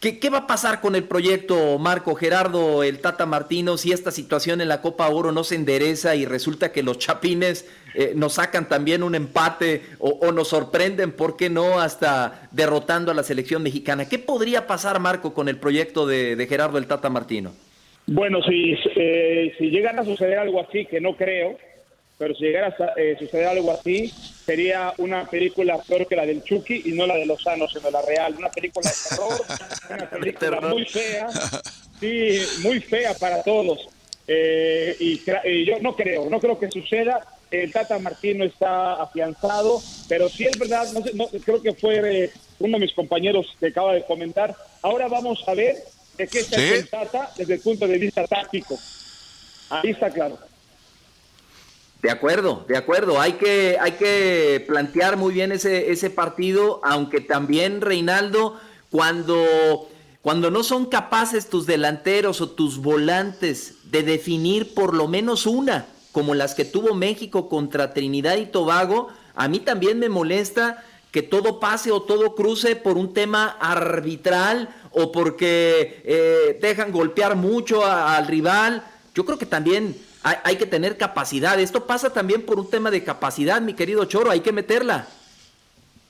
¿Qué, 0.00 0.30
va 0.30 0.38
a 0.38 0.46
pasar 0.46 0.80
con 0.80 0.94
el 0.94 1.02
proyecto, 1.02 1.76
Marco 1.80 2.14
Gerardo, 2.14 2.84
el 2.84 3.00
Tata 3.00 3.26
Martino, 3.26 3.76
si 3.76 3.90
esta 3.90 4.12
situación 4.12 4.60
en 4.60 4.68
la 4.68 4.80
Copa 4.80 5.08
Oro 5.08 5.32
no 5.32 5.42
se 5.42 5.56
endereza 5.56 6.14
y 6.14 6.24
resulta 6.24 6.70
que 6.70 6.84
los 6.84 6.98
chapines 6.98 7.68
eh, 7.96 8.12
nos 8.14 8.34
sacan 8.34 8.68
también 8.68 9.02
un 9.02 9.16
empate 9.16 9.82
o, 9.98 10.30
nos 10.30 10.48
sorprenden, 10.48 11.10
¿por 11.10 11.36
qué 11.36 11.50
no?, 11.50 11.80
hasta 11.80 12.48
derrotando 12.52 13.10
a 13.10 13.14
la 13.14 13.24
selección 13.24 13.64
mexicana. 13.64 14.08
¿Qué 14.08 14.20
podría 14.20 14.68
pasar, 14.68 15.00
Marco, 15.00 15.34
con 15.34 15.48
el 15.48 15.56
proyecto 15.56 16.06
de, 16.06 16.46
Gerardo 16.48 16.78
el 16.78 16.86
Tata 16.86 17.10
Martino? 17.10 17.52
Bueno, 18.06 18.40
si, 18.44 18.76
eh, 18.94 19.52
si 19.58 19.68
llegan 19.70 19.98
a 19.98 20.04
suceder 20.04 20.38
algo 20.38 20.60
así, 20.60 20.86
que 20.86 21.00
no 21.00 21.16
creo, 21.16 21.58
pero 22.18 22.36
si 22.36 22.44
llegara 22.44 22.68
a 22.68 23.00
eh, 23.00 23.16
suceder 23.18 23.48
algo 23.48 23.72
así, 23.72 24.12
sería 24.48 24.94
una 24.96 25.26
película 25.26 25.76
peor 25.86 26.06
que 26.06 26.16
la 26.16 26.24
del 26.24 26.42
Chucky 26.42 26.84
y 26.86 26.92
no 26.92 27.06
la 27.06 27.16
de 27.16 27.26
Lozano, 27.26 27.68
sino 27.68 27.90
la 27.90 28.00
real. 28.00 28.34
Una 28.38 28.48
película 28.48 28.90
de 28.90 28.96
terror, 29.10 29.46
una 29.90 30.08
película 30.08 30.60
muy 30.62 30.86
fea, 30.86 31.28
sí, 32.00 32.40
muy 32.62 32.80
fea 32.80 33.12
para 33.12 33.42
todos. 33.42 33.86
Eh, 34.26 34.96
y, 35.00 35.64
yo 35.66 35.80
no 35.80 35.94
creo, 35.94 36.30
no 36.30 36.40
creo 36.40 36.58
que 36.58 36.70
suceda. 36.70 37.20
El 37.50 37.70
Tata 37.70 37.98
Martino 37.98 38.42
está 38.42 38.94
afianzado, 38.94 39.82
pero 40.08 40.30
si 40.30 40.46
es 40.46 40.58
verdad, 40.58 40.86
no, 41.12 41.28
creo 41.44 41.60
que 41.60 41.74
fue 41.74 42.24
eh, 42.24 42.30
uno 42.58 42.78
de 42.78 42.86
mis 42.86 42.94
compañeros 42.94 43.54
que 43.60 43.66
acaba 43.66 43.92
de 43.92 44.04
comentar. 44.04 44.56
Ahora 44.80 45.08
vamos 45.08 45.44
a 45.46 45.52
ver 45.52 45.76
de 46.16 46.26
qué 46.26 46.38
está 46.40 46.56
el 46.56 46.88
Tata 46.88 47.32
desde 47.36 47.52
el 47.52 47.60
punto 47.60 47.86
de 47.86 47.98
vista 47.98 48.26
táctico. 48.26 48.78
Ahí 49.68 49.90
está 49.90 50.08
claro. 50.08 50.38
De 52.02 52.10
acuerdo, 52.10 52.64
de 52.68 52.76
acuerdo. 52.76 53.20
Hay 53.20 53.32
que, 53.34 53.76
hay 53.80 53.92
que 53.92 54.64
plantear 54.68 55.16
muy 55.16 55.34
bien 55.34 55.50
ese, 55.50 55.90
ese 55.90 56.10
partido, 56.10 56.80
aunque 56.84 57.20
también, 57.20 57.80
Reinaldo, 57.80 58.58
cuando, 58.90 59.88
cuando 60.22 60.50
no 60.50 60.62
son 60.62 60.86
capaces 60.86 61.48
tus 61.48 61.66
delanteros 61.66 62.40
o 62.40 62.50
tus 62.50 62.78
volantes 62.78 63.90
de 63.90 64.04
definir 64.04 64.74
por 64.74 64.94
lo 64.94 65.08
menos 65.08 65.46
una, 65.46 65.86
como 66.12 66.34
las 66.34 66.54
que 66.54 66.64
tuvo 66.64 66.94
México 66.94 67.48
contra 67.48 67.92
Trinidad 67.92 68.36
y 68.36 68.46
Tobago, 68.46 69.08
a 69.34 69.48
mí 69.48 69.58
también 69.58 69.98
me 69.98 70.08
molesta 70.08 70.84
que 71.10 71.22
todo 71.22 71.58
pase 71.58 71.90
o 71.90 72.02
todo 72.02 72.34
cruce 72.34 72.76
por 72.76 72.96
un 72.96 73.12
tema 73.12 73.56
arbitral 73.60 74.68
o 74.92 75.10
porque 75.10 76.02
eh, 76.04 76.58
dejan 76.60 76.92
golpear 76.92 77.34
mucho 77.34 77.84
al 77.84 78.26
rival. 78.26 78.84
Yo 79.14 79.24
creo 79.24 79.38
que 79.38 79.46
también 79.46 79.96
hay, 80.44 80.56
que 80.56 80.66
tener 80.66 80.96
capacidad. 80.96 81.58
Esto 81.58 81.86
pasa 81.86 82.10
también 82.10 82.44
por 82.44 82.58
un 82.58 82.68
tema 82.68 82.90
de 82.90 83.04
capacidad, 83.04 83.60
mi 83.60 83.74
querido 83.74 84.04
Choro, 84.04 84.30
hay 84.30 84.40
que 84.40 84.52
meterla. 84.52 85.06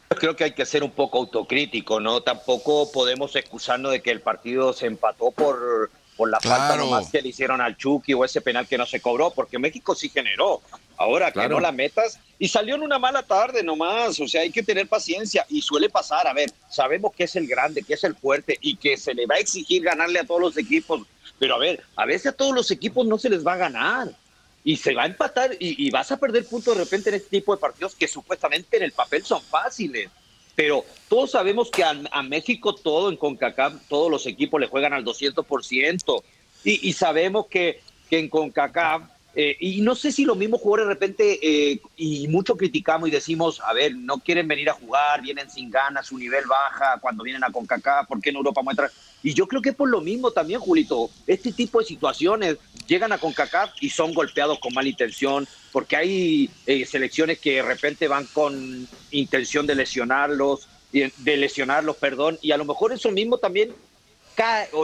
Creo 0.08 0.36
que 0.36 0.44
hay 0.44 0.52
que 0.52 0.64
ser 0.64 0.82
un 0.82 0.90
poco 0.90 1.18
autocrítico, 1.18 2.00
¿no? 2.00 2.22
Tampoco 2.22 2.90
podemos 2.90 3.36
excusarnos 3.36 3.92
de 3.92 4.00
que 4.00 4.10
el 4.10 4.20
partido 4.20 4.72
se 4.72 4.86
empató 4.86 5.30
por, 5.30 5.90
por 6.16 6.30
la 6.30 6.40
falta 6.40 6.76
nomás 6.76 7.10
que 7.10 7.20
le 7.20 7.28
hicieron 7.28 7.60
al 7.60 7.76
Chucky 7.76 8.14
o 8.14 8.24
ese 8.24 8.40
penal 8.40 8.66
que 8.66 8.78
no 8.78 8.86
se 8.86 9.00
cobró, 9.00 9.30
porque 9.30 9.58
México 9.58 9.94
sí 9.94 10.08
generó. 10.08 10.62
Ahora 10.96 11.30
que 11.30 11.48
no 11.48 11.60
la 11.60 11.70
metas 11.70 12.18
y 12.40 12.48
salió 12.48 12.74
en 12.74 12.82
una 12.82 12.98
mala 12.98 13.22
tarde 13.22 13.62
nomás, 13.62 14.18
o 14.18 14.26
sea, 14.26 14.40
hay 14.42 14.50
que 14.50 14.64
tener 14.64 14.88
paciencia 14.88 15.46
y 15.48 15.62
suele 15.62 15.88
pasar, 15.88 16.26
a 16.26 16.32
ver, 16.32 16.50
sabemos 16.68 17.12
que 17.14 17.24
es 17.24 17.36
el 17.36 17.46
grande, 17.46 17.84
que 17.84 17.94
es 17.94 18.02
el 18.02 18.16
fuerte 18.16 18.58
y 18.60 18.76
que 18.76 18.96
se 18.96 19.14
le 19.14 19.26
va 19.26 19.36
a 19.36 19.38
exigir 19.38 19.84
ganarle 19.84 20.18
a 20.18 20.24
todos 20.24 20.40
los 20.40 20.56
equipos 20.56 21.02
pero 21.38 21.54
a 21.54 21.58
ver, 21.58 21.82
a 21.96 22.06
veces 22.06 22.26
a 22.26 22.36
todos 22.36 22.54
los 22.54 22.70
equipos 22.70 23.06
no 23.06 23.18
se 23.18 23.30
les 23.30 23.46
va 23.46 23.54
a 23.54 23.58
ganar 23.58 24.08
y 24.64 24.76
se 24.76 24.94
va 24.94 25.04
a 25.04 25.06
empatar 25.06 25.56
y, 25.58 25.90
vas 25.90 26.10
a 26.12 26.16
perder 26.18 26.44
puntos 26.46 26.76
de 26.76 26.84
repente 26.84 27.08
en 27.08 27.16
este 27.16 27.30
tipo 27.30 27.54
de 27.54 27.60
partidos 27.60 27.94
que 27.94 28.08
supuestamente 28.08 28.76
en 28.76 28.82
el 28.82 28.92
papel 28.92 29.24
son 29.24 29.40
fáciles. 29.42 30.10
Pero 30.54 30.84
todos 31.08 31.30
sabemos 31.30 31.70
que 31.70 31.84
a, 31.84 32.22
México 32.22 32.74
todo 32.74 33.08
en 33.08 33.16
CONCACAF, 33.16 33.74
todos 33.88 34.10
los 34.10 34.26
equipos 34.26 34.60
le 34.60 34.66
juegan 34.66 34.92
al 34.92 35.04
200%. 35.04 36.22
Y, 36.64 36.88
y 36.88 36.92
sabemos 36.92 37.46
que, 37.46 37.80
que 38.10 38.18
en 38.18 38.28
CONCACAF 38.28 39.02
eh, 39.40 39.56
y 39.60 39.82
no 39.82 39.94
sé 39.94 40.10
si 40.10 40.24
lo 40.24 40.34
mismo 40.34 40.58
jugadores 40.58 40.88
de 40.88 40.94
repente, 40.94 41.38
eh, 41.40 41.80
y 41.96 42.26
mucho 42.26 42.56
criticamos 42.56 43.08
y 43.08 43.12
decimos, 43.12 43.60
a 43.60 43.72
ver, 43.72 43.94
no 43.94 44.18
quieren 44.18 44.48
venir 44.48 44.68
a 44.68 44.72
jugar, 44.72 45.22
vienen 45.22 45.48
sin 45.48 45.70
ganas, 45.70 46.08
su 46.08 46.18
nivel 46.18 46.44
baja 46.48 46.98
cuando 47.00 47.22
vienen 47.22 47.44
a 47.44 47.52
CONCACAF, 47.52 48.08
¿por 48.08 48.20
qué 48.20 48.30
en 48.30 48.36
Europa 48.36 48.62
muestran? 48.62 48.90
Y 49.22 49.34
yo 49.34 49.46
creo 49.46 49.62
que 49.62 49.68
es 49.68 49.76
por 49.76 49.88
lo 49.88 50.00
mismo 50.00 50.32
también, 50.32 50.58
Julito, 50.58 51.08
este 51.24 51.52
tipo 51.52 51.78
de 51.78 51.84
situaciones 51.84 52.56
llegan 52.88 53.12
a 53.12 53.18
CONCACAF 53.18 53.74
y 53.80 53.90
son 53.90 54.12
golpeados 54.12 54.58
con 54.58 54.74
mala 54.74 54.88
intención, 54.88 55.46
porque 55.70 55.94
hay 55.94 56.50
eh, 56.66 56.84
selecciones 56.84 57.38
que 57.38 57.52
de 57.52 57.62
repente 57.62 58.08
van 58.08 58.26
con 58.32 58.88
intención 59.12 59.68
de 59.68 59.76
lesionarlos, 59.76 60.66
de 60.90 61.36
lesionarlos, 61.36 61.96
perdón, 61.98 62.40
y 62.42 62.50
a 62.50 62.56
lo 62.56 62.64
mejor 62.64 62.92
eso 62.92 63.12
mismo 63.12 63.38
también 63.38 63.72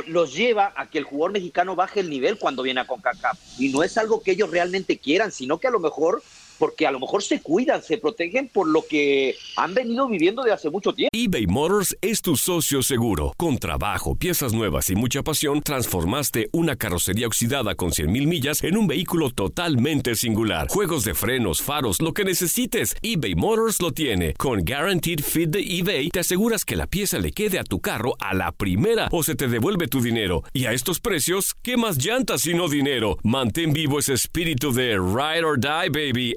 los 0.08 0.34
lleva 0.34 0.72
a 0.76 0.88
que 0.88 0.98
el 0.98 1.04
jugador 1.04 1.32
mexicano 1.32 1.76
baje 1.76 2.00
el 2.00 2.10
nivel 2.10 2.38
cuando 2.38 2.62
viene 2.62 2.80
a 2.80 2.86
CONCACAF. 2.86 3.38
Y 3.58 3.68
no 3.70 3.82
es 3.82 3.96
algo 3.98 4.22
que 4.22 4.32
ellos 4.32 4.50
realmente 4.50 4.98
quieran, 4.98 5.30
sino 5.32 5.58
que 5.58 5.68
a 5.68 5.70
lo 5.70 5.80
mejor 5.80 6.22
porque 6.58 6.86
a 6.86 6.90
lo 6.90 7.00
mejor 7.00 7.22
se 7.22 7.40
cuidan, 7.40 7.82
se 7.82 7.98
protegen 7.98 8.48
por 8.48 8.68
lo 8.68 8.84
que 8.86 9.34
han 9.56 9.74
venido 9.74 10.08
viviendo 10.08 10.42
de 10.42 10.52
hace 10.52 10.70
mucho 10.70 10.92
tiempo. 10.92 11.10
eBay 11.12 11.46
Motors 11.46 11.96
es 12.00 12.22
tu 12.22 12.36
socio 12.36 12.82
seguro. 12.82 13.32
Con 13.36 13.58
trabajo, 13.58 14.14
piezas 14.16 14.52
nuevas 14.52 14.90
y 14.90 14.94
mucha 14.94 15.22
pasión, 15.22 15.62
transformaste 15.62 16.48
una 16.52 16.76
carrocería 16.76 17.26
oxidada 17.26 17.74
con 17.74 17.90
100.000 17.90 18.26
millas 18.26 18.62
en 18.62 18.76
un 18.76 18.86
vehículo 18.86 19.30
totalmente 19.30 20.14
singular. 20.14 20.68
Juegos 20.68 21.04
de 21.04 21.14
frenos, 21.14 21.62
faros, 21.62 22.00
lo 22.00 22.12
que 22.12 22.24
necesites, 22.24 22.96
eBay 23.02 23.34
Motors 23.34 23.80
lo 23.80 23.92
tiene. 23.92 24.34
Con 24.34 24.64
Guaranteed 24.64 25.20
Fit 25.20 25.50
de 25.50 25.60
eBay, 25.60 26.10
te 26.10 26.20
aseguras 26.20 26.64
que 26.64 26.76
la 26.76 26.86
pieza 26.86 27.18
le 27.18 27.32
quede 27.32 27.58
a 27.58 27.64
tu 27.64 27.80
carro 27.80 28.16
a 28.20 28.34
la 28.34 28.52
primera 28.52 29.08
o 29.10 29.22
se 29.22 29.34
te 29.34 29.48
devuelve 29.48 29.88
tu 29.88 30.00
dinero. 30.00 30.44
Y 30.52 30.66
a 30.66 30.72
estos 30.72 31.00
precios, 31.00 31.54
¿qué 31.62 31.76
más 31.76 31.98
llantas 31.98 32.46
y 32.46 32.54
no 32.54 32.68
dinero? 32.68 33.18
Mantén 33.22 33.72
vivo 33.72 33.98
ese 33.98 34.14
espíritu 34.14 34.72
de 34.72 34.94
Ride 34.94 35.44
or 35.44 35.58
Die, 35.58 35.88
baby 35.90 36.36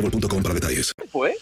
boostmobile.com 0.00 0.42
para 0.42 0.54
detalles. 0.54 0.92
¿Fue? 1.10 1.36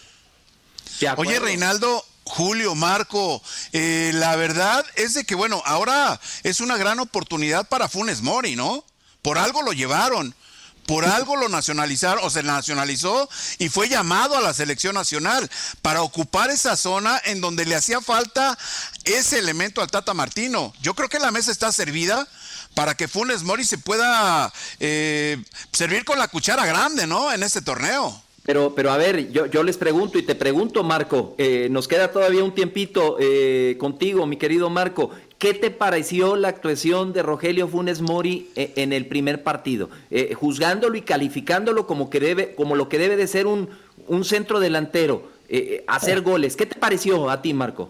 Oye, 1.17 1.39
Reinaldo, 1.39 2.03
Julio, 2.23 2.75
Marco, 2.75 3.41
eh, 3.71 4.11
la 4.13 4.35
verdad 4.35 4.85
es 4.95 5.13
de 5.13 5.25
que, 5.25 5.35
bueno, 5.35 5.61
ahora 5.65 6.19
es 6.43 6.59
una 6.59 6.77
gran 6.77 6.99
oportunidad 6.99 7.67
para 7.67 7.87
Funes 7.87 8.21
Mori, 8.21 8.55
¿no? 8.55 8.83
Por 9.21 9.37
algo 9.37 9.61
lo 9.61 9.73
llevaron, 9.73 10.33
por 10.85 11.05
algo 11.05 11.35
lo 11.35 11.49
nacionalizaron 11.49 12.23
o 12.23 12.29
se 12.29 12.43
nacionalizó 12.43 13.29
y 13.59 13.69
fue 13.69 13.89
llamado 13.89 14.37
a 14.37 14.41
la 14.41 14.53
selección 14.53 14.95
nacional 14.95 15.49
para 15.81 16.01
ocupar 16.01 16.49
esa 16.49 16.77
zona 16.77 17.21
en 17.25 17.41
donde 17.41 17.65
le 17.65 17.75
hacía 17.75 18.01
falta 18.01 18.57
ese 19.03 19.39
elemento 19.39 19.81
al 19.81 19.91
Tata 19.91 20.13
Martino. 20.13 20.73
Yo 20.81 20.95
creo 20.95 21.09
que 21.09 21.19
la 21.19 21.31
mesa 21.31 21.51
está 21.51 21.71
servida 21.71 22.27
para 22.73 22.95
que 22.95 23.07
Funes 23.07 23.43
Mori 23.43 23.65
se 23.65 23.77
pueda 23.77 24.51
eh, 24.79 25.43
servir 25.73 26.05
con 26.05 26.17
la 26.19 26.27
cuchara 26.27 26.65
grande, 26.65 27.05
¿no? 27.05 27.31
En 27.33 27.43
este 27.43 27.61
torneo. 27.61 28.23
Pero, 28.47 28.73
pero 28.73 28.91
a 28.91 28.97
ver, 28.97 29.29
yo, 29.29 29.45
yo 29.47 29.61
les 29.61 29.75
pregunto 29.75 30.17
y 30.17 30.21
te 30.21 30.33
pregunto, 30.33 30.81
Marco, 30.81 31.35
eh, 31.37 31.67
nos 31.69 31.85
queda 31.85 32.11
todavía 32.13 32.45
un 32.45 32.55
tiempito 32.55 33.17
eh, 33.19 33.75
contigo, 33.77 34.25
mi 34.25 34.37
querido 34.37 34.69
Marco. 34.69 35.11
¿Qué 35.37 35.53
te 35.53 35.69
pareció 35.69 36.37
la 36.37 36.47
actuación 36.47 37.11
de 37.11 37.23
Rogelio 37.23 37.67
Funes 37.67 37.99
Mori 37.99 38.47
eh, 38.55 38.71
en 38.77 38.93
el 38.93 39.05
primer 39.05 39.43
partido? 39.43 39.89
Eh, 40.11 40.33
juzgándolo 40.33 40.95
y 40.95 41.01
calificándolo 41.01 41.85
como, 41.85 42.09
que 42.09 42.21
debe, 42.21 42.55
como 42.55 42.77
lo 42.77 42.87
que 42.87 42.97
debe 42.97 43.17
de 43.17 43.27
ser 43.27 43.47
un, 43.47 43.67
un 44.07 44.23
centro 44.23 44.61
delantero, 44.61 45.23
eh, 45.49 45.83
hacer 45.85 46.21
goles. 46.21 46.55
¿Qué 46.55 46.65
te 46.65 46.79
pareció 46.79 47.29
a 47.29 47.41
ti, 47.41 47.53
Marco? 47.53 47.89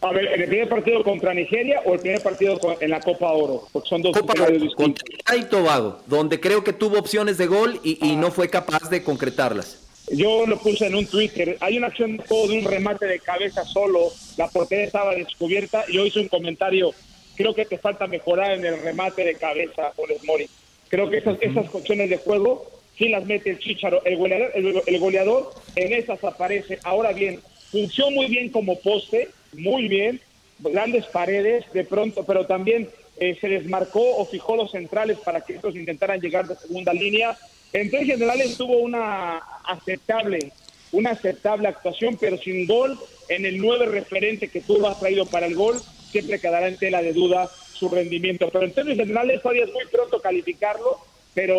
A 0.00 0.10
ver, 0.10 0.24
¿en 0.24 0.40
el 0.40 0.48
primer 0.48 0.70
partido 0.70 1.04
contra 1.04 1.34
Nigeria 1.34 1.82
o 1.84 1.92
el 1.92 2.00
primer 2.00 2.22
partido 2.22 2.58
en 2.80 2.88
la 2.88 3.00
Copa 3.00 3.30
Oro? 3.32 3.64
Porque 3.70 3.90
son 3.90 4.00
dos 4.00 4.16
escenarios 4.16 4.62
distintos. 4.62 5.04
Contra 5.04 5.36
y 5.36 5.44
Tobago, 5.44 5.98
donde 6.06 6.40
creo 6.40 6.64
que 6.64 6.72
tuvo 6.72 6.98
opciones 6.98 7.36
de 7.36 7.46
gol 7.46 7.78
y, 7.82 7.98
y 8.00 8.16
no 8.16 8.30
fue 8.30 8.48
capaz 8.48 8.88
de 8.88 9.02
concretarlas. 9.02 9.87
Yo 10.10 10.46
lo 10.46 10.58
puse 10.58 10.86
en 10.86 10.94
un 10.94 11.06
Twitter. 11.06 11.56
Hay 11.60 11.76
una 11.76 11.88
acción 11.88 12.16
de 12.16 12.26
juego 12.26 12.48
de 12.48 12.58
un 12.58 12.64
remate 12.64 13.06
de 13.06 13.18
cabeza 13.20 13.64
solo. 13.64 14.12
La 14.36 14.48
portería 14.48 14.84
estaba 14.86 15.14
descubierta. 15.14 15.84
y 15.88 15.94
Yo 15.94 16.06
hice 16.06 16.20
un 16.20 16.28
comentario. 16.28 16.92
Creo 17.36 17.54
que 17.54 17.64
te 17.64 17.78
falta 17.78 18.06
mejorar 18.06 18.52
en 18.52 18.64
el 18.64 18.80
remate 18.80 19.24
de 19.24 19.34
cabeza, 19.34 19.92
Funes 19.94 20.24
Mori. 20.24 20.48
Creo 20.88 21.10
que 21.10 21.18
esas, 21.18 21.36
esas 21.40 21.72
opciones 21.74 22.10
de 22.10 22.16
juego 22.16 22.70
sí 22.96 23.08
las 23.08 23.24
mete 23.26 23.50
el 23.50 23.58
Chicharo. 23.58 24.02
El 24.04 24.16
goleador, 24.16 24.50
el, 24.54 24.82
el 24.86 24.98
goleador 24.98 25.50
en 25.76 25.92
esas 25.92 26.22
aparece. 26.24 26.78
Ahora 26.82 27.12
bien, 27.12 27.40
funcionó 27.70 28.10
muy 28.12 28.26
bien 28.26 28.48
como 28.48 28.78
poste, 28.80 29.28
muy 29.52 29.88
bien. 29.88 30.20
Grandes 30.58 31.06
paredes 31.06 31.64
de 31.72 31.84
pronto, 31.84 32.24
pero 32.24 32.46
también 32.46 32.88
eh, 33.20 33.36
se 33.40 33.48
desmarcó 33.48 34.16
o 34.16 34.24
fijó 34.26 34.56
los 34.56 34.70
centrales 34.70 35.18
para 35.18 35.40
que 35.40 35.54
estos 35.54 35.76
intentaran 35.76 36.20
llegar 36.20 36.46
de 36.46 36.56
segunda 36.56 36.92
línea. 36.92 37.36
En 37.72 37.90
términos 37.90 38.16
generales 38.18 38.56
tuvo 38.56 38.78
una 38.78 39.38
aceptable, 39.64 40.52
una 40.92 41.10
aceptable 41.10 41.68
actuación, 41.68 42.16
pero 42.18 42.38
sin 42.38 42.66
gol 42.66 42.98
en 43.28 43.44
el 43.44 43.58
nueve 43.58 43.86
referente 43.86 44.48
que 44.48 44.60
tú 44.60 44.86
has 44.86 44.98
traído 44.98 45.26
para 45.26 45.46
el 45.46 45.54
gol, 45.54 45.80
siempre 46.10 46.40
quedará 46.40 46.68
en 46.68 46.78
tela 46.78 47.02
de 47.02 47.12
duda 47.12 47.50
su 47.74 47.88
rendimiento. 47.88 48.48
Pero 48.50 48.64
en 48.64 48.72
términos 48.72 48.98
generales 48.98 49.42
todavía 49.42 49.64
es 49.64 49.72
muy 49.72 49.84
pronto 49.86 50.20
calificarlo, 50.20 50.98
pero 51.34 51.54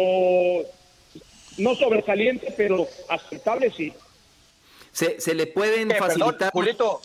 no 1.58 1.76
sobresaliente, 1.76 2.54
pero 2.58 2.88
aceptable 3.08 3.72
sí. 3.72 3.94
Se, 4.92 5.22
se 5.22 5.36
le 5.36 5.46
pueden 5.48 5.92
Eh, 5.92 5.96
perdón, 6.00 6.08
facilitar. 6.10 6.52
Julito, 6.52 7.02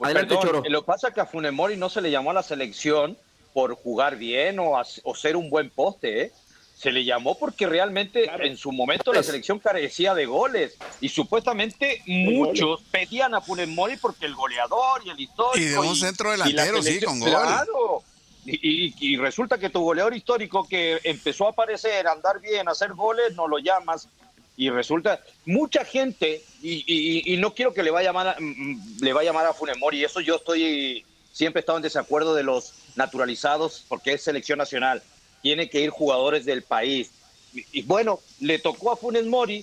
Adelante, 0.00 0.34
perdón, 0.34 0.46
Choro. 0.46 0.62
Lo 0.68 0.82
que 0.82 0.86
pasa 0.86 1.08
es 1.08 1.14
que 1.14 1.20
a 1.20 1.26
Funes 1.26 1.52
Mori 1.52 1.76
no 1.76 1.88
se 1.88 2.02
le 2.02 2.10
llamó 2.10 2.32
a 2.32 2.34
la 2.34 2.42
selección 2.42 3.16
por 3.54 3.74
jugar 3.74 4.16
bien 4.16 4.58
o, 4.58 4.72
o 5.04 5.14
ser 5.14 5.36
un 5.36 5.48
buen 5.48 5.70
poste, 5.70 6.22
¿eh? 6.24 6.32
Se 6.76 6.90
le 6.92 7.04
llamó 7.04 7.38
porque 7.38 7.66
realmente 7.66 8.28
en 8.46 8.56
su 8.56 8.70
momento 8.72 9.12
la 9.12 9.22
selección 9.22 9.58
carecía 9.58 10.12
de 10.14 10.26
goles 10.26 10.76
y 11.00 11.08
supuestamente 11.08 12.02
muchos 12.06 12.82
pedían 12.90 13.34
a 13.34 13.40
Funes 13.40 13.68
Mori 13.68 13.96
porque 13.96 14.26
el 14.26 14.34
goleador 14.34 15.00
y 15.04 15.10
el 15.10 15.20
histórico. 15.20 15.56
Y 15.56 15.64
de 15.70 15.78
un 15.78 15.96
centro 15.96 16.36
la 16.36 16.44
delantero, 16.44 16.82
sí, 16.82 17.00
con 17.00 17.20
gol. 17.20 17.30
Claro. 17.30 18.02
Y, 18.44 18.86
y- 18.88 18.94
y 19.00 19.16
resulta 19.16 19.56
que 19.56 19.70
tu 19.70 19.80
goleador 19.80 20.14
histórico 20.14 20.66
que 20.68 21.00
empezó 21.04 21.46
a 21.46 21.50
aparecer, 21.50 22.06
a 22.06 22.12
andar 22.12 22.40
bien, 22.40 22.68
a 22.68 22.72
hacer 22.72 22.92
goles, 22.92 23.34
no 23.34 23.48
lo 23.48 23.58
llamas. 23.58 24.08
Y 24.56 24.68
resulta, 24.68 25.20
mucha 25.46 25.84
gente, 25.84 26.42
y, 26.62 26.84
y- 26.86 27.32
y 27.34 27.36
no 27.38 27.54
quiero 27.54 27.72
que 27.72 27.82
le 27.82 27.90
vaya 27.90 28.10
a 28.10 28.12
llamar 28.12 28.28
a, 28.28 28.36
mm, 28.38 28.98
le 29.00 29.12
vaya 29.12 29.30
a 29.30 29.32
llamar 29.32 29.46
a 29.46 29.54
Funes 29.54 29.78
Mori, 29.78 30.04
eso 30.04 30.20
yo 30.20 30.36
estoy, 30.36 31.04
siempre 31.32 31.60
he 31.60 31.62
estado 31.62 31.78
en 31.78 31.82
desacuerdo 31.82 32.34
de 32.34 32.42
los 32.42 32.74
naturalizados, 32.94 33.84
porque 33.88 34.12
es 34.12 34.22
selección 34.22 34.58
nacional, 34.58 35.02
tiene 35.44 35.68
que 35.68 35.78
ir 35.82 35.90
jugadores 35.90 36.46
del 36.46 36.62
país. 36.62 37.10
Y, 37.52 37.66
y 37.80 37.82
bueno, 37.82 38.18
le 38.40 38.58
tocó 38.58 38.90
a 38.90 38.96
Funes 38.96 39.26
Mori, 39.26 39.62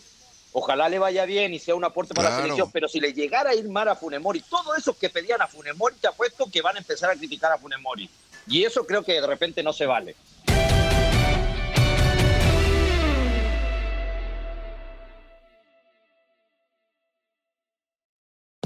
ojalá 0.52 0.88
le 0.88 1.00
vaya 1.00 1.26
bien 1.26 1.56
y 1.56 1.60
sea 1.60 1.74
un 1.74 1.84
aporte 1.84 2.14
para 2.14 2.30
la 2.30 2.36
Claro. 2.36 2.44
selección, 2.44 2.70
pero 2.72 2.88
si 2.88 3.00
le 3.00 3.14
llegara 3.14 3.50
a 3.50 3.56
ir 3.56 3.68
mal 3.68 3.88
a 3.88 3.96
Funes 3.96 4.22
Mori, 4.22 4.42
todo 4.48 4.76
eso 4.76 4.96
que 4.96 5.10
pedían 5.10 5.42
a 5.42 5.48
Funes 5.48 5.76
Mori, 5.76 5.96
te 6.00 6.08
apuesto 6.08 6.46
que 6.52 6.62
van 6.62 6.76
a 6.76 6.80
empezar 6.80 7.10
a 7.10 7.16
criticar 7.16 7.52
a 7.52 7.58
Funes 7.58 7.80
Mori. 7.82 8.08
Y 8.46 8.64
eso 8.64 8.86
creo 8.86 9.02
que 9.02 9.14
de 9.14 9.26
repente 9.26 9.64
no 9.64 9.74
se 9.74 9.88
vale. 9.88 10.16